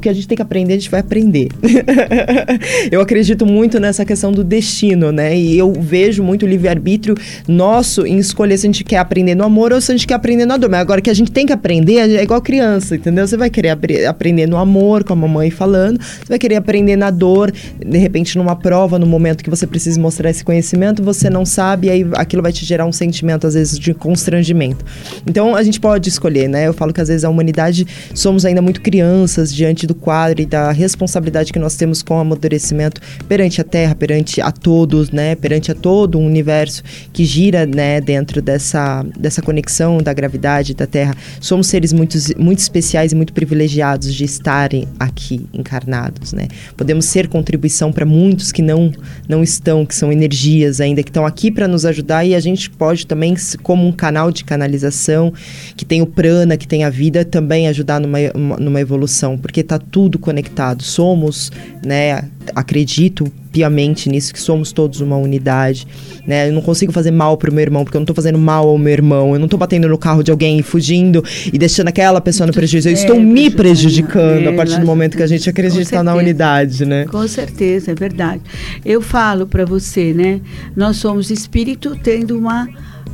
que 0.01 0.09
a 0.09 0.13
gente 0.13 0.27
tem 0.27 0.37
que 0.37 0.43
aprender, 0.43 0.73
a 0.75 0.77
gente 0.77 0.91
vai 0.91 1.01
aprender. 1.01 1.49
eu 2.91 3.01
acredito 3.01 3.47
muito 3.47 3.79
nessa 3.79 4.05
questão 4.05 4.33
do 4.33 4.43
destino, 4.43 5.13
né? 5.13 5.37
E 5.37 5.57
eu 5.57 5.73
vejo 5.73 6.23
muito 6.23 6.45
o 6.45 6.49
livre-arbítrio 6.49 7.15
nosso 7.47 8.05
em 8.07 8.19
escolher 8.19 8.59
se 8.59 8.67
a 8.67 8.69
gente 8.69 8.83
quer 8.83 8.99
aprender 8.99 9.35
no 9.35 9.45
amor 9.45 9.73
ou 9.73 9.81
se 9.81 9.93
a 9.93 9.97
gente 9.97 10.07
quer 10.07 10.15
aprender 10.15 10.45
na 10.45 10.57
dor. 10.57 10.71
Mas 10.71 10.81
agora 10.81 11.01
que 11.01 11.11
a 11.11 11.15
gente 11.15 11.31
tem 11.31 11.47
que 11.47 11.53
aprender 11.53 11.99
é 11.99 12.23
igual 12.23 12.41
criança, 12.41 12.97
entendeu? 12.97 13.27
Você 13.27 13.37
vai 13.37 13.51
querer 13.51 13.71
aprender 14.07 14.47
no 14.47 14.57
amor, 14.57 15.05
com 15.05 15.13
a 15.13 15.17
mamãe 15.17 15.51
falando, 15.51 16.01
você 16.01 16.29
vai 16.29 16.39
querer 16.39 16.57
aprender 16.57 16.97
na 16.97 17.11
dor, 17.11 17.53
de 17.53 17.99
repente 17.99 18.37
numa 18.37 18.57
prova, 18.57 18.99
no 18.99 19.07
momento 19.07 19.45
que 19.45 19.51
você 19.51 19.67
precisa 19.67 20.01
mostrar 20.01 20.31
esse 20.31 20.45
conhecimento, 20.45 21.03
você 21.03 21.31
não 21.31 21.45
sabe, 21.45 21.87
e 21.87 21.91
aí 21.91 22.07
aquilo 22.15 22.43
vai 22.43 22.53
te 22.53 22.65
gerar 22.65 22.87
um 22.87 22.93
sentimento, 22.93 23.47
às 23.47 23.55
vezes, 23.55 23.79
de 23.79 23.95
constrangimento. 23.95 24.85
Então 25.27 25.55
a 25.55 25.63
gente 25.63 25.79
pode 25.79 26.09
escolher, 26.09 26.49
né? 26.49 26.67
Eu 26.67 26.73
falo 26.73 26.93
que 26.93 27.01
às 27.01 27.09
vezes 27.09 27.25
a 27.25 27.32
humanidade 27.33 27.87
somos 28.15 28.45
ainda 28.45 28.63
muito 28.63 28.81
crianças 28.81 29.55
diante 29.55 29.87
do 29.87 29.95
quadro 29.95 30.43
e 30.43 30.47
da 30.47 30.71
responsabilidade 30.73 31.53
que 31.53 31.59
nós 31.59 31.77
temos 31.77 32.03
com 32.03 32.17
o 32.17 32.21
amadurecimento 32.21 33.01
perante 33.29 33.61
a 33.61 33.65
Terra, 33.65 33.95
perante 33.95 34.41
a 34.41 34.53
todos, 34.53 35.11
né? 35.11 35.35
Perante 35.35 35.73
a 35.73 35.75
todo 35.75 36.19
o 36.19 36.21
universo 36.21 36.83
que 37.13 37.25
gira, 37.25 37.67
né? 37.67 38.01
Dentro 38.01 38.41
dessa, 38.41 39.05
dessa 39.19 39.43
conexão 39.43 39.99
da 39.99 40.13
gravidade 40.13 40.75
da 40.75 40.87
Terra. 40.87 41.15
Somos 41.41 41.67
seres 41.67 41.93
muito, 41.93 42.17
muito 42.39 42.59
especiais 42.59 43.13
e 43.13 43.15
muito 43.15 43.33
privilegiados 43.33 44.15
de 44.15 44.25
estarem 44.25 44.87
aqui 44.99 45.47
encarnados, 45.53 46.33
né? 46.33 46.49
Podemos 46.77 47.07
ser 47.07 47.29
contribuição 47.29 47.93
para 47.93 48.05
muitos 48.05 48.53
que 48.53 48.63
não, 48.63 48.93
não 49.29 49.43
estão, 49.43 49.85
que 49.87 49.95
são 49.95 50.13
energias 50.13 50.81
ainda, 50.81 51.03
que 51.03 51.11
estão 51.11 51.27
aqui 51.27 51.51
para 51.51 51.67
nos 51.67 51.85
ajudar 51.85 52.25
e 52.25 52.35
a 52.35 52.41
gente 52.41 52.71
pode 52.71 53.07
também, 53.07 53.35
como 53.63 53.87
um 53.87 53.93
canal 53.93 54.31
de 54.31 54.45
canalização, 54.45 55.33
que 55.77 55.85
tem 55.85 56.03
o 56.03 56.07
prana, 56.07 56.57
que 56.57 56.67
tem 56.67 56.85
a 56.85 56.91
vida, 56.91 57.22
também 57.25 57.69
ajudar 57.69 58.01
numa, 58.01 58.19
numa 58.59 58.81
evolução, 58.81 59.37
porque 59.37 59.61
está 59.61 59.79
tudo 59.79 60.19
conectado. 60.19 60.83
Somos, 60.83 61.51
né, 61.85 62.25
acredito 62.55 63.31
piamente 63.53 64.09
nisso, 64.09 64.33
que 64.33 64.41
somos 64.41 64.73
todos 64.73 65.01
uma 65.01 65.17
unidade, 65.17 65.87
né? 66.27 66.49
Eu 66.49 66.53
não 66.55 66.63
consigo 66.63 66.91
fazer 66.91 67.11
mal 67.11 67.37
pro 67.37 67.53
meu 67.53 67.61
irmão, 67.61 67.85
porque 67.85 67.97
eu 67.97 68.01
não 68.01 68.07
tô 68.07 68.15
fazendo 68.15 68.39
mal 68.39 68.67
ao 68.67 68.79
meu 68.79 68.93
irmão, 68.93 69.35
eu 69.35 69.39
não 69.39 69.47
tô 69.47 69.59
batendo 69.59 69.87
no 69.87 69.99
carro 69.99 70.23
de 70.23 70.31
alguém 70.31 70.59
e 70.59 70.63
fugindo 70.63 71.23
e 71.53 71.59
deixando 71.59 71.89
aquela 71.89 72.21
pessoa 72.21 72.47
no 72.47 72.53
prejuízo, 72.53 72.89
eu 72.89 72.93
é, 72.93 72.95
estou 72.95 73.21
me 73.21 73.51
prejudicando 73.51 74.47
é, 74.47 74.49
a 74.49 74.53
partir 74.55 74.81
do 74.81 74.87
momento 74.87 75.17
que 75.17 75.23
a 75.23 75.27
gente 75.27 75.49
acredita 75.49 76.03
na 76.03 76.15
unidade, 76.15 76.87
né? 76.87 77.05
Com 77.05 77.29
certeza, 77.29 77.91
é 77.91 77.95
verdade. 77.95 78.41
Eu 78.85 79.03
falo 79.03 79.47
para 79.47 79.67
você, 79.67 80.15
né? 80.15 80.41
Nós 80.75 80.97
somos 80.97 81.31
espírito 81.31 81.95
tendo 82.03 82.39
uma 82.39 82.67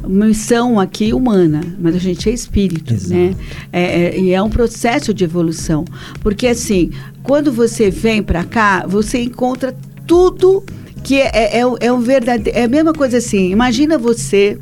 missão 0.07 0.79
aqui 0.79 1.13
humana, 1.13 1.61
mas 1.79 1.95
a 1.95 1.99
gente 1.99 2.29
é 2.29 2.33
espírito, 2.33 2.95
Exato. 2.95 3.15
né? 3.15 3.35
É, 3.73 3.83
é, 3.83 4.21
e 4.21 4.33
é 4.33 4.43
um 4.43 4.51
processo 4.51 5.13
de 5.13 5.25
evolução, 5.25 5.85
porque 6.21 6.47
assim, 6.47 6.91
quando 7.23 7.53
você 7.53 7.91
vem 7.91 8.23
para 8.23 8.45
cá, 8.45 8.87
você 8.87 9.23
encontra 9.23 9.75
tudo 10.07 10.65
que 11.03 11.21
é, 11.21 11.31
é, 11.33 11.61
é, 11.61 11.65
é 11.81 11.93
um 11.93 12.01
verdadeiro. 12.01 12.59
É 12.59 12.65
a 12.65 12.69
mesma 12.69 12.93
coisa 12.93 13.19
assim. 13.19 13.51
Imagina 13.51 13.99
você 13.99 14.59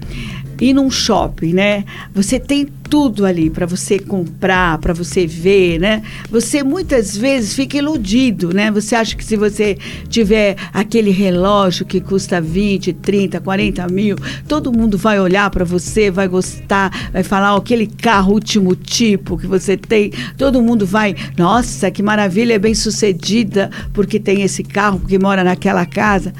ir 0.60 0.72
num 0.72 0.90
shopping, 0.90 1.52
né? 1.52 1.84
Você 2.14 2.38
tem 2.38 2.66
tudo 2.88 3.26
ali 3.26 3.50
para 3.50 3.66
você 3.66 3.98
comprar, 3.98 4.78
para 4.78 4.94
você 4.94 5.26
ver, 5.26 5.78
né? 5.78 6.02
Você 6.30 6.62
muitas 6.62 7.16
vezes 7.16 7.54
fica 7.54 7.76
iludido, 7.76 8.52
né? 8.52 8.70
Você 8.70 8.94
acha 8.94 9.16
que 9.16 9.24
se 9.24 9.36
você 9.36 9.76
tiver 10.08 10.56
aquele 10.72 11.10
relógio 11.10 11.84
que 11.84 12.00
custa 12.00 12.40
20, 12.40 12.92
30, 12.92 13.40
40 13.40 13.86
mil, 13.88 14.16
todo 14.48 14.72
mundo 14.72 14.96
vai 14.96 15.20
olhar 15.20 15.50
para 15.50 15.64
você, 15.64 16.10
vai 16.10 16.28
gostar, 16.28 17.10
vai 17.12 17.22
falar 17.22 17.54
oh, 17.54 17.58
aquele 17.58 17.86
carro 17.86 18.32
último 18.32 18.74
tipo 18.74 19.36
que 19.36 19.46
você 19.46 19.76
tem, 19.76 20.12
todo 20.36 20.62
mundo 20.62 20.86
vai, 20.86 21.14
nossa, 21.36 21.90
que 21.90 22.02
maravilha, 22.02 22.54
é 22.54 22.58
bem 22.58 22.74
sucedida 22.74 23.70
porque 23.92 24.18
tem 24.18 24.42
esse 24.42 24.62
carro, 24.62 25.00
porque 25.00 25.18
mora 25.18 25.42
naquela 25.42 25.84
casa. 25.84 26.32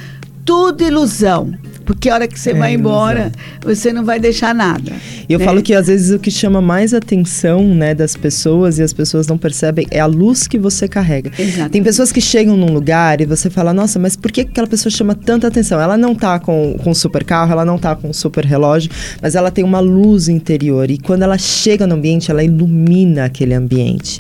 Tudo 0.45 0.85
ilusão. 0.85 1.53
Porque 1.87 2.11
a 2.11 2.15
hora 2.15 2.29
que 2.29 2.39
você 2.39 2.51
é, 2.51 2.55
vai 2.55 2.75
embora, 2.75 3.31
você 3.63 3.93
não 3.93 4.05
vai 4.05 4.19
deixar 4.19 4.53
nada. 4.55 4.93
E 5.29 5.33
eu 5.33 5.39
né? 5.39 5.45
falo 5.45 5.63
que 5.63 5.73
às 5.73 5.87
vezes 5.87 6.11
o 6.11 6.19
que 6.19 6.31
chama 6.31 6.61
mais 6.61 6.93
atenção, 6.93 7.63
né, 7.75 7.95
das 7.95 8.17
pessoas 8.17 8.79
e 8.79 8.83
as 8.83 8.93
pessoas 8.93 9.27
não 9.29 9.39
percebem 9.39 9.87
é 9.91 10.01
a 10.01 10.07
luz 10.07 10.49
que 10.49 10.59
você 10.59 10.89
carrega. 10.89 11.31
Exato. 11.39 11.71
Tem 11.71 11.83
pessoas 11.83 12.11
que 12.11 12.21
chegam 12.21 12.57
num 12.57 12.73
lugar 12.73 13.21
e 13.21 13.25
você 13.25 13.49
fala, 13.49 13.73
nossa, 13.73 13.99
mas 13.99 14.17
por 14.17 14.33
que 14.33 14.41
aquela 14.41 14.67
pessoa 14.67 14.91
chama 14.91 15.15
tanta 15.15 15.47
atenção? 15.47 15.81
Ela 15.81 15.97
não 15.97 16.15
tá 16.15 16.41
com, 16.41 16.77
com 16.83 16.93
super 16.93 17.25
carro, 17.25 17.53
ela 17.53 17.65
não 17.65 17.79
tá 17.79 17.95
com 17.95 18.13
super 18.13 18.45
relógio, 18.45 18.91
mas 19.23 19.37
ela 19.37 19.51
tem 19.51 19.65
uma 19.65 19.79
luz 19.79 20.29
interior. 20.29 20.91
E 20.91 20.99
quando 20.99 21.23
ela 21.23 21.39
chega 21.39 21.87
no 21.87 21.95
ambiente, 21.95 22.33
ela 22.33 22.43
ilumina 22.43 23.27
aquele 23.27 23.55
ambiente. 23.55 24.19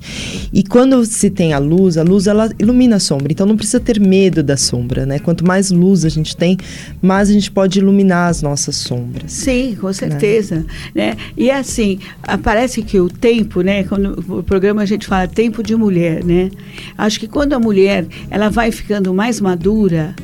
E 0.52 0.62
quando 0.62 1.04
se 1.04 1.30
tem 1.30 1.52
a 1.52 1.58
luz, 1.58 1.98
a 1.98 2.02
luz 2.04 2.28
ela 2.28 2.48
ilumina 2.58 2.96
a 2.96 3.00
sombra. 3.00 3.32
Então 3.32 3.44
não 3.44 3.56
precisa 3.56 3.80
ter 3.80 3.98
medo 3.98 4.42
da 4.42 4.56
sombra, 4.56 5.04
né? 5.04 5.18
Quanto 5.18 5.44
mais 5.44 5.72
luz 5.72 6.04
a 6.04 6.08
gente 6.08 6.36
tem, 6.36 6.56
mais 7.02 7.28
a 7.28 7.32
gente 7.32 7.50
pode 7.56 7.78
iluminar 7.78 8.28
as 8.28 8.42
nossas 8.42 8.76
sombras. 8.76 9.32
Sim, 9.32 9.78
com 9.80 9.86
né? 9.86 9.92
certeza. 9.94 10.56
Né? 10.94 11.12
né? 11.12 11.16
E 11.34 11.50
assim, 11.50 11.98
parece 12.42 12.82
que 12.82 13.00
o 13.00 13.08
tempo, 13.08 13.62
né? 13.62 13.82
Quando 13.84 14.22
o 14.28 14.42
programa 14.42 14.82
a 14.82 14.84
gente 14.84 15.06
fala 15.06 15.26
tempo 15.26 15.62
de 15.62 15.74
mulher, 15.74 16.22
né? 16.22 16.50
Acho 16.98 17.18
que 17.18 17.26
quando 17.26 17.54
a 17.54 17.58
mulher 17.58 18.06
ela 18.28 18.50
vai 18.50 18.70
ficando 18.70 19.14
mais 19.14 19.40
madura, 19.40 20.14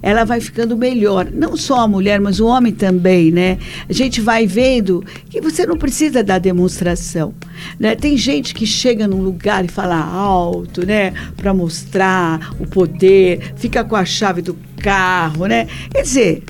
ela 0.00 0.24
vai 0.24 0.40
ficando 0.40 0.78
melhor. 0.78 1.28
Não 1.30 1.58
só 1.58 1.80
a 1.80 1.86
mulher, 1.86 2.22
mas 2.22 2.40
o 2.40 2.46
homem 2.46 2.72
também, 2.72 3.30
né? 3.30 3.58
A 3.86 3.92
gente 3.92 4.22
vai 4.22 4.46
vendo 4.46 5.04
que 5.28 5.42
você 5.42 5.66
não 5.66 5.76
precisa 5.76 6.24
dar 6.24 6.38
demonstração. 6.38 7.34
Né? 7.78 7.96
Tem 7.96 8.16
gente 8.16 8.54
que 8.54 8.64
chega 8.64 9.06
num 9.06 9.20
lugar 9.20 9.62
e 9.62 9.68
fala 9.68 10.02
alto, 10.02 10.86
né? 10.86 11.12
Para 11.36 11.52
mostrar 11.52 12.54
o 12.58 12.66
poder, 12.66 13.52
fica 13.56 13.84
com 13.84 13.94
a 13.94 14.06
chave 14.06 14.40
do 14.40 14.56
carro, 14.78 15.44
né? 15.44 15.68
Quer 15.90 16.00
dizer, 16.00 16.44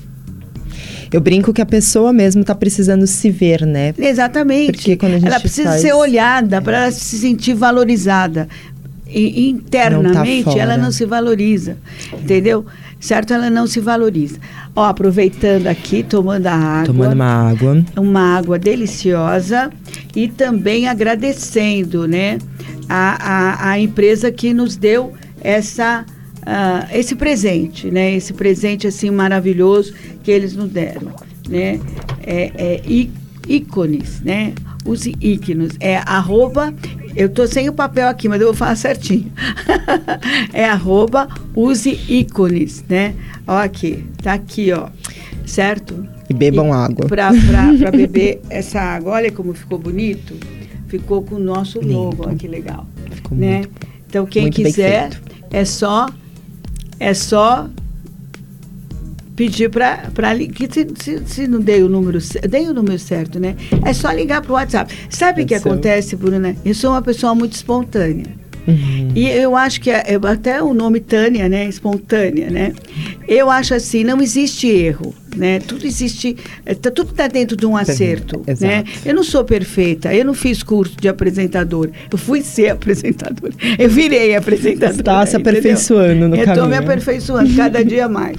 eu 1.11 1.21
brinco 1.21 1.53
que 1.53 1.61
a 1.61 1.65
pessoa 1.65 2.13
mesmo 2.13 2.41
está 2.41 2.53
precisando 2.53 3.05
se 3.07 3.29
ver, 3.29 3.65
né? 3.65 3.93
Exatamente. 3.97 4.71
Porque 4.73 4.95
quando 4.95 5.13
a 5.13 5.19
gente 5.19 5.27
ela 5.27 5.39
precisa 5.39 5.69
faz... 5.69 5.81
ser 5.81 5.93
olhada 5.93 6.61
para 6.61 6.83
ela 6.83 6.91
se 6.91 7.17
sentir 7.17 7.53
valorizada. 7.53 8.47
E, 9.11 9.49
internamente 9.49 10.45
não 10.45 10.53
tá 10.53 10.61
ela 10.61 10.77
não 10.77 10.91
se 10.91 11.03
valoriza, 11.03 11.77
entendeu? 12.13 12.63
Certo? 12.99 13.33
Ela 13.33 13.49
não 13.49 13.65
se 13.65 13.79
valoriza. 13.79 14.37
Ó, 14.75 14.83
aproveitando 14.83 15.65
aqui, 15.65 16.03
tomando 16.03 16.45
a 16.45 16.53
água. 16.53 16.85
Tomando 16.85 17.13
uma 17.13 17.49
água. 17.49 17.85
Uma 17.97 18.37
água 18.37 18.59
deliciosa 18.59 19.71
e 20.15 20.27
também 20.27 20.87
agradecendo, 20.87 22.07
né, 22.07 22.37
a, 22.87 23.67
a, 23.67 23.69
a 23.71 23.79
empresa 23.79 24.31
que 24.31 24.53
nos 24.53 24.75
deu 24.75 25.13
essa 25.41 26.05
uh, 26.41 26.87
esse 26.91 27.15
presente, 27.15 27.89
né? 27.89 28.13
Esse 28.13 28.33
presente 28.33 28.87
assim 28.87 29.09
maravilhoso 29.09 29.93
que 30.23 30.31
eles 30.31 30.55
nos 30.55 30.69
deram, 30.69 31.13
né? 31.47 31.79
É, 32.23 32.51
é 32.55 32.81
ícones, 33.47 34.21
né? 34.21 34.53
Os 34.85 35.05
ícones 35.05 35.73
é 35.79 35.97
arroba 35.97 36.73
eu 37.15 37.27
tô 37.27 37.47
sem 37.47 37.67
o 37.67 37.73
papel 37.73 38.07
aqui, 38.07 38.29
mas 38.29 38.39
eu 38.39 38.47
vou 38.47 38.55
falar 38.55 38.75
certinho. 38.75 39.31
é 40.53 40.65
arroba 40.65 41.27
use 41.55 41.99
ícones, 42.07 42.83
né? 42.87 43.15
Ó 43.47 43.57
aqui, 43.57 44.05
tá 44.21 44.33
aqui, 44.33 44.71
ó. 44.71 44.89
Certo? 45.45 46.07
E 46.29 46.33
bebam 46.33 46.67
e 46.67 46.71
água. 46.71 47.07
Para 47.07 47.31
beber 47.91 48.41
essa 48.49 48.79
água, 48.79 49.13
olha 49.13 49.31
como 49.31 49.53
ficou 49.53 49.79
bonito. 49.79 50.35
Ficou 50.87 51.21
com 51.21 51.35
o 51.35 51.39
nosso 51.39 51.81
logo, 51.81 52.25
olha 52.25 52.35
que 52.35 52.47
legal. 52.47 52.87
Ficou 53.11 53.37
né? 53.37 53.57
Muito, 53.57 53.69
então, 54.07 54.25
quem 54.25 54.49
quiser, 54.49 55.09
é 55.51 55.65
só 55.65 56.07
é 56.99 57.13
só 57.13 57.69
pedir 59.35 59.69
para 59.69 60.35
que 60.35 60.69
se, 60.71 60.87
se, 60.99 61.23
se, 61.25 61.47
não 61.47 61.61
dei 61.61 61.81
o 61.81 61.87
número 61.87 62.19
dei 62.49 62.67
o 62.67 62.73
número 62.73 62.99
certo 62.99 63.39
né? 63.39 63.55
É 63.85 63.93
só 63.93 64.11
ligar 64.11 64.41
para 64.41 64.51
o 64.51 64.55
WhatsApp. 64.55 64.93
Sabe 65.09 65.43
o 65.43 65.45
que 65.45 65.55
acontece 65.55 66.15
Bruna? 66.15 66.55
Eu 66.65 66.75
sou 66.75 66.91
uma 66.91 67.01
pessoa 67.01 67.33
muito 67.33 67.53
espontânea 67.53 68.48
Uhum. 68.67 69.11
E 69.15 69.27
eu 69.29 69.55
acho 69.55 69.81
que 69.81 69.89
até 69.91 70.61
o 70.61 70.73
nome 70.73 70.99
Tânia, 70.99 71.49
né? 71.49 71.65
Espontânea, 71.67 72.49
né? 72.49 72.73
Eu 73.27 73.49
acho 73.49 73.73
assim, 73.73 74.03
não 74.03 74.21
existe 74.21 74.67
erro, 74.67 75.13
né? 75.35 75.59
Tudo 75.59 75.85
existe, 75.85 76.35
é, 76.65 76.73
tá, 76.73 76.91
tudo 76.91 77.11
está 77.11 77.27
dentro 77.27 77.55
de 77.55 77.65
um 77.65 77.75
acerto, 77.75 78.41
Exato. 78.47 78.71
né? 78.71 78.83
Eu 79.05 79.13
não 79.13 79.23
sou 79.23 79.43
perfeita, 79.43 80.13
eu 80.13 80.25
não 80.25 80.33
fiz 80.33 80.63
curso 80.63 80.95
de 80.99 81.07
apresentador, 81.07 81.89
eu 82.11 82.17
fui 82.17 82.41
ser 82.41 82.69
apresentador, 82.69 83.51
eu 83.77 83.89
virei 83.89 84.35
apresentadora. 84.35 84.99
Está 84.99 85.25
se 85.25 85.35
aperfeiçoando 85.35 86.27
no 86.27 86.35
eu 86.35 86.45
caminho. 86.45 86.65
Estou 86.65 86.67
me 86.67 86.75
aperfeiçoando 86.75 87.55
cada 87.55 87.83
dia 87.83 88.07
mais. 88.07 88.37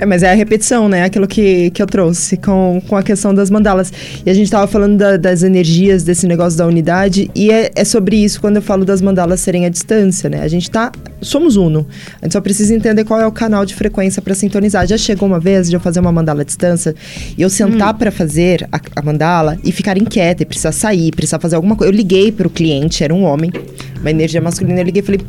É, 0.00 0.06
mas 0.06 0.22
é 0.22 0.30
a 0.30 0.34
repetição, 0.34 0.88
né? 0.88 1.04
Aquilo 1.04 1.28
que, 1.28 1.70
que 1.72 1.82
eu 1.82 1.86
trouxe 1.86 2.38
com, 2.38 2.80
com 2.88 2.96
a 2.96 3.02
questão 3.02 3.34
das 3.34 3.50
mandalas. 3.50 3.92
E 4.24 4.30
a 4.30 4.32
gente 4.32 4.46
estava 4.46 4.66
falando 4.66 4.96
da, 4.96 5.18
das 5.18 5.42
energias 5.42 6.02
desse 6.02 6.26
negócio 6.26 6.58
da 6.58 6.66
unidade, 6.66 7.30
e 7.34 7.50
é, 7.50 7.70
é 7.76 7.84
sobre 7.84 8.16
isso 8.16 8.40
quando 8.40 8.56
eu 8.56 8.62
falo 8.62 8.82
das 8.82 9.02
mandalas 9.02 9.40
serem 9.40 9.66
à 9.66 9.68
distância, 9.68 10.30
né? 10.30 10.40
A 10.40 10.48
gente 10.48 10.70
tá. 10.70 10.90
Somos 11.20 11.56
uno. 11.56 11.86
A 12.22 12.24
gente 12.24 12.32
só 12.32 12.40
precisa 12.40 12.74
entender 12.74 13.04
qual 13.04 13.20
é 13.20 13.26
o 13.26 13.32
canal 13.32 13.66
de 13.66 13.74
frequência 13.74 14.22
para 14.22 14.34
sintonizar. 14.34 14.86
Já 14.86 14.96
chegou 14.96 15.28
uma 15.28 15.38
vez 15.38 15.68
de 15.68 15.76
eu 15.76 15.80
fazer 15.80 16.00
uma 16.00 16.10
mandala 16.10 16.40
à 16.40 16.44
distância 16.44 16.94
e 17.36 17.42
eu 17.42 17.50
sentar 17.50 17.94
hum. 17.94 17.98
para 17.98 18.10
fazer 18.10 18.66
a, 18.72 18.80
a, 18.96 19.02
mandala 19.02 19.58
e 19.62 19.70
ficar 19.70 19.98
inquieta 19.98 20.42
e 20.42 20.46
precisar 20.46 20.72
sair, 20.72 21.10
precisar 21.10 21.38
fazer 21.38 21.56
alguma 21.56 21.76
coisa. 21.76 21.92
Eu 21.92 21.96
liguei 21.96 22.32
para 22.32 22.46
o 22.46 22.50
cliente, 22.50 23.04
era 23.04 23.14
um 23.14 23.24
homem, 23.24 23.52
uma 24.00 24.10
energia 24.10 24.40
masculina, 24.40 24.80
eu 24.80 24.84
liguei 24.84 25.02
e 25.02 25.04
falei 25.04 25.20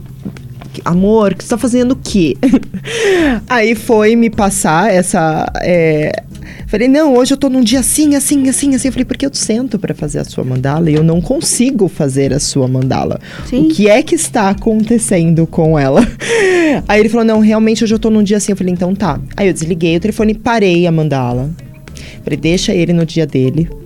amor, 0.86 1.34
que 1.34 1.43
você 1.43 1.49
tá 1.49 1.57
fazendo 1.57 1.91
o 1.91 1.95
quê? 1.95 2.38
Aí 3.49 3.76
foi 3.76 4.15
me 4.15 4.30
passar 4.30 4.93
essa. 4.93 5.51
É... 5.61 6.24
Falei, 6.67 6.88
não, 6.88 7.15
hoje 7.15 7.34
eu 7.34 7.38
tô 7.38 7.49
num 7.49 7.61
dia 7.61 7.80
assim, 7.82 8.15
assim, 8.15 8.47
assim, 8.47 8.76
assim. 8.76 8.88
Eu 8.88 8.91
falei, 8.91 9.05
porque 9.05 9.26
eu 9.26 9.34
sento 9.34 9.78
para 9.78 9.93
fazer 9.93 10.19
a 10.19 10.24
sua 10.24 10.43
mandala 10.43 10.89
e 10.89 10.93
eu 10.93 11.03
não 11.03 11.19
consigo 11.19 11.88
fazer 11.88 12.34
a 12.34 12.39
sua 12.39 12.67
mandala. 12.67 13.19
Sim. 13.45 13.65
O 13.65 13.69
que 13.69 13.89
é 13.89 14.01
que 14.01 14.15
está 14.15 14.49
acontecendo 14.49 15.45
com 15.45 15.78
ela? 15.78 16.01
Aí 16.88 16.99
ele 16.99 17.09
falou, 17.09 17.26
não, 17.26 17.39
realmente 17.39 17.84
hoje 17.84 17.93
eu 17.93 17.99
tô 17.99 18.09
num 18.09 18.24
dia 18.24 18.38
assim. 18.38 18.53
Eu 18.53 18.57
falei, 18.57 18.74
então 18.74 18.95
tá. 18.95 19.19
Aí 19.36 19.47
eu 19.47 19.53
desliguei 19.53 19.97
o 19.97 19.99
telefone, 19.99 20.34
parei 20.34 20.88
a 20.88 20.91
mandala. 20.91 21.49
Falei, 22.24 22.38
deixa 22.38 22.74
ele 22.74 22.93
no 22.93 23.05
dia 23.05 23.26
dele 23.26 23.80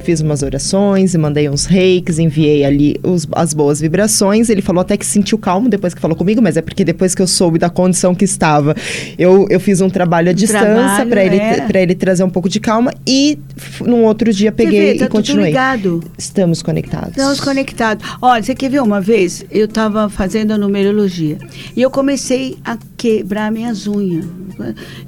fiz 0.00 0.20
umas 0.20 0.42
orações 0.42 1.14
e 1.14 1.18
mandei 1.18 1.48
uns 1.48 1.64
reikes, 1.64 2.18
enviei 2.18 2.64
ali 2.64 2.96
os, 3.02 3.26
as 3.32 3.54
boas 3.54 3.80
vibrações. 3.80 4.48
Ele 4.50 4.62
falou 4.62 4.80
até 4.80 4.96
que 4.96 5.06
sentiu 5.06 5.38
calmo 5.38 5.68
depois 5.68 5.94
que 5.94 6.00
falou 6.00 6.16
comigo, 6.16 6.40
mas 6.42 6.56
é 6.56 6.62
porque 6.62 6.84
depois 6.84 7.14
que 7.14 7.22
eu 7.22 7.26
soube 7.26 7.58
da 7.58 7.70
condição 7.70 8.14
que 8.14 8.24
estava, 8.24 8.74
eu, 9.18 9.46
eu 9.50 9.60
fiz 9.60 9.80
um 9.80 9.90
trabalho 9.90 10.30
à 10.30 10.32
distância 10.32 11.06
para 11.06 11.24
ele, 11.24 11.36
é. 11.36 11.82
ele 11.82 11.94
trazer 11.94 12.24
um 12.24 12.30
pouco 12.30 12.48
de 12.48 12.60
calma 12.60 12.92
e 13.06 13.38
num 13.80 14.04
outro 14.04 14.32
dia 14.32 14.50
peguei 14.50 14.92
vê, 14.92 14.98
tá 14.98 15.04
e 15.04 15.08
continuei. 15.08 15.48
Ligado. 15.48 16.02
Estamos 16.16 16.62
conectados. 16.62 17.10
Estamos 17.10 17.40
conectados. 17.40 18.06
Olha, 18.20 18.42
você 18.42 18.54
quer 18.54 18.70
ver 18.70 18.82
uma 18.82 19.00
vez? 19.00 19.44
Eu 19.50 19.66
estava 19.66 20.08
fazendo 20.08 20.52
a 20.52 20.58
numerologia 20.58 21.38
e 21.76 21.82
eu 21.82 21.90
comecei 21.90 22.58
a 22.64 22.78
quebrar 22.96 23.50
minhas 23.50 23.86
unhas. 23.86 24.24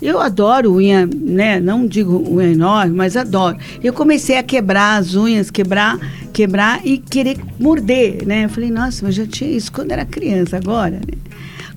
Eu 0.01 0.21
adoro 0.21 0.75
unha, 0.75 1.07
né? 1.07 1.61
Não 1.61 1.87
digo 1.87 2.25
unha 2.31 2.53
enorme, 2.53 2.95
mas 2.95 3.17
adoro. 3.17 3.57
Eu 3.83 3.93
comecei 3.93 4.37
a 4.39 4.43
quebrar 4.43 4.92
as 4.97 5.15
unhas, 5.15 5.51
quebrar, 5.51 5.99
quebrar 6.33 6.81
e 6.85 6.99
querer 6.99 7.39
morder, 7.59 8.27
né? 8.27 8.45
Eu 8.45 8.49
falei, 8.49 8.71
nossa, 8.71 9.05
mas 9.05 9.15
já 9.15 9.27
tinha 9.27 9.51
isso 9.51 9.71
quando 9.73 9.93
era 9.93 10.05
criança, 10.05 10.57
agora, 10.57 10.97
né? 10.97 11.19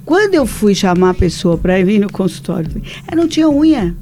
Quando 0.06 0.36
eu 0.36 0.46
fui 0.46 0.76
chamar 0.76 1.12
a 1.12 1.14
pessoa 1.14 1.58
para 1.58 1.84
vir 1.84 2.00
no 2.00 2.12
consultório, 2.12 2.70
ela 3.08 3.22
não 3.22 3.28
tinha 3.28 3.50
unha. 3.50 3.96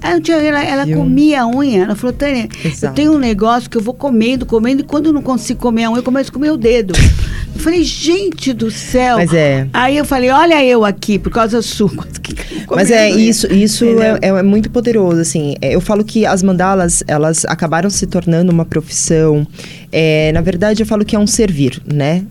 Ela, 0.00 0.20
tinha, 0.20 0.36
ela, 0.38 0.64
ela 0.64 0.86
comia 0.86 1.42
a 1.42 1.46
unha. 1.46 1.84
Ela 1.84 1.94
falou, 1.94 2.14
Tânia, 2.14 2.48
Exato. 2.64 2.92
eu 2.92 2.94
tenho 2.94 3.12
um 3.12 3.18
negócio 3.18 3.68
que 3.68 3.76
eu 3.76 3.82
vou 3.82 3.92
comendo, 3.92 4.46
comendo, 4.46 4.82
e 4.82 4.84
quando 4.84 5.06
eu 5.06 5.12
não 5.12 5.22
consigo 5.22 5.60
comer 5.60 5.84
a 5.84 5.90
unha, 5.90 5.98
eu 5.98 6.02
começo 6.02 6.30
a 6.30 6.32
comer 6.32 6.50
o 6.50 6.56
dedo. 6.56 6.94
Eu 7.56 7.60
falei, 7.62 7.82
gente 7.82 8.52
do 8.52 8.70
céu. 8.70 9.16
Mas 9.16 9.32
é. 9.32 9.66
Aí 9.72 9.96
eu 9.96 10.04
falei, 10.04 10.28
olha 10.28 10.62
eu 10.62 10.84
aqui, 10.84 11.18
por 11.18 11.32
causa 11.32 11.62
sua. 11.62 11.90
Mas 12.68 12.90
é 12.90 13.08
isso, 13.10 13.50
isso 13.50 13.86
é, 13.98 14.18
é, 14.28 14.42
muito 14.42 14.68
poderoso, 14.68 15.20
assim. 15.20 15.54
É, 15.62 15.74
eu 15.74 15.80
falo 15.80 16.04
que 16.04 16.26
as 16.26 16.42
mandalas, 16.42 17.02
elas 17.08 17.46
acabaram 17.46 17.88
se 17.88 18.06
tornando 18.06 18.52
uma 18.52 18.66
profissão. 18.66 19.46
É, 19.90 20.32
na 20.32 20.42
verdade, 20.42 20.82
eu 20.82 20.86
falo 20.86 21.02
que 21.02 21.16
é 21.16 21.18
um 21.18 21.26
servir, 21.26 21.80
né? 21.86 22.24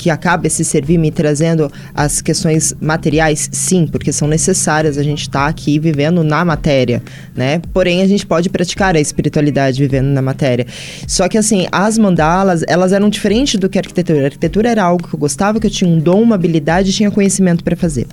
Que 0.00 0.08
acaba 0.08 0.46
esse 0.46 0.64
servir 0.64 0.96
me 0.96 1.10
trazendo 1.10 1.70
as 1.94 2.22
questões 2.22 2.74
materiais, 2.80 3.50
sim, 3.52 3.86
porque 3.86 4.10
são 4.10 4.26
necessárias. 4.26 4.96
A 4.96 5.02
gente 5.02 5.20
está 5.20 5.46
aqui 5.46 5.78
vivendo 5.78 6.24
na 6.24 6.42
matéria, 6.42 7.02
né? 7.36 7.60
Porém, 7.74 8.00
a 8.00 8.06
gente 8.08 8.26
pode 8.26 8.48
praticar 8.48 8.96
a 8.96 9.00
espiritualidade 9.00 9.78
vivendo 9.78 10.06
na 10.06 10.22
matéria. 10.22 10.66
Só 11.06 11.28
que, 11.28 11.36
assim, 11.36 11.66
as 11.70 11.98
mandalas, 11.98 12.64
elas 12.66 12.94
eram 12.94 13.10
diferentes 13.10 13.60
do 13.60 13.68
que 13.68 13.76
a 13.76 13.82
arquitetura. 13.82 14.22
A 14.22 14.24
arquitetura 14.24 14.70
era 14.70 14.82
algo 14.82 15.06
que 15.06 15.14
eu 15.14 15.18
gostava, 15.20 15.60
que 15.60 15.66
eu 15.66 15.70
tinha 15.70 15.90
um 15.90 15.98
dom, 15.98 16.22
uma 16.22 16.34
habilidade, 16.34 16.94
tinha 16.94 17.10
conhecimento 17.10 17.62
para 17.62 17.76
fazer. 17.76 18.06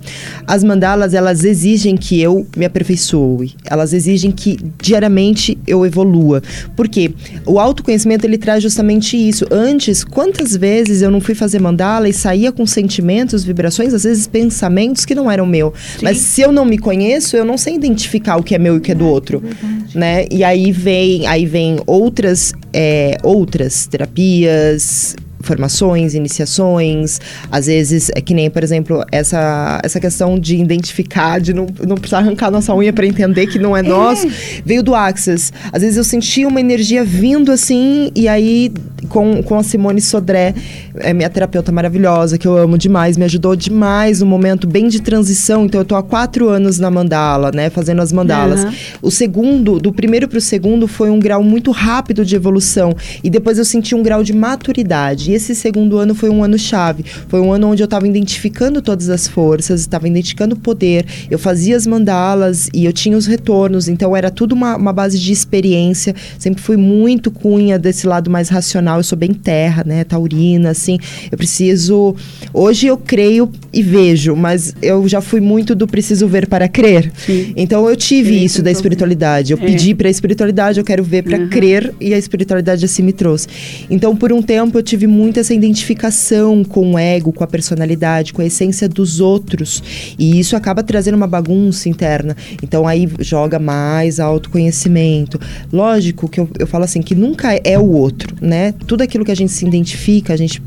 As 0.46 0.62
mandalas, 0.62 1.14
elas 1.14 1.42
exigem 1.42 1.96
que 1.96 2.20
eu 2.20 2.46
me 2.54 2.66
aperfeiçoe. 2.66 3.54
Elas 3.64 3.94
exigem 3.94 4.30
que 4.30 4.58
diariamente 4.78 5.56
eu 5.66 5.86
evolua. 5.86 6.42
Por 6.76 6.86
quê? 6.86 7.14
O 7.46 7.58
autoconhecimento, 7.58 8.26
ele 8.26 8.36
traz 8.36 8.62
justamente 8.62 9.16
isso. 9.16 9.46
Antes, 9.50 10.04
quantas 10.04 10.54
vezes 10.54 11.00
eu 11.00 11.10
não 11.10 11.22
fui 11.22 11.34
fazer 11.34 11.58
mandala 11.58 11.77
mandala 11.78 12.08
e 12.08 12.12
saía 12.12 12.50
com 12.50 12.66
sentimentos, 12.66 13.44
vibrações, 13.44 13.94
às 13.94 14.02
vezes 14.02 14.26
pensamentos 14.26 15.04
que 15.04 15.14
não 15.14 15.30
eram 15.30 15.46
meu. 15.46 15.72
Sim. 15.76 16.00
Mas 16.02 16.18
se 16.18 16.40
eu 16.40 16.50
não 16.50 16.64
me 16.64 16.76
conheço, 16.76 17.36
eu 17.36 17.44
não 17.44 17.56
sei 17.56 17.76
identificar 17.76 18.36
o 18.36 18.42
que 18.42 18.54
é 18.54 18.58
meu 18.58 18.74
e 18.74 18.78
o 18.78 18.80
que 18.80 18.90
é 18.90 18.94
do 18.94 19.06
outro, 19.06 19.40
é 19.46 19.98
né? 19.98 20.26
E 20.30 20.42
aí 20.42 20.72
vem, 20.72 21.26
aí 21.26 21.46
vem 21.46 21.78
outras, 21.86 22.52
é, 22.72 23.16
outras 23.22 23.86
terapias, 23.86 25.14
formações, 25.48 26.14
iniciações, 26.14 27.20
às 27.50 27.66
vezes 27.66 28.10
é 28.14 28.20
que 28.20 28.34
nem, 28.34 28.50
por 28.50 28.62
exemplo, 28.62 29.02
essa, 29.10 29.80
essa 29.82 29.98
questão 29.98 30.38
de 30.38 30.56
identificar, 30.56 31.40
de 31.40 31.54
não, 31.54 31.66
não 31.86 31.96
precisar 31.96 32.18
arrancar 32.18 32.50
nossa 32.50 32.74
unha 32.74 32.92
para 32.92 33.06
entender 33.06 33.46
que 33.46 33.58
não 33.58 33.76
é, 33.76 33.80
é 33.80 33.82
nosso, 33.82 34.28
veio 34.64 34.82
do 34.82 34.94
Axis. 34.94 35.52
Às 35.72 35.80
vezes 35.82 35.96
eu 35.96 36.04
senti 36.04 36.44
uma 36.44 36.60
energia 36.60 37.02
vindo 37.02 37.50
assim, 37.50 38.10
e 38.14 38.28
aí 38.28 38.70
com, 39.08 39.42
com 39.42 39.56
a 39.56 39.62
Simone 39.62 40.00
Sodré, 40.00 40.54
é 40.96 41.12
minha 41.14 41.30
terapeuta 41.30 41.72
maravilhosa, 41.72 42.36
que 42.36 42.46
eu 42.46 42.56
amo 42.56 42.76
demais, 42.76 43.16
me 43.16 43.24
ajudou 43.24 43.56
demais 43.56 44.20
no 44.20 44.26
momento 44.26 44.66
bem 44.66 44.88
de 44.88 45.00
transição. 45.00 45.64
Então 45.64 45.80
eu 45.80 45.84
tô 45.84 45.94
há 45.94 46.02
quatro 46.02 46.48
anos 46.48 46.78
na 46.78 46.90
mandala, 46.90 47.50
né, 47.52 47.70
fazendo 47.70 48.02
as 48.02 48.12
mandalas. 48.12 48.64
Uhum. 48.64 48.72
O 49.02 49.10
segundo, 49.10 49.78
do 49.78 49.92
primeiro 49.92 50.28
para 50.28 50.38
o 50.38 50.40
segundo, 50.40 50.86
foi 50.86 51.10
um 51.10 51.18
grau 51.18 51.42
muito 51.42 51.70
rápido 51.70 52.24
de 52.24 52.36
evolução, 52.36 52.94
e 53.22 53.30
depois 53.30 53.58
eu 53.58 53.64
senti 53.64 53.94
um 53.94 54.02
grau 54.02 54.22
de 54.22 54.32
maturidade. 54.32 55.30
E 55.32 55.34
esse 55.38 55.54
segundo 55.54 55.98
ano 55.98 56.14
foi 56.14 56.28
um 56.28 56.44
ano 56.44 56.58
chave. 56.58 57.04
Foi 57.28 57.40
um 57.40 57.52
ano 57.52 57.68
onde 57.68 57.82
eu 57.82 57.86
estava 57.86 58.06
identificando 58.06 58.82
todas 58.82 59.08
as 59.08 59.26
forças, 59.26 59.80
estava 59.80 60.06
identificando 60.06 60.54
o 60.54 60.58
poder. 60.58 61.06
Eu 61.30 61.38
fazia 61.38 61.76
as 61.76 61.86
mandalas 61.86 62.68
e 62.74 62.84
eu 62.84 62.92
tinha 62.92 63.16
os 63.16 63.26
retornos. 63.26 63.88
Então 63.88 64.14
era 64.16 64.30
tudo 64.30 64.52
uma, 64.52 64.76
uma 64.76 64.92
base 64.92 65.18
de 65.18 65.32
experiência. 65.32 66.14
Sempre 66.38 66.62
fui 66.62 66.76
muito 66.76 67.30
cunha 67.30 67.78
desse 67.78 68.06
lado 68.06 68.30
mais 68.30 68.48
racional. 68.48 68.98
Eu 68.98 69.04
sou 69.04 69.16
bem 69.16 69.32
terra, 69.32 69.82
né? 69.86 70.04
Taurina, 70.04 70.70
assim. 70.70 70.98
Eu 71.30 71.38
preciso. 71.38 72.14
Hoje 72.52 72.86
eu 72.86 72.96
creio 72.96 73.50
e 73.72 73.82
vejo, 73.82 74.34
mas 74.34 74.74
eu 74.82 75.06
já 75.08 75.20
fui 75.20 75.40
muito 75.40 75.74
do 75.74 75.86
preciso 75.86 76.26
ver 76.26 76.46
para 76.46 76.68
crer. 76.68 77.12
Sim. 77.16 77.52
Então 77.56 77.88
eu 77.88 77.96
tive 77.96 78.38
Sim, 78.38 78.44
isso 78.44 78.62
da 78.62 78.70
espiritualidade. 78.70 79.52
Eu 79.52 79.58
é. 79.58 79.66
pedi 79.66 79.94
para 79.94 80.08
a 80.08 80.10
espiritualidade, 80.10 80.80
eu 80.80 80.84
quero 80.84 81.04
ver 81.04 81.22
para 81.22 81.38
uhum. 81.38 81.48
crer 81.48 81.94
e 82.00 82.12
a 82.12 82.18
espiritualidade 82.18 82.84
assim 82.84 83.02
me 83.02 83.12
trouxe. 83.12 83.46
Então 83.90 84.16
por 84.16 84.32
um 84.32 84.42
tempo 84.42 84.78
eu 84.78 84.82
tive 84.82 85.06
muito 85.06 85.27
essa 85.36 85.52
identificação 85.52 86.64
com 86.64 86.92
o 86.92 86.98
ego, 86.98 87.32
com 87.32 87.44
a 87.44 87.46
personalidade, 87.46 88.32
com 88.32 88.40
a 88.40 88.46
essência 88.46 88.88
dos 88.88 89.20
outros. 89.20 89.82
E 90.18 90.38
isso 90.38 90.56
acaba 90.56 90.82
trazendo 90.82 91.16
uma 91.16 91.26
bagunça 91.26 91.88
interna. 91.88 92.36
Então 92.62 92.86
aí 92.86 93.08
joga 93.20 93.58
mais 93.58 94.20
autoconhecimento. 94.20 95.40
Lógico 95.72 96.28
que 96.28 96.40
eu, 96.40 96.48
eu 96.58 96.66
falo 96.66 96.84
assim, 96.84 97.02
que 97.02 97.14
nunca 97.14 97.54
é 97.64 97.78
o 97.78 97.90
outro, 97.90 98.36
né? 98.40 98.72
Tudo 98.86 99.02
aquilo 99.02 99.24
que 99.24 99.32
a 99.32 99.36
gente 99.36 99.52
se 99.52 99.66
identifica, 99.66 100.32
a 100.32 100.36
gente 100.36 100.62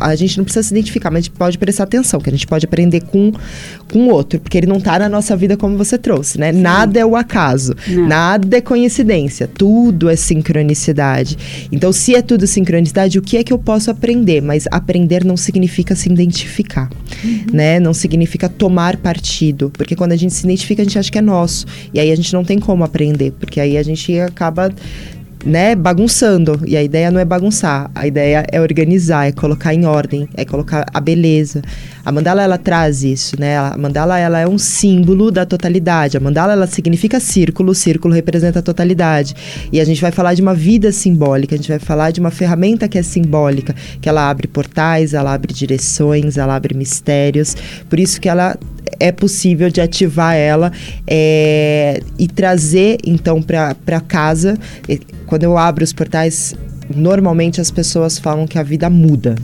a 0.00 0.14
gente 0.14 0.36
não 0.38 0.44
precisa 0.44 0.62
se 0.62 0.74
identificar, 0.74 1.10
mas 1.10 1.18
a 1.18 1.22
gente 1.22 1.32
pode 1.32 1.58
prestar 1.58 1.84
atenção, 1.84 2.20
que 2.20 2.28
a 2.28 2.32
gente 2.32 2.46
pode 2.46 2.66
aprender 2.66 3.02
com 3.02 3.32
com 3.92 3.98
o 4.00 4.08
outro, 4.10 4.40
porque 4.40 4.58
ele 4.58 4.66
não 4.66 4.78
está 4.78 4.98
na 4.98 5.08
nossa 5.08 5.36
vida 5.36 5.56
como 5.56 5.76
você 5.76 5.96
trouxe, 5.96 6.38
né? 6.38 6.52
Sim. 6.52 6.60
Nada 6.60 6.98
é 6.98 7.06
o 7.06 7.14
acaso, 7.14 7.74
não. 7.88 8.08
nada 8.08 8.56
é 8.56 8.60
coincidência, 8.60 9.46
tudo 9.46 10.08
é 10.08 10.16
sincronicidade. 10.16 11.36
Então, 11.70 11.92
se 11.92 12.14
é 12.14 12.22
tudo 12.22 12.46
sincronicidade, 12.46 13.18
o 13.18 13.22
que 13.22 13.36
é 13.36 13.44
que 13.44 13.52
eu 13.52 13.58
posso 13.58 13.90
aprender? 13.90 14.40
Mas 14.40 14.66
aprender 14.70 15.24
não 15.24 15.36
significa 15.36 15.94
se 15.94 16.08
identificar, 16.08 16.90
uhum. 17.22 17.44
né? 17.52 17.78
Não 17.78 17.94
significa 17.94 18.48
tomar 18.48 18.96
partido, 18.96 19.70
porque 19.70 19.94
quando 19.94 20.12
a 20.12 20.16
gente 20.16 20.34
se 20.34 20.44
identifica, 20.44 20.82
a 20.82 20.84
gente 20.84 20.98
acha 20.98 21.10
que 21.10 21.18
é 21.18 21.22
nosso, 21.22 21.66
e 21.92 22.00
aí 22.00 22.10
a 22.10 22.16
gente 22.16 22.32
não 22.32 22.44
tem 22.44 22.58
como 22.58 22.84
aprender, 22.84 23.32
porque 23.38 23.60
aí 23.60 23.76
a 23.76 23.82
gente 23.82 24.18
acaba 24.18 24.72
né, 25.44 25.74
bagunçando. 25.74 26.60
E 26.66 26.76
a 26.76 26.82
ideia 26.82 27.10
não 27.10 27.20
é 27.20 27.24
bagunçar, 27.24 27.90
a 27.94 28.06
ideia 28.06 28.44
é 28.50 28.60
organizar, 28.60 29.26
é 29.26 29.32
colocar 29.32 29.74
em 29.74 29.84
ordem, 29.84 30.28
é 30.34 30.44
colocar 30.44 30.86
a 30.92 31.00
beleza. 31.00 31.62
A 32.04 32.12
mandala 32.12 32.42
ela 32.42 32.58
traz 32.58 33.02
isso, 33.02 33.38
né? 33.38 33.56
A 33.56 33.76
mandala 33.78 34.18
ela 34.18 34.38
é 34.38 34.46
um 34.46 34.58
símbolo 34.58 35.30
da 35.30 35.46
totalidade. 35.46 36.16
A 36.16 36.20
mandala 36.20 36.52
ela 36.52 36.66
significa 36.66 37.18
círculo, 37.18 37.72
o 37.72 37.74
círculo 37.74 38.14
representa 38.14 38.58
a 38.58 38.62
totalidade. 38.62 39.34
E 39.72 39.80
a 39.80 39.84
gente 39.84 40.00
vai 40.00 40.10
falar 40.10 40.34
de 40.34 40.42
uma 40.42 40.54
vida 40.54 40.92
simbólica, 40.92 41.54
a 41.54 41.58
gente 41.58 41.68
vai 41.68 41.78
falar 41.78 42.10
de 42.10 42.20
uma 42.20 42.30
ferramenta 42.30 42.88
que 42.88 42.98
é 42.98 43.02
simbólica, 43.02 43.74
que 44.00 44.08
ela 44.08 44.28
abre 44.28 44.46
portais, 44.46 45.14
ela 45.14 45.32
abre 45.32 45.52
direções, 45.52 46.36
ela 46.36 46.54
abre 46.54 46.74
mistérios. 46.74 47.56
Por 47.88 47.98
isso 47.98 48.20
que 48.20 48.28
ela 48.28 48.56
é 48.98 49.10
possível 49.12 49.70
de 49.70 49.80
ativar 49.80 50.34
ela 50.34 50.72
é, 51.06 52.00
e 52.18 52.28
trazer 52.28 52.98
então 53.04 53.42
para 53.42 54.00
casa. 54.00 54.58
Quando 55.26 55.44
eu 55.44 55.56
abro 55.56 55.84
os 55.84 55.92
portais, 55.92 56.54
normalmente 56.94 57.60
as 57.60 57.70
pessoas 57.70 58.18
falam 58.18 58.46
que 58.46 58.58
a 58.58 58.62
vida 58.62 58.88
muda 58.90 59.36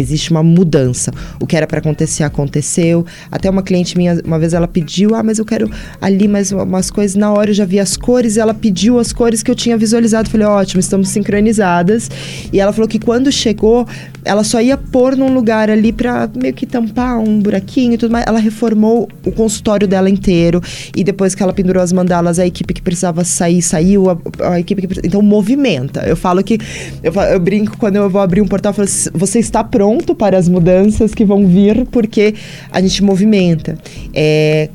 existe 0.00 0.30
uma 0.30 0.42
mudança. 0.42 1.12
O 1.40 1.46
que 1.46 1.56
era 1.56 1.66
para 1.66 1.78
acontecer, 1.78 2.24
aconteceu. 2.24 3.04
Até 3.30 3.48
uma 3.48 3.62
cliente 3.62 3.96
minha, 3.96 4.20
uma 4.24 4.38
vez 4.38 4.54
ela 4.54 4.66
pediu, 4.66 5.14
ah, 5.14 5.22
mas 5.22 5.38
eu 5.38 5.44
quero 5.44 5.70
ali 6.00 6.26
mais 6.26 6.52
umas 6.52 6.90
coisas. 6.90 7.16
Na 7.16 7.32
hora 7.32 7.50
eu 7.50 7.54
já 7.54 7.64
vi 7.64 7.78
as 7.78 7.96
cores 7.96 8.36
e 8.36 8.40
ela 8.40 8.54
pediu 8.54 8.98
as 8.98 9.12
cores 9.12 9.42
que 9.42 9.50
eu 9.50 9.54
tinha 9.54 9.76
visualizado. 9.76 10.28
Falei, 10.28 10.46
ótimo, 10.46 10.80
estamos 10.80 11.08
sincronizadas. 11.08 12.10
E 12.52 12.60
ela 12.60 12.72
falou 12.72 12.88
que 12.88 12.98
quando 12.98 13.30
chegou, 13.30 13.86
ela 14.24 14.44
só 14.44 14.60
ia 14.60 14.76
pôr 14.76 15.16
num 15.16 15.32
lugar 15.32 15.70
ali 15.70 15.92
para 15.92 16.28
meio 16.34 16.54
que 16.54 16.66
tampar 16.66 17.18
um 17.18 17.40
buraquinho 17.40 17.94
e 17.94 17.98
tudo 17.98 18.12
mais. 18.12 18.24
Ela 18.26 18.38
reformou 18.38 19.08
o 19.24 19.32
consultório 19.32 19.86
dela 19.86 20.08
inteiro. 20.08 20.60
E 20.96 21.04
depois 21.04 21.34
que 21.34 21.42
ela 21.42 21.52
pendurou 21.52 21.82
as 21.82 21.92
mandalas, 21.92 22.38
a 22.38 22.46
equipe 22.46 22.74
que 22.74 22.82
precisava 22.82 23.24
sair, 23.24 23.62
saiu. 23.62 24.10
A, 24.10 24.18
a 24.52 24.60
equipe 24.60 24.86
que 24.86 25.06
Então, 25.06 25.22
movimenta. 25.22 26.00
Eu 26.06 26.16
falo 26.16 26.42
que. 26.42 26.58
Eu, 27.02 27.12
eu 27.12 27.40
brinco 27.40 27.76
quando 27.78 27.96
eu 27.96 28.08
vou 28.08 28.20
abrir 28.20 28.40
um 28.40 28.46
portal, 28.46 28.70
eu 28.70 28.74
falo, 28.74 28.88
você 29.14 29.38
está 29.38 29.62
pronto 29.64 29.89
para 29.98 30.38
as 30.38 30.48
mudanças 30.48 31.14
que 31.14 31.24
vão 31.24 31.46
vir, 31.46 31.86
porque 31.86 32.34
a 32.70 32.80
gente 32.80 33.02
movimenta. 33.02 33.78
É, 34.14 34.68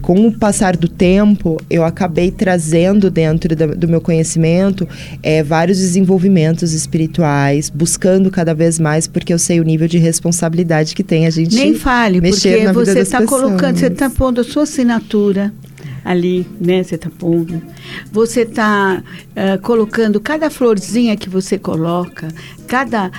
com 0.00 0.26
o 0.26 0.32
passar 0.32 0.76
do 0.76 0.88
tempo, 0.88 1.58
eu 1.68 1.84
acabei 1.84 2.30
trazendo 2.30 3.10
dentro 3.10 3.54
da, 3.54 3.66
do 3.66 3.86
meu 3.86 4.00
conhecimento 4.00 4.88
é, 5.22 5.42
vários 5.42 5.78
desenvolvimentos 5.78 6.72
espirituais, 6.72 7.70
buscando 7.70 8.30
cada 8.30 8.54
vez 8.54 8.78
mais, 8.78 9.06
porque 9.06 9.32
eu 9.32 9.38
sei 9.38 9.60
o 9.60 9.64
nível 9.64 9.86
de 9.86 9.98
responsabilidade 9.98 10.94
que 10.94 11.04
tem 11.04 11.26
a 11.26 11.30
gente. 11.30 11.54
Nem 11.54 11.74
fale, 11.74 12.20
porque 12.20 12.66
você 12.72 13.00
está 13.00 13.24
colocando, 13.24 13.78
você 13.78 13.86
está 13.86 14.08
pondo 14.08 14.40
a 14.40 14.44
sua 14.44 14.62
assinatura 14.62 15.52
ali, 16.04 16.46
né? 16.60 16.82
Você 16.82 16.94
está 16.94 17.10
pondo. 17.10 17.62
Você 18.10 18.42
está 18.42 19.02
uh, 19.02 19.60
colocando 19.60 20.20
cada 20.20 20.50
florzinha 20.50 21.16
que 21.16 21.28
você 21.28 21.58
coloca, 21.58 22.28
cada 22.66 23.10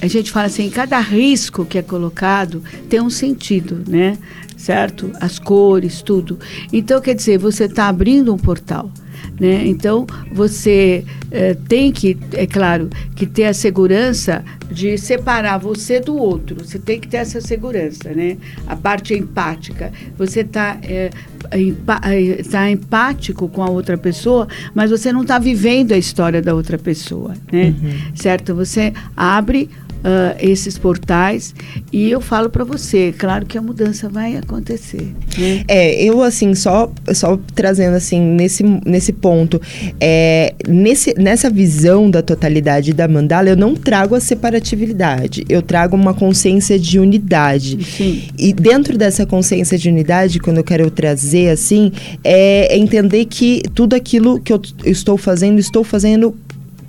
a 0.00 0.06
gente 0.06 0.30
fala 0.30 0.46
assim, 0.46 0.70
cada 0.70 0.98
risco 1.00 1.64
que 1.64 1.78
é 1.78 1.82
colocado 1.82 2.62
tem 2.88 3.00
um 3.00 3.10
sentido, 3.10 3.82
né? 3.88 4.16
Certo? 4.56 5.10
As 5.20 5.38
cores, 5.38 6.02
tudo. 6.02 6.38
Então, 6.72 7.00
quer 7.00 7.14
dizer, 7.14 7.38
você 7.38 7.64
está 7.64 7.88
abrindo 7.88 8.32
um 8.32 8.38
portal. 8.38 8.90
Né? 9.38 9.66
Então, 9.66 10.06
você 10.32 11.04
eh, 11.30 11.56
tem 11.68 11.92
que, 11.92 12.16
é 12.32 12.46
claro, 12.46 12.90
que 13.14 13.24
ter 13.24 13.44
a 13.44 13.54
segurança 13.54 14.44
de 14.70 14.98
separar 14.98 15.58
você 15.58 16.00
do 16.00 16.16
outro. 16.16 16.64
Você 16.64 16.78
tem 16.78 16.98
que 17.00 17.06
ter 17.06 17.18
essa 17.18 17.40
segurança, 17.40 18.10
né? 18.10 18.36
A 18.66 18.74
parte 18.74 19.14
empática. 19.14 19.92
Você 20.16 20.40
está 20.40 20.78
é, 20.82 21.10
eh, 21.52 22.42
tá 22.50 22.68
empático 22.70 23.48
com 23.48 23.62
a 23.62 23.70
outra 23.70 23.96
pessoa, 23.96 24.48
mas 24.74 24.90
você 24.90 25.12
não 25.12 25.22
está 25.22 25.38
vivendo 25.38 25.92
a 25.92 25.98
história 25.98 26.42
da 26.42 26.54
outra 26.54 26.76
pessoa, 26.76 27.34
né? 27.52 27.74
Uhum. 27.80 28.16
Certo? 28.16 28.54
Você 28.56 28.92
abre 29.16 29.70
uh, 29.98 30.36
esses 30.40 30.78
portais 30.78 31.54
e 31.92 32.10
eu 32.10 32.20
falo 32.20 32.50
para 32.50 32.64
você, 32.64 33.14
claro 33.16 33.46
que 33.46 33.56
a 33.56 33.62
mudança 33.62 34.08
vai 34.08 34.36
acontecer. 34.36 35.12
Né? 35.36 35.64
É, 35.68 36.02
eu 36.02 36.22
assim 36.22 36.54
só 36.54 36.90
só 37.12 37.38
trazendo 37.54 37.96
assim 37.96 38.20
nesse 38.20 38.62
nesse 38.62 39.12
ponto, 39.12 39.60
é, 40.00 40.54
nesse 40.66 41.14
nessa 41.18 41.50
visão 41.50 42.10
da 42.10 42.22
totalidade 42.22 42.92
da 42.92 43.08
mandala 43.08 43.48
eu 43.48 43.56
não 43.56 43.74
trago 43.74 44.14
a 44.14 44.20
separatividade, 44.20 45.44
eu 45.48 45.62
trago 45.62 45.96
uma 45.96 46.14
consciência 46.14 46.78
de 46.78 46.98
unidade. 46.98 47.82
Sim. 47.84 48.22
E 48.38 48.52
dentro 48.52 48.96
dessa 48.96 49.26
consciência 49.26 49.78
de 49.78 49.88
unidade, 49.88 50.40
quando 50.40 50.58
eu 50.58 50.64
quero 50.64 50.90
trazer 50.90 51.50
assim, 51.50 51.92
é, 52.24 52.74
é 52.74 52.78
entender 52.78 53.24
que 53.24 53.62
tudo 53.74 53.94
aquilo 53.94 54.40
que 54.40 54.52
eu 54.52 54.60
estou 54.84 55.16
fazendo, 55.16 55.58
estou 55.58 55.84
fazendo 55.84 56.34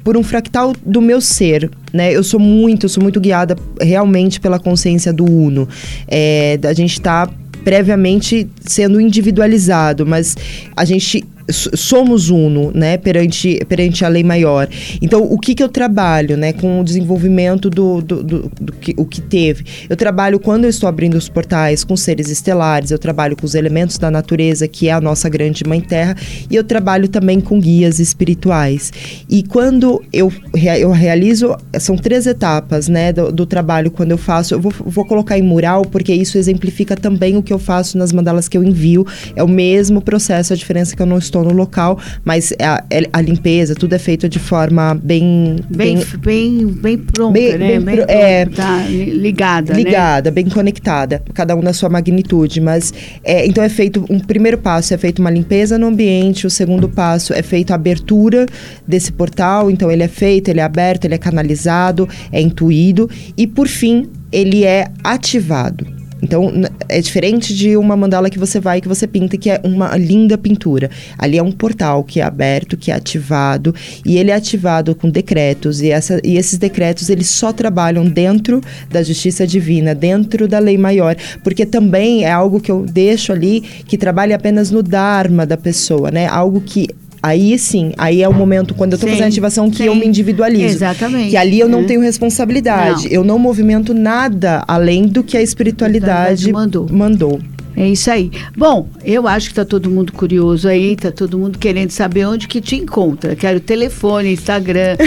por 0.10 0.18
um 0.18 0.24
fractal 0.24 0.74
do 0.84 0.99
meu 1.01 1.22
ser, 1.22 1.70
né? 1.93 2.12
Eu 2.12 2.24
sou 2.24 2.39
muito, 2.39 2.86
eu 2.86 2.89
sou 2.89 3.03
muito 3.03 3.22
guiada 3.22 3.55
realmente 3.80 4.39
pela 4.39 4.57
consciência 4.57 5.14
do 5.14 5.24
uno. 5.24 5.70
É, 6.07 6.57
a 6.64 6.74
gente 6.74 6.93
está 6.93 7.30
previamente 7.64 8.49
sendo 8.66 8.99
individualizado, 8.99 10.07
mas 10.07 10.36
a 10.76 10.84
gente 10.84 11.24
somos 11.52 12.30
uno, 12.30 12.72
né, 12.74 12.97
perante, 12.97 13.60
perante 13.68 14.06
a 14.06 14.08
lei 14.08 14.24
maior. 14.24 14.68
Então, 15.02 15.24
o 15.24 15.38
que 15.38 15.56
que 15.56 15.64
eu 15.64 15.70
trabalho, 15.70 16.38
né, 16.38 16.54
com 16.54 16.82
o 16.82 16.84
desenvolvimento 16.84 17.70
do, 17.70 18.02
do, 18.02 18.24
do, 18.24 18.52
do 18.60 18.74
que, 18.74 18.93
o 18.97 19.06
que 19.06 19.22
teve? 19.22 19.66
Eu 19.89 19.95
trabalho 19.95 20.39
quando 20.39 20.66
eu 20.66 20.70
estou 20.70 20.88
abrindo 20.88 21.16
os 21.16 21.30
portais 21.30 21.84
com 21.84 21.95
seres 21.95 22.30
estelares, 22.30 22.91
eu 22.91 23.00
trabalho 23.00 23.36
com 23.36 23.45
os 23.45 23.56
elementos 23.56 23.97
da 23.97 24.12
natureza, 24.12 24.68
que 24.68 24.88
é 24.88 24.91
a 24.91 25.02
nossa 25.02 25.30
grande 25.30 25.64
mãe 25.68 25.82
terra, 25.82 26.16
e 26.50 26.56
eu 26.56 26.64
trabalho 26.64 27.08
também 27.08 27.39
com 27.39 27.60
guias 27.60 28.00
espirituais. 28.00 28.91
E 29.30 29.43
quando 29.43 30.04
eu, 30.14 30.32
eu 30.80 30.91
realizo, 30.91 31.56
são 31.80 31.95
três 31.95 32.28
etapas, 32.28 32.88
né, 32.88 33.12
do, 33.12 33.32
do 33.32 33.45
trabalho, 33.45 33.91
quando 33.91 34.12
eu 34.12 34.18
faço, 34.18 34.54
eu 34.54 34.60
vou, 34.60 34.74
vou 34.86 35.06
colocar 35.06 35.38
em 35.38 35.41
mural, 35.41 35.84
porque 35.84 36.14
isso 36.14 36.38
exemplifica 36.38 36.95
também 36.95 37.38
o 37.38 37.43
que 37.43 37.54
eu 37.54 37.60
faço 37.60 37.97
nas 37.97 38.12
mandalas 38.12 38.47
que 38.47 38.58
eu 38.58 38.64
envio, 38.64 39.06
é 39.36 39.43
o 39.43 39.47
mesmo 39.47 40.02
processo, 40.02 40.54
a 40.54 40.56
diferença 40.56 40.93
é 40.93 40.95
que 40.95 41.02
eu 41.02 41.06
não 41.08 41.18
estou 41.18 41.39
no 41.44 41.54
local, 41.54 42.00
mas 42.24 42.54
a, 42.60 42.84
a, 43.12 43.22
limpeza, 43.22 43.76
tudo 43.76 43.94
é 43.94 44.00
feito 44.00 44.28
de 44.28 44.40
forma 44.40 44.96
bem... 44.96 45.58
Bem, 45.70 46.04
bem, 46.20 46.68
bem, 46.68 46.98
pronta, 46.98 47.34
bem, 47.34 47.58
né? 47.58 47.80
Bem, 47.80 47.80
bem 47.80 48.06
é, 48.08 48.46
tá 48.46 48.84
ligada? 48.88 49.74
Ligada, 49.74 50.30
né? 50.30 50.34
bem 50.34 50.50
conectada, 50.50 51.22
cada 51.34 51.56
um 51.56 51.62
na 51.62 51.74
sua 51.74 51.90
magnitude, 51.90 52.62
mas... 52.62 52.94
É, 53.24 53.46
então 53.46 53.64
é 53.64 53.70
feito, 53.70 54.06
um 54.10 54.20
primeiro 54.20 54.58
passo 54.58 54.94
é 54.94 54.98
feito 54.98 55.20
uma 55.20 55.30
limpeza 55.30 55.78
no 55.78 55.88
ambiente, 55.88 56.48
o 56.48 56.50
segundo 56.50 56.88
passo 56.90 57.34
é 57.34 57.42
feito 57.42 57.72
a 57.72 57.76
abertura 57.76 58.46
desse 58.88 59.12
portal, 59.12 59.70
então 59.70 59.92
ele 59.92 60.04
é 60.04 60.08
feito, 60.08 60.50
ele 60.50 60.60
é 60.60 60.64
aberto, 60.64 61.06
ele 61.06 61.16
é 61.16 61.18
canalizado, 61.18 62.08
é 62.32 62.42
intuído, 62.42 63.10
e 63.38 63.46
por 63.48 63.68
fim, 63.68 64.10
ele 64.32 64.64
é 64.64 64.88
ativado. 65.04 65.99
Então, 66.22 66.51
é 66.88 66.99
diferente 66.99 67.55
de 67.55 67.78
uma 67.78 67.95
mandala 67.95 68.30
que 68.30 68.39
você 68.39 68.59
vai, 68.59 68.82
que 68.82 68.88
você 68.88 69.07
pinta, 69.07 69.38
que 69.38 69.49
é 69.49 69.59
uma 69.63 69.95
linda 69.97 70.38
pintura. 70.38 70.89
Ali 71.17 71.38
é 71.38 71.43
um 71.43 71.51
portal 71.51 72.03
que 72.03 72.20
é 72.20 72.24
aberto, 72.24 72.78
que 72.78 72.91
é 72.91 72.95
ativado, 72.95 73.74
e 74.05 74.17
ele 74.17 74.32
é 74.32 74.36
ativado 74.36 74.93
com 74.95 75.09
decretos, 75.09 75.82
e, 75.82 75.89
essa, 75.89 76.20
e 76.24 76.38
esses 76.38 76.57
decretos, 76.57 77.09
eles 77.09 77.30
só 77.30 77.51
trabalham 77.51 78.05
dentro 78.05 78.61
da 78.89 79.01
justiça 79.01 79.47
divina, 79.47 79.95
dentro 79.95 80.47
da 80.47 80.59
lei 80.59 80.78
maior, 80.78 81.15
porque 81.43 81.65
também 81.65 82.26
é 82.26 82.32
algo 82.32 82.59
que 82.59 82.72
eu 82.72 82.86
deixo 82.86 83.32
ali, 83.32 83.61
que 83.61 83.97
trabalha 83.97 84.36
apenas 84.36 84.72
no 84.72 84.84
dharma 84.84 85.45
da 85.45 85.57
pessoa, 85.57 86.11
né? 86.11 86.28
Algo 86.28 86.61
que 86.61 86.88
Aí 87.22 87.57
sim, 87.59 87.91
aí 87.97 88.22
é 88.22 88.30
o 88.30 88.34
momento 88.34 88.74
quando 88.74 88.93
eu 88.93 88.95
estou 88.95 89.09
fazendo 89.09 89.28
ativação 89.28 89.70
que 89.70 89.78
sim. 89.78 89.86
eu 89.86 89.95
me 89.95 90.05
individualizo. 90.05 90.76
Exatamente. 90.76 91.32
Que 91.32 91.38
ali 91.38 91.59
eu 91.59 91.67
não 91.67 91.82
é. 91.82 91.84
tenho 91.84 92.01
responsabilidade. 92.01 93.05
Não. 93.05 93.11
Eu 93.11 93.24
não 93.24 93.38
movimento 93.38 93.93
nada 93.93 94.63
além 94.67 95.03
do 95.03 95.24
que 95.24 95.38
a 95.38 95.41
espiritualidade 95.41 96.51
mandou. 96.51 96.88
mandou. 96.89 97.39
É 97.80 97.88
isso 97.88 98.11
aí. 98.11 98.30
Bom, 98.57 98.89
eu 99.05 99.26
acho 99.26 99.47
que 99.47 99.51
está 99.53 99.63
todo 99.63 99.89
mundo 99.89 100.11
curioso 100.11 100.67
aí, 100.67 100.93
está 100.93 101.11
todo 101.11 101.38
mundo 101.38 101.57
querendo 101.57 101.91
saber 101.91 102.26
onde 102.26 102.45
que 102.45 102.59
te 102.59 102.76
encontra. 102.76 103.38
Quero 103.38 103.59
telefone, 103.61 104.34
Instagram, 104.34 104.97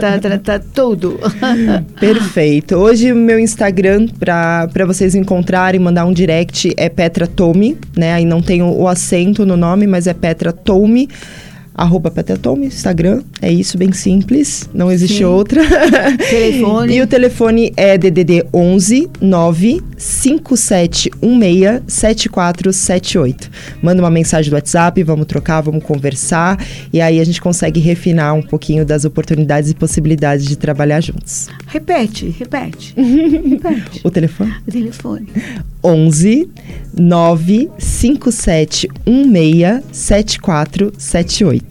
tá, 0.00 0.18
tá, 0.18 0.38
tá, 0.38 0.58
tudo. 0.58 1.18
Perfeito. 2.00 2.74
Hoje 2.74 3.12
o 3.12 3.16
meu 3.16 3.38
Instagram 3.38 4.08
para 4.18 4.84
vocês 4.84 5.14
encontrarem, 5.14 5.80
mandar 5.80 6.06
um 6.06 6.12
direct 6.12 6.74
é 6.76 6.88
Petra 6.88 7.26
Tome, 7.26 7.78
né? 7.96 8.14
Aí 8.14 8.24
não 8.24 8.42
tem 8.42 8.62
o, 8.62 8.72
o 8.72 8.88
acento 8.88 9.46
no 9.46 9.56
nome, 9.56 9.86
mas 9.86 10.08
é 10.08 10.14
Petra 10.14 10.52
Tome 10.52 11.08
arroba 11.78 12.10
Petetome, 12.10 12.66
Instagram. 12.66 13.22
É 13.40 13.50
isso, 13.52 13.78
bem 13.78 13.92
simples. 13.92 14.68
Não 14.74 14.90
existe 14.90 15.18
Sim. 15.18 15.24
outra. 15.24 15.62
Telefone. 16.28 16.96
e 16.96 17.00
o 17.00 17.06
telefone 17.06 17.72
é 17.76 17.96
DDD 17.96 18.44
11 18.52 19.08
95716 19.20 21.82
7478. 21.86 23.48
Manda 23.80 24.02
uma 24.02 24.10
mensagem 24.10 24.50
do 24.50 24.54
WhatsApp, 24.54 25.00
vamos 25.04 25.26
trocar, 25.26 25.60
vamos 25.60 25.84
conversar. 25.84 26.60
E 26.92 27.00
aí 27.00 27.20
a 27.20 27.24
gente 27.24 27.40
consegue 27.40 27.78
refinar 27.78 28.34
um 28.34 28.42
pouquinho 28.42 28.84
das 28.84 29.04
oportunidades 29.04 29.70
e 29.70 29.74
possibilidades 29.74 30.46
de 30.46 30.56
trabalhar 30.56 31.00
juntos. 31.00 31.46
Repete, 31.68 32.34
repete. 32.36 32.92
repete. 32.98 34.00
O 34.02 34.10
telefone? 34.10 34.52
O 34.66 34.72
telefone. 34.72 35.28
11 35.84 36.50
95716 36.98 38.88
7478. 39.92 41.67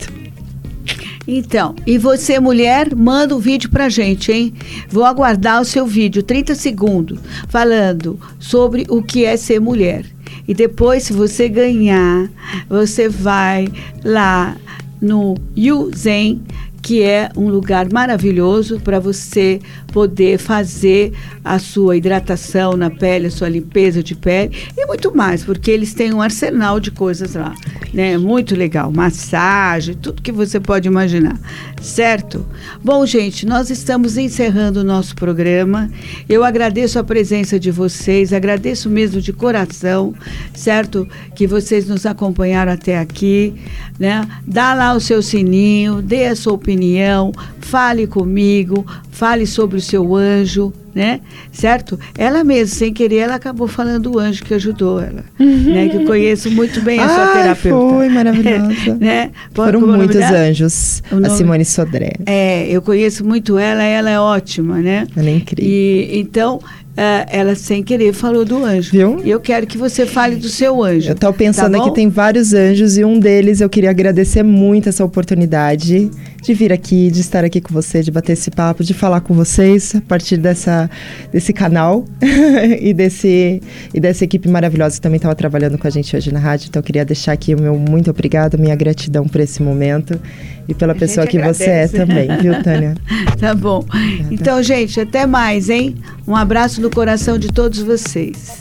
Então, 1.28 1.76
e 1.86 1.98
você, 1.98 2.40
mulher, 2.40 2.96
manda 2.96 3.36
o 3.36 3.38
um 3.38 3.42
vídeo 3.42 3.70
pra 3.70 3.90
gente, 3.90 4.32
hein? 4.32 4.54
Vou 4.90 5.04
aguardar 5.04 5.62
o 5.62 5.66
seu 5.66 5.86
vídeo, 5.86 6.24
30 6.24 6.56
segundos, 6.56 7.20
falando 7.50 8.18
sobre 8.40 8.86
o 8.90 9.04
que 9.04 9.26
é 9.26 9.36
ser 9.36 9.60
mulher. 9.60 10.06
E 10.48 10.54
depois, 10.54 11.04
se 11.04 11.12
você 11.12 11.50
ganhar, 11.50 12.30
você 12.70 13.10
vai 13.10 13.68
lá 14.06 14.56
no 15.02 15.36
Yuzen 15.56 16.42
que 16.88 17.04
é 17.04 17.30
um 17.36 17.50
lugar 17.50 17.92
maravilhoso 17.92 18.80
para 18.80 18.98
você 18.98 19.60
poder 19.98 20.38
fazer 20.38 21.12
a 21.44 21.58
sua 21.58 21.98
hidratação 21.98 22.78
na 22.78 22.88
pele, 22.88 23.26
a 23.26 23.32
sua 23.32 23.50
limpeza 23.50 24.04
de 24.04 24.14
pele 24.14 24.56
e 24.78 24.86
muito 24.86 25.16
mais, 25.18 25.44
porque 25.44 25.72
eles 25.72 25.92
têm 25.92 26.14
um 26.14 26.22
arsenal 26.22 26.80
de 26.80 26.92
coisas 26.92 27.34
lá. 27.34 27.56
né? 27.92 28.16
Muito 28.16 28.56
legal. 28.56 28.92
Massagem, 28.92 29.96
tudo 29.96 30.22
que 30.22 30.32
você 30.32 30.60
pode 30.60 30.88
imaginar, 30.88 31.36
certo? 31.82 32.46
Bom, 32.84 33.08
gente, 33.08 33.44
nós 33.48 33.72
estamos 33.72 34.20
encerrando 34.20 34.82
o 34.82 34.84
nosso 34.84 35.16
programa. 35.16 35.90
Eu 36.30 36.44
agradeço 36.44 37.00
a 37.00 37.04
presença 37.04 37.60
de 37.60 37.72
vocês, 37.72 38.32
agradeço 38.32 38.92
mesmo 38.92 39.20
de 39.20 39.34
coração, 39.34 40.14
certo? 40.54 41.08
Que 41.34 41.48
vocês 41.48 41.88
nos 41.88 42.06
acompanharam 42.06 42.72
até 42.72 43.00
aqui, 43.00 43.56
né? 43.98 44.28
Dá 44.46 44.76
lá 44.76 44.94
o 44.94 45.00
seu 45.00 45.24
sininho, 45.24 46.04
dê 46.04 46.28
a 46.28 46.36
sua 46.36 46.54
opinião, 46.54 47.32
fale 47.68 48.08
comigo, 48.08 48.86
fale 49.12 49.46
sobre 49.46 49.78
o 49.78 49.82
seu 49.82 50.16
anjo, 50.16 50.72
né? 50.96 51.20
Certo? 51.52 52.00
Ela 52.18 52.44
mesma, 52.44 52.74
sem 52.76 52.94
querer, 52.94 53.18
ela 53.18 53.36
acabou 53.36 53.68
falando 53.68 54.10
do 54.10 54.20
anjo 54.20 54.44
que 54.44 54.54
ajudou 54.54 55.02
ela, 55.02 55.26
uhum. 55.38 55.74
né? 55.74 55.90
Que 55.90 55.98
eu 55.98 56.06
conheço 56.06 56.50
muito 56.50 56.82
bem 56.82 57.00
a 57.00 57.10
sua 57.10 57.26
Ai, 57.26 57.42
terapeuta. 57.42 57.94
Foi 57.94 58.10
maravilhosa. 58.10 58.96
né? 59.00 59.32
Foram 59.54 59.82
muitos 59.82 60.16
anjos. 60.16 61.04
A 61.24 61.30
Simone 61.30 61.66
Sodré. 61.66 62.14
É, 62.26 62.68
eu 62.70 62.82
conheço 62.82 63.26
muito 63.26 63.58
ela, 63.58 63.84
ela 63.84 64.10
é 64.10 64.20
ótima, 64.20 64.78
né? 64.78 65.06
Ela 65.16 65.30
é 65.30 65.36
incrível. 65.36 65.70
E 65.70 66.20
então 66.20 66.60
Uh, 66.98 67.30
ela 67.30 67.54
sem 67.54 67.84
querer 67.84 68.12
falou 68.12 68.44
do 68.44 68.66
anjo. 68.66 68.90
Viu? 68.92 69.22
E 69.24 69.30
eu 69.30 69.40
quero 69.40 69.68
que 69.68 69.78
você 69.78 70.08
fale 70.08 70.36
do 70.36 70.50
seu 70.50 70.84
anjo. 70.84 71.10
Eu 71.10 71.14
estou 71.14 71.32
pensando 71.32 71.78
tá 71.78 71.84
aqui, 71.84 71.94
tem 71.94 72.10
vários 72.10 72.56
anjos 72.56 72.98
e 72.98 73.06
um 73.06 73.20
deles 73.20 73.62
eu 73.62 73.70
queria 73.70 73.92
agradecer 73.92 74.42
muito 74.42 74.90
essa 74.90 75.06
oportunidade 75.06 76.10
de 76.42 76.54
vir 76.54 76.72
aqui, 76.72 77.12
de 77.12 77.22
estar 77.22 77.44
aqui 77.44 77.60
com 77.60 77.74
você, 77.74 78.02
de 78.02 78.12
bater 78.12 78.34
esse 78.34 78.50
papo, 78.52 78.84
de 78.84 78.94
falar 78.94 79.22
com 79.22 79.34
vocês 79.34 79.96
a 79.96 80.02
partir 80.02 80.38
dessa, 80.38 80.90
desse 81.32 81.52
canal 81.52 82.06
e, 82.80 82.94
desse, 82.94 83.62
e 83.94 84.00
dessa 84.00 84.24
equipe 84.24 84.48
maravilhosa 84.48 84.96
que 84.96 85.02
também 85.02 85.18
estava 85.18 85.36
trabalhando 85.36 85.78
com 85.78 85.88
a 85.88 85.90
gente 85.90 86.16
hoje 86.16 86.32
na 86.32 86.40
rádio. 86.40 86.68
Então, 86.70 86.80
eu 86.80 86.84
queria 86.84 87.04
deixar 87.04 87.34
aqui 87.34 87.54
o 87.54 87.62
meu 87.62 87.78
muito 87.78 88.10
obrigado, 88.10 88.58
minha 88.58 88.76
gratidão 88.76 89.28
por 89.28 89.42
esse 89.42 89.62
momento 89.62 90.20
e 90.68 90.74
pela 90.74 90.94
a 90.94 90.96
pessoa 90.96 91.26
que 91.26 91.38
agradece. 91.38 91.64
você 91.64 91.70
é 91.70 91.88
também, 91.88 92.28
viu, 92.42 92.62
Tânia? 92.64 92.96
tá 93.40 93.54
bom. 93.54 93.86
Obrigada. 93.88 94.34
Então, 94.34 94.64
gente, 94.64 95.00
até 95.00 95.26
mais, 95.26 95.70
hein? 95.70 95.96
Um 96.28 96.36
abraço 96.36 96.82
no 96.82 96.90
coração 96.90 97.38
de 97.38 97.48
todos 97.48 97.80
vocês. 97.80 98.58